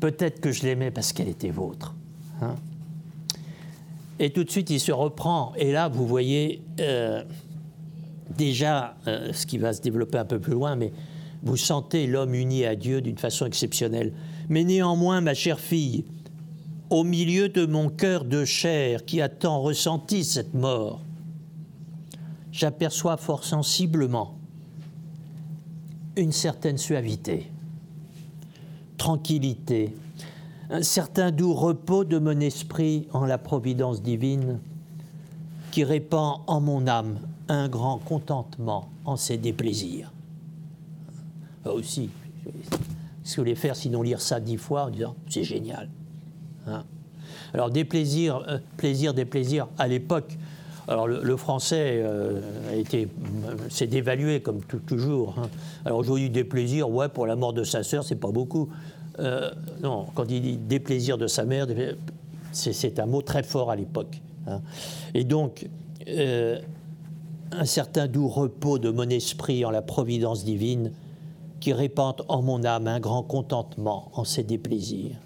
peut-être 0.00 0.40
que 0.40 0.52
je 0.52 0.64
l'aimais 0.64 0.90
parce 0.90 1.14
qu'elle 1.14 1.28
était 1.28 1.50
vôtre. 1.50 1.94
Hein. 2.42 2.56
Et 4.18 4.30
tout 4.30 4.44
de 4.44 4.50
suite, 4.50 4.68
il 4.70 4.80
se 4.80 4.92
reprend. 4.92 5.52
Et 5.56 5.72
là, 5.72 5.88
vous 5.88 6.06
voyez 6.06 6.60
euh, 6.80 7.22
déjà 8.36 8.96
euh, 9.06 9.32
ce 9.32 9.46
qui 9.46 9.58
va 9.58 9.72
se 9.72 9.80
développer 9.80 10.18
un 10.18 10.24
peu 10.24 10.38
plus 10.38 10.52
loin, 10.52 10.76
mais 10.76 10.92
vous 11.42 11.56
sentez 11.56 12.06
l'homme 12.06 12.34
uni 12.34 12.66
à 12.66 12.74
Dieu 12.74 13.00
d'une 13.00 13.18
façon 13.18 13.46
exceptionnelle. 13.46 14.12
Mais 14.48 14.64
néanmoins, 14.64 15.20
ma 15.20 15.34
chère 15.34 15.60
fille, 15.60 16.04
au 16.90 17.04
milieu 17.04 17.48
de 17.48 17.66
mon 17.66 17.90
cœur 17.90 18.24
de 18.24 18.44
chair 18.44 19.04
qui 19.04 19.20
a 19.20 19.28
tant 19.28 19.60
ressenti 19.60 20.24
cette 20.24 20.54
mort, 20.54 21.00
j'aperçois 22.52 23.16
fort 23.16 23.44
sensiblement 23.44 24.34
une 26.16 26.32
certaine 26.32 26.78
suavité, 26.78 27.50
tranquillité, 28.96 29.94
un 30.70 30.82
certain 30.82 31.30
doux 31.30 31.54
repos 31.54 32.04
de 32.04 32.18
mon 32.18 32.40
esprit 32.40 33.06
en 33.12 33.24
la 33.24 33.38
providence 33.38 34.02
divine, 34.02 34.58
qui 35.70 35.84
répand 35.84 36.40
en 36.46 36.60
mon 36.60 36.86
âme 36.86 37.20
un 37.48 37.68
grand 37.68 37.98
contentement 37.98 38.88
en 39.04 39.16
ses 39.16 39.36
déplaisirs. 39.36 40.12
Aussi, 41.64 42.10
vous 42.44 43.34
voulez 43.36 43.54
faire 43.54 43.76
sinon 43.76 44.02
lire 44.02 44.20
ça 44.20 44.40
dix 44.40 44.56
fois 44.56 44.86
en 44.86 44.90
disant 44.90 45.14
c'est 45.28 45.44
génial. 45.44 45.88
Hein. 46.68 46.84
alors 47.54 47.70
des 47.70 47.84
plaisirs, 47.84 48.44
euh, 48.48 48.58
plaisirs, 48.76 49.14
des 49.14 49.24
plaisirs 49.24 49.68
à 49.78 49.88
l'époque. 49.88 50.36
Alors 50.88 51.06
le, 51.06 51.36
français 51.36 52.00
euh, 52.02 52.40
a 52.70 52.74
été, 52.74 53.08
s'est 53.68 53.86
dévalué 53.86 54.40
comme 54.40 54.62
toujours. 54.62 55.34
Hein. 55.38 55.50
Alors 55.84 55.98
aujourd'hui 55.98 56.30
des 56.30 56.44
plaisirs, 56.44 56.88
ouais, 56.88 57.10
pour 57.10 57.26
la 57.26 57.36
mort 57.36 57.52
de 57.52 57.62
sa 57.62 57.82
sœur, 57.82 58.04
c'est 58.04 58.16
pas 58.16 58.30
beaucoup. 58.30 58.70
Euh, 59.18 59.50
non, 59.82 60.06
quand 60.14 60.30
il 60.30 60.40
dit 60.40 60.56
déplaisir 60.56 61.18
de 61.18 61.26
sa 61.26 61.44
mère, 61.44 61.66
c'est 62.52 62.98
un 62.98 63.06
mot 63.06 63.22
très 63.22 63.42
fort 63.42 63.70
à 63.70 63.76
l'époque. 63.76 64.20
Hein. 64.46 64.60
Et 65.14 65.24
donc, 65.24 65.68
euh, 66.08 66.58
un 67.52 67.64
certain 67.64 68.06
doux 68.06 68.28
repos 68.28 68.78
de 68.78 68.90
mon 68.90 69.08
esprit 69.08 69.64
en 69.64 69.70
la 69.70 69.82
providence 69.82 70.44
divine 70.44 70.92
qui 71.60 71.72
répand 71.72 72.14
en 72.28 72.42
mon 72.42 72.64
âme 72.64 72.86
un 72.86 73.00
grand 73.00 73.22
contentement 73.22 74.10
en 74.14 74.24
ses 74.24 74.44
déplaisirs. 74.44 75.16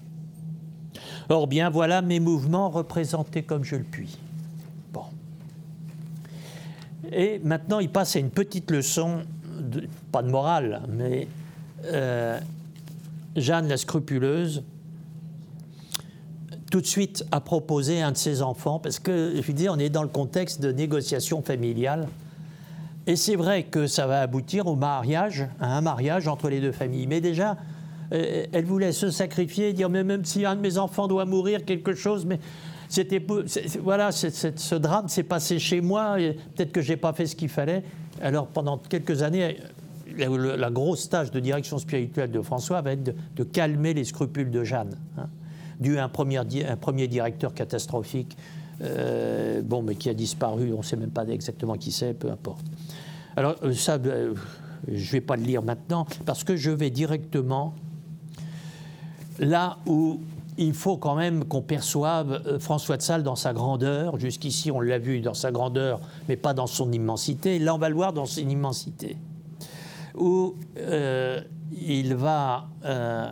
Or 1.29 1.47
bien, 1.47 1.71
voilà 1.71 2.03
mes 2.03 2.21
mouvements 2.21 2.71
représentés 2.71 3.43
comme 3.43 3.65
je 3.65 3.77
le 3.77 3.85
puis. 3.85 4.19
Bon. 4.93 5.05
Et 7.11 7.41
maintenant, 7.45 7.79
il 7.79 7.91
passe 7.91 8.17
à 8.17 8.19
une 8.19 8.31
petite 8.31 8.71
leçon, 8.71 9.23
pas 10.11 10.23
de 10.23 10.31
morale, 10.31 10.83
mais 10.89 11.29
euh, 11.87 12.39
Jeanne 13.37 13.69
la 13.69 13.77
scrupuleuse, 13.77 14.63
tout 16.71 16.81
de 16.81 16.87
suite 16.87 17.25
a 17.31 17.41
proposé 17.41 18.01
un 18.01 18.13
de 18.13 18.17
ses 18.17 18.41
enfants, 18.41 18.79
parce 18.79 18.99
que, 18.99 19.35
je 19.41 19.53
dire, 19.53 19.73
on 19.75 19.79
est 19.79 19.91
dans 19.91 20.03
le 20.03 20.09
contexte 20.09 20.61
de 20.61 20.73
négociation 20.73 21.43
familiale. 21.43 22.09
Et 23.07 23.17
c'est 23.17 23.37
vrai 23.37 23.65
que 23.65 23.87
ça 23.87 24.07
va 24.07 24.21
aboutir 24.23 24.67
au 24.67 24.77
mariage, 24.77 25.47
à 25.61 25.77
un 25.77 25.81
mariage 25.81 26.29
entre 26.29 26.49
les 26.49 26.61
deux 26.61 26.73
familles. 26.73 27.07
Mais 27.07 27.21
déjà, 27.21 27.57
elle 28.11 28.65
voulait 28.65 28.93
se 28.93 29.11
sacrifier, 29.11 29.73
dire 29.73 29.89
mais 29.89 30.05
même 30.05 30.25
si 30.25 30.45
un 30.45 30.57
de 30.57 30.61
mes 30.61 30.77
enfants 30.79 31.09
doit 31.09 31.25
mourir, 31.25 31.65
quelque 31.65 31.95
chose, 31.95 32.27
mais 32.27 32.39
c'était 32.89 33.25
voilà, 33.83 34.13
ce 34.13 34.75
drame 34.75 35.09
s'est 35.09 35.23
passé 35.23 35.59
chez 35.59 35.81
moi. 35.81 36.17
Peut-être 36.55 36.73
que 36.73 36.83
j'ai 36.83 36.99
pas 36.99 37.15
fait 37.15 37.27
ce 37.27 37.35
qu'il 37.35 37.49
fallait. 37.49 37.83
Alors 38.21 38.47
pendant 38.49 38.77
quelques 38.77 39.23
années, 39.23 39.57
la, 40.17 40.71
grosse 40.71 41.09
tâche 41.09 41.31
de 41.31 41.41
direction 41.41 41.79
spirituelle 41.79 42.31
de 42.31 42.41
François 42.41 42.81
va 42.83 42.93
être 42.93 43.15
de, 43.35 43.45
calmer 43.45 43.95
les 43.95 44.05
scrupules 44.05 44.51
de 44.51 44.65
Jeanne, 44.65 44.97
hein, 45.19 45.29
dû 45.81 45.99
à 45.99 46.05
un 46.05 46.09
premier, 46.09 46.39
un 46.39 46.77
premier 46.77 47.09
directeur 47.09 47.55
catastrophique, 47.55 48.37
euh, 48.83 49.63
bon, 49.63 49.83
mais 49.83 49.95
qui 49.95 50.09
a 50.09 50.15
disparu, 50.15 50.73
on 50.73 50.79
ne 50.79 50.83
sait 50.83 50.97
même 50.97 51.11
pas 51.11 51.27
exactement 51.27 51.75
qui 51.75 51.93
c'est, 51.93 52.15
peu 52.15 52.31
importe. 52.31 52.65
Alors 53.37 53.57
euh, 53.63 53.73
ça, 53.73 53.95
euh, 53.95 54.35
je 54.89 55.07
ne 55.07 55.13
vais 55.13 55.21
pas 55.21 55.37
le 55.37 55.45
lire 55.45 55.63
maintenant, 55.63 56.07
parce 56.27 56.45
que 56.45 56.57
je 56.57 56.71
vais 56.71 56.91
directement 56.91 57.75
là 59.39 59.79
où 59.87 60.21
il 60.59 60.75
faut 60.75 60.97
quand 60.97 61.15
même 61.15 61.45
qu'on 61.45 61.63
perçoive 61.63 62.59
François 62.59 62.97
de 62.97 63.03
Sales 63.03 63.23
dans 63.23 63.37
sa 63.37 63.53
grandeur. 63.53 64.19
Jusqu'ici, 64.19 64.71
on 64.71 64.81
l'a 64.81 64.99
vu 64.99 65.21
dans 65.21 65.35
sa 65.35 65.51
grandeur, 65.51 66.01
mais 66.29 66.37
pas 66.37 66.53
dans 66.53 66.67
son 66.67 66.93
immensité. 66.93 67.59
Là, 67.59 67.75
on 67.75 67.79
va 67.79 67.89
le 67.89 67.95
voir 67.95 68.13
dans 68.13 68.27
son 68.27 68.47
immensité 68.49 69.17
où 70.15 70.55
euh, 70.79 71.41
il 71.87 72.15
va 72.15 72.69
euh, 72.85 73.31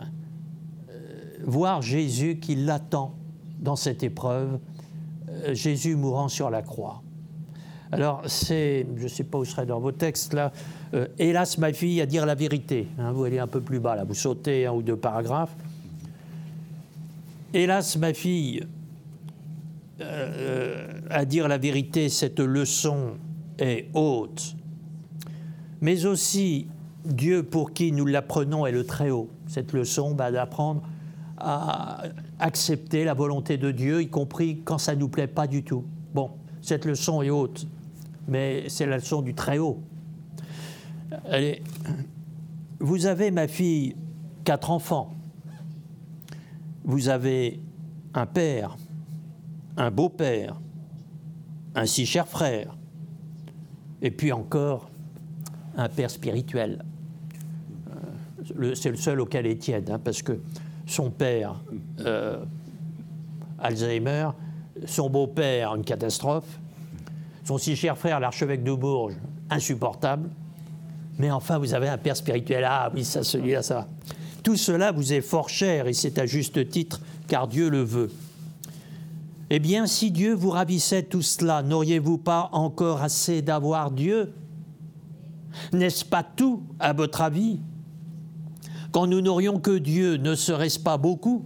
voir 1.43 1.81
Jésus 1.81 2.39
qui 2.39 2.55
l'attend 2.55 3.15
dans 3.59 3.75
cette 3.75 4.03
épreuve, 4.03 4.59
euh, 5.29 5.53
Jésus 5.53 5.95
mourant 5.95 6.27
sur 6.27 6.49
la 6.49 6.61
croix. 6.61 7.01
Alors, 7.91 8.21
c'est, 8.25 8.87
je 8.95 9.03
ne 9.03 9.07
sais 9.09 9.25
pas 9.25 9.37
où 9.37 9.45
serait 9.45 9.65
dans 9.65 9.79
vos 9.79 9.91
textes 9.91 10.33
là, 10.33 10.53
hélas 11.19 11.57
ma 11.57 11.73
fille, 11.73 11.99
à 11.99 12.05
dire 12.05 12.25
la 12.25 12.35
vérité. 12.35 12.87
Hein, 12.97 13.11
vous 13.11 13.25
allez 13.25 13.37
un 13.37 13.47
peu 13.47 13.59
plus 13.59 13.79
bas 13.79 13.97
là, 13.97 14.05
vous 14.05 14.13
sautez 14.13 14.65
un 14.65 14.71
ou 14.71 14.81
deux 14.81 14.95
paragraphes. 14.95 15.55
Hélas 17.53 17.97
ma 17.97 18.13
fille, 18.13 18.65
à 21.09 21.25
dire 21.25 21.47
la 21.47 21.57
vérité, 21.57 22.09
cette 22.09 22.39
leçon 22.39 23.17
est 23.59 23.87
haute 23.93 24.55
mais 25.81 26.05
aussi 26.05 26.67
Dieu 27.03 27.43
pour 27.43 27.73
qui 27.73 27.91
nous 27.91 28.05
l'apprenons 28.05 28.65
est 28.65 28.71
le 28.71 28.85
Très-Haut. 28.85 29.29
Cette 29.47 29.73
leçon 29.73 30.13
d'apprendre 30.13 30.83
à 31.37 32.03
accepter 32.39 33.03
la 33.03 33.15
volonté 33.15 33.57
de 33.57 33.71
Dieu, 33.71 34.01
y 34.01 34.07
compris 34.07 34.61
quand 34.63 34.77
ça 34.77 34.93
ne 34.93 34.99
nous 34.99 35.09
plaît 35.09 35.27
pas 35.27 35.47
du 35.47 35.63
tout. 35.63 35.83
Bon, 36.13 36.31
cette 36.61 36.85
leçon 36.85 37.23
est 37.23 37.31
haute, 37.31 37.67
mais 38.27 38.65
c'est 38.69 38.85
la 38.85 38.97
leçon 38.97 39.23
du 39.23 39.33
très 39.33 39.57
haut. 39.57 39.79
Allez, 41.25 41.63
vous 42.79 43.07
avez, 43.07 43.31
ma 43.31 43.47
fille, 43.47 43.95
quatre 44.43 44.69
enfants. 44.69 45.15
Vous 46.83 47.09
avez 47.09 47.59
un 48.13 48.25
père, 48.25 48.77
un 49.77 49.91
beau-père, 49.91 50.59
un 51.75 51.85
si 51.85 52.05
cher 52.05 52.27
frère, 52.27 52.75
et 54.01 54.11
puis 54.11 54.31
encore 54.31 54.89
un 55.77 55.89
père 55.89 56.09
spirituel. 56.09 56.83
Euh, 58.59 58.75
c'est 58.75 58.89
le 58.89 58.97
seul 58.97 59.21
auquel 59.21 59.45
est 59.45 59.57
tiède, 59.57 59.89
hein, 59.89 59.99
parce 60.03 60.21
que 60.21 60.39
son 60.85 61.09
père, 61.09 61.61
euh, 61.99 62.43
Alzheimer, 63.59 64.29
son 64.85 65.09
beau-père, 65.09 65.75
une 65.75 65.83
catastrophe, 65.83 66.59
son 67.43 67.57
si 67.57 67.75
cher 67.75 67.97
frère, 67.97 68.19
l'archevêque 68.19 68.63
de 68.63 68.73
Bourges, 68.73 69.15
insupportable, 69.49 70.29
mais 71.17 71.31
enfin 71.31 71.57
vous 71.57 71.73
avez 71.73 71.87
un 71.87 71.97
père 71.97 72.17
spirituel, 72.17 72.65
ah 72.67 72.91
oui, 72.93 73.05
ça, 73.05 73.23
celui-là, 73.23 73.61
ça 73.61 73.75
va. 73.75 73.87
Tout 74.43 74.55
cela 74.55 74.91
vous 74.91 75.13
est 75.13 75.21
fort 75.21 75.49
cher, 75.49 75.87
et 75.87 75.93
c'est 75.93 76.17
à 76.17 76.25
juste 76.25 76.69
titre, 76.69 77.01
car 77.27 77.47
Dieu 77.47 77.69
le 77.69 77.83
veut. 77.83 78.11
Eh 79.49 79.59
bien, 79.59 79.85
si 79.85 80.11
Dieu 80.11 80.33
vous 80.33 80.49
ravissait 80.49 81.03
tout 81.03 81.21
cela, 81.21 81.61
n'auriez-vous 81.61 82.17
pas 82.17 82.49
encore 82.53 83.01
assez 83.01 83.41
d'avoir 83.41 83.91
Dieu? 83.91 84.33
N'est-ce 85.73 86.05
pas 86.05 86.23
tout, 86.23 86.63
à 86.79 86.93
votre 86.93 87.21
avis? 87.21 87.59
Quand 88.91 89.07
nous 89.07 89.21
n'aurions 89.21 89.59
que 89.59 89.77
Dieu, 89.77 90.15
ne 90.15 90.35
serait-ce 90.35 90.79
pas 90.79 90.97
beaucoup? 90.97 91.45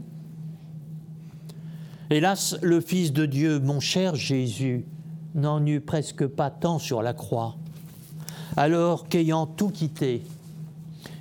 Hélas, 2.10 2.56
le 2.62 2.82
Fils 2.82 3.12
de 3.12 3.26
Dieu, 3.26 3.60
mon 3.60 3.80
cher 3.80 4.16
Jésus, 4.16 4.86
n'en 5.34 5.66
eut 5.66 5.82
presque 5.82 6.28
pas 6.28 6.52
tant 6.52 6.78
sur 6.78 7.02
la 7.02 7.14
croix. 7.14 7.56
Alors 8.56 9.08
qu'ayant 9.08 9.48
tout 9.48 9.70
quitté, 9.70 10.24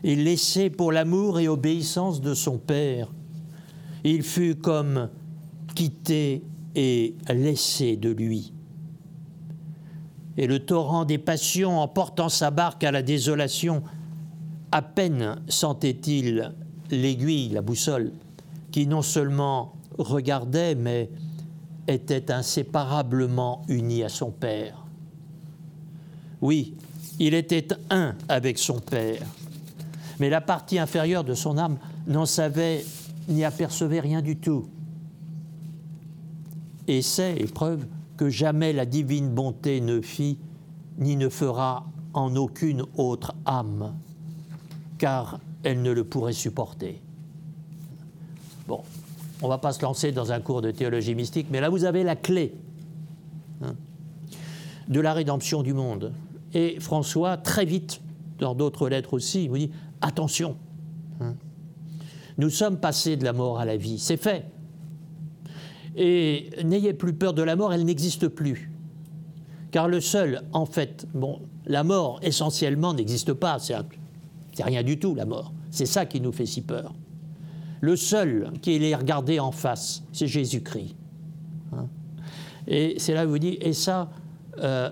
il 0.05 0.25
laissait 0.25 0.69
pour 0.69 0.93
l'amour 0.93 1.41
et 1.41 1.49
obéissance 1.49 2.21
de 2.21 2.35
son 2.35 2.59
Père, 2.59 3.09
il 4.05 4.23
fut 4.23 4.55
comme 4.55 5.09
quitté 5.75 6.45
et 6.75 7.15
laissé 7.29 7.97
de 7.97 8.11
lui. 8.11 8.53
Et 10.37 10.47
le 10.47 10.59
torrent 10.61 11.07
des 11.07 11.19
passions 11.19 11.81
emportant 11.81 12.29
sa 12.29 12.51
barque 12.51 12.85
à 12.85 12.93
la 12.93 13.03
désolation, 13.03 13.83
à 14.73 14.83
peine 14.83 15.41
sentait-il 15.49 16.53
l'aiguille, 16.91 17.49
la 17.49 17.63
boussole, 17.63 18.13
qui 18.73 18.87
non 18.87 19.03
seulement 19.03 19.75
regardait, 19.97 20.75
mais 20.75 21.09
était 21.89 22.31
inséparablement 22.31 23.63
uni 23.69 24.03
à 24.03 24.09
son 24.11 24.31
Père. 24.31 24.85
Oui, 26.43 26.75
il 27.19 27.33
était 27.33 27.69
un 27.89 28.17
avec 28.29 28.59
son 28.59 28.81
Père, 28.81 29.23
mais 30.21 30.31
la 30.31 30.41
partie 30.41 30.79
inférieure 30.79 31.25
de 31.25 31.35
son 31.35 31.59
âme 31.59 31.79
n'en 32.07 32.27
savait 32.27 32.85
ni 33.29 33.45
apercevait 33.45 34.01
rien 34.01 34.23
du 34.23 34.37
tout 34.37 34.67
et 36.87 37.03
c'est, 37.03 37.37
épreuve, 37.37 37.87
que 38.17 38.29
jamais 38.29 38.73
la 38.73 38.87
divine 38.87 39.31
bonté 39.31 39.81
ne 39.81 40.01
fit 40.01 40.39
ni 40.99 41.17
ne 41.17 41.29
fera 41.29 41.87
en 42.13 42.37
aucune 42.37 42.85
autre 42.97 43.35
âme, 43.47 43.95
car 44.99 45.41
elle 45.65 45.83
ne 45.83 45.91
le 45.91 46.05
pourrait 46.05 46.33
supporter. 46.33 47.01
Bon, 48.69 48.83
on 49.43 49.47
ne 49.47 49.51
va 49.51 49.59
pas 49.59 49.73
se 49.73 49.83
lancer 49.83 50.13
dans 50.13 50.31
un 50.31 50.41
cours 50.41 50.63
de 50.63 50.71
théologie 50.71 51.15
mystique, 51.15 51.49
mais 51.51 51.61
là 51.61 51.71
vous 51.71 51.85
avez 51.85 52.05
la 52.05 52.17
clé 52.17 52.55
hein, 53.63 53.75
de 54.89 55.01
la 55.01 55.13
rédemption 55.13 55.63
du 55.63 55.73
monde. 55.73 56.13
Et 56.53 56.79
François, 56.79 57.37
très 57.37 57.65
vite, 57.65 58.01
dans 58.39 58.55
d'autres 58.55 58.89
lettres 58.89 59.15
aussi, 59.15 59.45
il 59.45 59.51
vous 59.51 59.59
dit 59.59 59.71
attention, 60.05 60.57
hein, 61.21 61.35
nous 62.39 62.51
sommes 62.51 62.79
passés 62.79 63.17
de 63.17 63.25
la 63.25 63.33
mort 63.33 63.59
à 63.59 63.65
la 63.65 63.77
vie, 63.77 63.99
c'est 63.99 64.17
fait. 64.17 64.47
Et 65.97 66.51
n'ayez 66.65 66.93
plus 66.93 67.15
peur 67.15 67.35
de 67.35 67.43
la 67.43 67.55
mort, 67.55 67.73
elle 67.73 67.85
n'existe 67.85 68.29
plus. 68.29 68.71
Car 69.71 69.89
le 69.89 70.01
seul, 70.01 70.43
en 70.53 70.67
fait, 70.67 71.07
bon, 71.15 71.41
la 71.67 71.85
mort 71.85 72.19
essentiellement 72.23 72.95
n'existe 72.95 73.33
pas, 73.33 73.59
c'est 73.59 73.77
rien 74.63 74.83
du 74.83 74.99
tout 74.99 75.15
la 75.15 75.27
mort. 75.27 75.53
C'est 75.71 75.87
ça 75.87 76.07
qui 76.07 76.21
nous 76.21 76.33
fait 76.33 76.47
si 76.47 76.63
peur. 76.63 76.95
Le 77.81 77.97
seul 77.97 78.53
qui 78.63 78.83
est 78.83 78.95
regardé 78.95 79.39
en 79.41 79.53
face, 79.53 80.03
c'est 80.13 80.27
Jésus-Christ. 80.27 80.95
Hein. 81.73 81.89
et 82.69 82.95
c'est 82.99 83.15
là 83.15 83.27
où 83.27 83.31
vous 83.31 83.39
dites, 83.39 83.59
et 83.61 83.73
ça, 83.73 84.11
euh, 84.59 84.91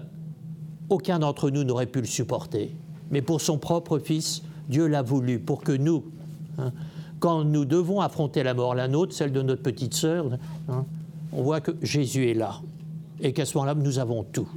aucun 0.89 1.21
d'entre 1.21 1.51
nous 1.51 1.65
n'aurait 1.65 1.87
pu 1.87 2.01
le 2.01 2.07
supporter. 2.07 2.75
Mais 3.11 3.23
pour 3.23 3.41
son 3.41 3.59
propre 3.59 3.99
Fils, 3.99 4.43
Dieu 4.73 4.87
l'a 4.87 5.03
voulu, 5.03 5.39
pour 5.39 5.63
que 5.63 5.73
nous, 5.73 6.03
hein, 6.59 6.73
quand 7.21 7.45
nous 7.45 7.65
devons 7.65 8.01
affronter 8.01 8.43
la 8.43 8.55
mort, 8.55 8.75
la 8.75 8.89
nôtre, 8.89 9.15
celle 9.15 9.31
de 9.31 9.43
notre 9.43 9.63
petite 9.63 9.95
sœur, 9.95 10.27
hein, 10.69 10.85
on 11.33 11.43
voit 11.43 11.61
que 11.61 11.73
Jésus 11.83 12.31
est 12.31 12.35
là. 12.35 12.61
Et 13.21 13.33
qu'à 13.33 13.45
ce 13.45 13.57
moment-là, 13.59 13.75
nous 13.75 13.99
avons 13.99 14.25
tout. 14.25 14.49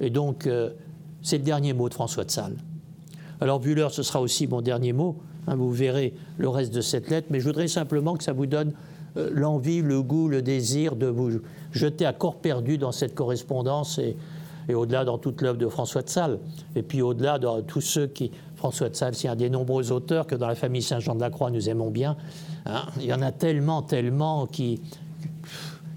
Et 0.00 0.08
donc, 0.08 0.46
euh, 0.46 0.70
c'est 1.20 1.38
le 1.38 1.44
dernier 1.44 1.72
mot 1.72 1.88
de 1.88 1.94
François 1.94 2.24
de 2.24 2.30
Sales. 2.30 2.56
Alors, 3.40 3.58
vu 3.58 3.74
l'heure, 3.74 3.92
ce 3.92 4.02
sera 4.02 4.20
aussi 4.20 4.46
mon 4.46 4.62
dernier 4.62 4.92
mot. 4.92 5.16
Hein, 5.46 5.56
vous 5.56 5.72
verrez 5.72 6.14
le 6.38 6.48
reste 6.48 6.72
de 6.72 6.80
cette 6.80 7.10
lettre. 7.10 7.26
Mais 7.30 7.40
je 7.40 7.44
voudrais 7.44 7.68
simplement 7.68 8.14
que 8.14 8.24
ça 8.24 8.32
vous 8.32 8.46
donne 8.46 8.72
euh, 9.16 9.30
l'envie, 9.32 9.82
le 9.82 10.00
goût, 10.00 10.28
le 10.28 10.42
désir 10.42 10.96
de 10.96 11.06
vous 11.06 11.40
jeter 11.72 12.06
à 12.06 12.12
corps 12.12 12.36
perdu 12.36 12.78
dans 12.78 12.92
cette 12.92 13.14
correspondance 13.14 13.98
et, 13.98 14.16
et 14.68 14.74
au-delà 14.74 15.04
dans 15.04 15.18
toute 15.18 15.40
l'œuvre 15.42 15.58
de 15.58 15.68
François 15.68 16.02
de 16.02 16.08
Sales. 16.08 16.38
Et 16.76 16.82
puis 16.82 17.02
au-delà 17.02 17.38
de 17.38 17.60
tous 17.62 17.80
ceux 17.80 18.06
qui, 18.06 18.30
François 18.56 18.88
de 18.88 18.94
Sales, 18.94 19.14
c'est 19.14 19.28
un 19.28 19.36
des 19.36 19.50
nombreux 19.50 19.92
auteurs 19.92 20.26
que 20.26 20.34
dans 20.34 20.46
la 20.46 20.54
famille 20.54 20.82
Saint-Jean 20.82 21.14
de 21.14 21.20
la 21.20 21.30
Croix 21.30 21.50
nous 21.50 21.68
aimons 21.68 21.90
bien. 21.90 22.16
Hein. 22.66 22.82
Il 22.98 23.06
y 23.06 23.12
en 23.12 23.22
a 23.22 23.32
tellement, 23.32 23.82
tellement 23.82 24.46
qui, 24.46 24.80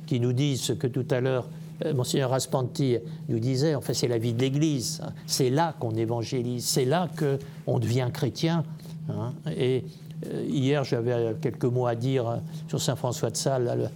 qui 0.08 0.20
nous 0.20 0.34
disent 0.34 0.62
ce 0.62 0.74
que 0.74 0.88
tout 0.88 1.06
à 1.12 1.20
l'heure 1.20 1.48
euh, 1.86 1.94
Monseigneur 1.94 2.30
Raspanti 2.30 2.98
nous 3.28 3.40
disait, 3.40 3.76
en 3.76 3.82
fait, 3.82 3.94
c'est 3.94 4.08
la 4.08 4.18
vie 4.18 4.34
de 4.34 4.40
l'Église. 4.40 5.02
C'est 5.26 5.50
là 5.50 5.76
qu'on 5.80 5.96
évangélise, 5.96 6.66
c'est 6.66 6.86
là 6.86 7.10
qu'on 7.18 7.80
devient 7.80 8.10
chrétien. 8.14 8.64
Hein. 9.10 9.34
Et 9.58 9.84
euh, 10.28 10.46
hier, 10.48 10.84
j'avais 10.84 11.36
quelques 11.42 11.66
mots 11.66 11.88
à 11.88 11.96
dire 11.96 12.40
sur 12.68 12.80
Saint 12.80 12.96
François 12.96 13.32
de 13.32 13.38
Sales 13.38 13.90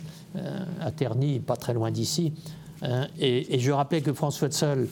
à 0.82 0.92
Terny, 0.92 1.40
pas 1.40 1.56
très 1.56 1.74
loin 1.74 1.92
d'ici. 1.92 2.34
Hein. 2.86 3.08
Et, 3.20 3.60
je 3.60 3.72
rappelais 3.72 4.02
que 4.02 4.14
François 4.14 4.48
de 4.48 4.54
Sales 4.54 4.88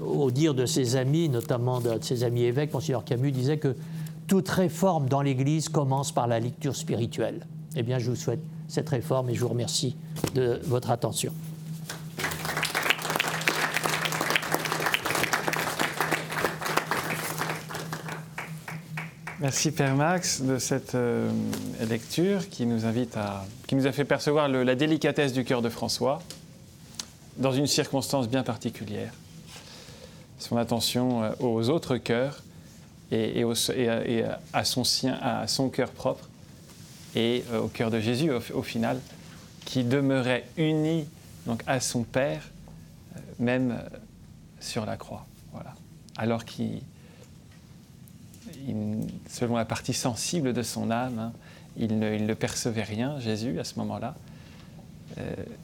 au 0.00 0.30
dire 0.30 0.54
de 0.54 0.66
ses 0.66 0.96
amis, 0.96 1.28
notamment 1.28 1.80
de, 1.80 1.98
ses 2.00 2.24
amis 2.24 2.42
évêques, 2.42 2.72
Monseigneur 2.72 3.04
Camus 3.04 3.32
disait 3.32 3.58
que 3.58 3.76
toute 4.26 4.48
réforme 4.48 5.08
dans 5.08 5.22
l'Église 5.22 5.68
commence 5.68 6.12
par 6.12 6.26
la 6.26 6.40
lecture 6.40 6.74
spirituelle. 6.74 7.46
Eh 7.76 7.82
bien, 7.82 7.98
je 7.98 8.10
vous 8.10 8.16
souhaite 8.16 8.40
cette 8.68 8.88
réforme 8.88 9.30
et 9.30 9.34
je 9.34 9.40
vous 9.40 9.48
remercie 9.48 9.96
de 10.34 10.60
votre 10.64 10.90
attention. 10.90 11.32
Merci 19.40 19.72
Père 19.72 19.94
Max 19.94 20.40
de 20.40 20.58
cette 20.58 20.94
euh, 20.94 21.30
lecture 21.86 22.48
qui 22.48 22.64
nous 22.64 22.86
invite 22.86 23.14
à, 23.18 23.44
qui 23.66 23.74
nous 23.74 23.86
a 23.86 23.92
fait 23.92 24.06
percevoir 24.06 24.48
la 24.48 24.74
délicatesse 24.74 25.34
du 25.34 25.44
cœur 25.44 25.60
de 25.60 25.68
François 25.68 26.22
dans 27.36 27.52
une 27.52 27.66
circonstance 27.66 28.28
bien 28.28 28.42
particulière 28.42 29.12
son 30.44 30.56
attention 30.56 31.22
euh, 31.22 31.32
aux 31.40 31.70
autres 31.70 31.96
cœurs 31.96 32.42
et, 33.10 33.44
à, 34.52 34.64
son 34.64 35.68
cœur 35.68 35.90
propre 35.90 36.28
et 37.14 37.44
euh, 37.52 37.60
au 37.60 37.68
cœur 37.68 37.90
de 37.90 38.00
Jésus 38.00 38.30
au, 38.30 38.62
final, 38.62 38.98
qui 39.64 39.84
demeurait 39.84 40.44
uni 40.56 41.06
donc 41.46 41.62
à 41.66 41.80
son 41.80 42.02
Père, 42.02 42.42
euh, 43.16 43.20
même 43.38 43.80
sur 44.60 44.84
la 44.84 44.96
croix. 44.96 45.26
Voilà. 45.52 45.74
Alors 46.16 46.44
qu'il, 46.44 46.80
selon 49.28 49.56
la 49.56 49.64
partie 49.64 49.94
sensible 49.94 50.52
de 50.52 50.62
son 50.62 50.90
âme, 50.90 51.18
hein, 51.18 51.32
il, 51.76 51.98
ne, 51.98 52.34
percevait 52.34 52.82
rien, 52.82 53.18
Jésus, 53.20 53.60
à 53.60 53.64
ce 53.64 53.78
moment-là. 53.78 54.14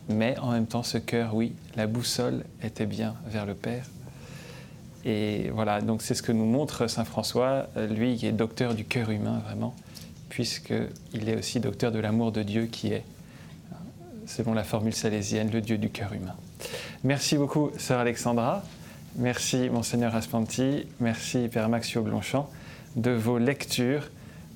Mais 0.09 0.39
en 0.39 0.53
même 0.53 0.67
temps, 0.67 0.83
ce 0.83 0.99
cœur, 0.99 1.35
oui, 1.35 1.55
la 1.77 1.87
boussole 1.87 2.45
était 2.63 2.87
bien 2.87 3.15
vers 3.27 3.47
le 3.47 3.55
Père. 3.55 3.85
Et 5.05 5.51
voilà, 5.51 5.81
donc 5.81 6.03
c'est 6.03 6.15
ce 6.15 6.23
que 6.23 6.33
nous 6.33 6.45
montre 6.45 6.87
Saint 6.87 7.05
François, 7.05 7.69
euh, 7.77 7.87
lui 7.87 8.17
qui 8.17 8.27
est 8.27 8.33
docteur 8.33 8.75
du 8.75 8.85
cœur 8.85 9.11
humain 9.11 9.41
vraiment, 9.47 9.75
puisqu'il 10.29 11.29
est 11.29 11.37
aussi 11.37 11.59
docteur 11.59 11.91
de 11.91 11.99
l'amour 11.99 12.33
de 12.33 12.43
Dieu 12.43 12.67
qui 12.67 12.93
est, 12.93 13.05
selon 14.27 14.53
la 14.53 14.63
formule 14.63 14.93
salésienne, 14.93 15.51
le 15.51 15.63
Dieu 15.63 15.79
du 15.79 15.89
cœur 15.89 16.13
humain. 16.13 16.35
Merci 17.03 17.39
beaucoup, 17.39 17.71
Sœur 17.79 18.01
Alexandra. 18.01 18.63
Merci, 19.17 19.71
Monseigneur 19.71 20.15
Aspanti. 20.15 20.87
Merci, 21.01 21.49
Père 21.49 21.69
Maxio 21.69 22.03
Blanchamp, 22.03 22.49
de 22.97 23.11
vos 23.11 23.39
lectures 23.39 24.11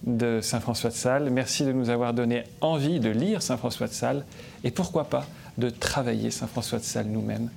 de 0.06 0.40
Saint 0.42 0.60
François 0.60 0.90
de 0.90 0.94
Sales. 0.94 1.30
Merci 1.30 1.64
de 1.64 1.72
nous 1.72 1.88
avoir 1.88 2.12
donné 2.12 2.44
envie 2.60 3.00
de 3.00 3.08
lire 3.08 3.40
Saint 3.40 3.56
François 3.56 3.88
de 3.88 3.94
Sales 3.94 4.24
et 4.64 4.70
pourquoi 4.70 5.04
pas 5.04 5.26
de 5.58 5.70
travailler 5.70 6.30
Saint 6.30 6.48
François 6.48 6.78
de 6.78 6.84
Sales 6.84 7.06
nous-mêmes 7.06 7.50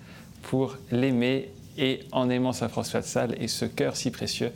pour 0.44 0.78
l'aimer 0.92 1.50
et 1.78 2.02
en 2.12 2.30
aimant 2.30 2.54
Saint 2.54 2.70
François 2.70 3.02
de 3.02 3.06
Sales 3.06 3.36
et 3.40 3.48
ce 3.48 3.66
cœur 3.66 3.96
si 3.96 4.12
précieux, 4.12 4.52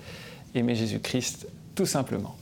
aimer 0.54 0.76
Jésus-Christ 0.76 1.47
tout 1.74 1.86
simplement. 1.86 2.36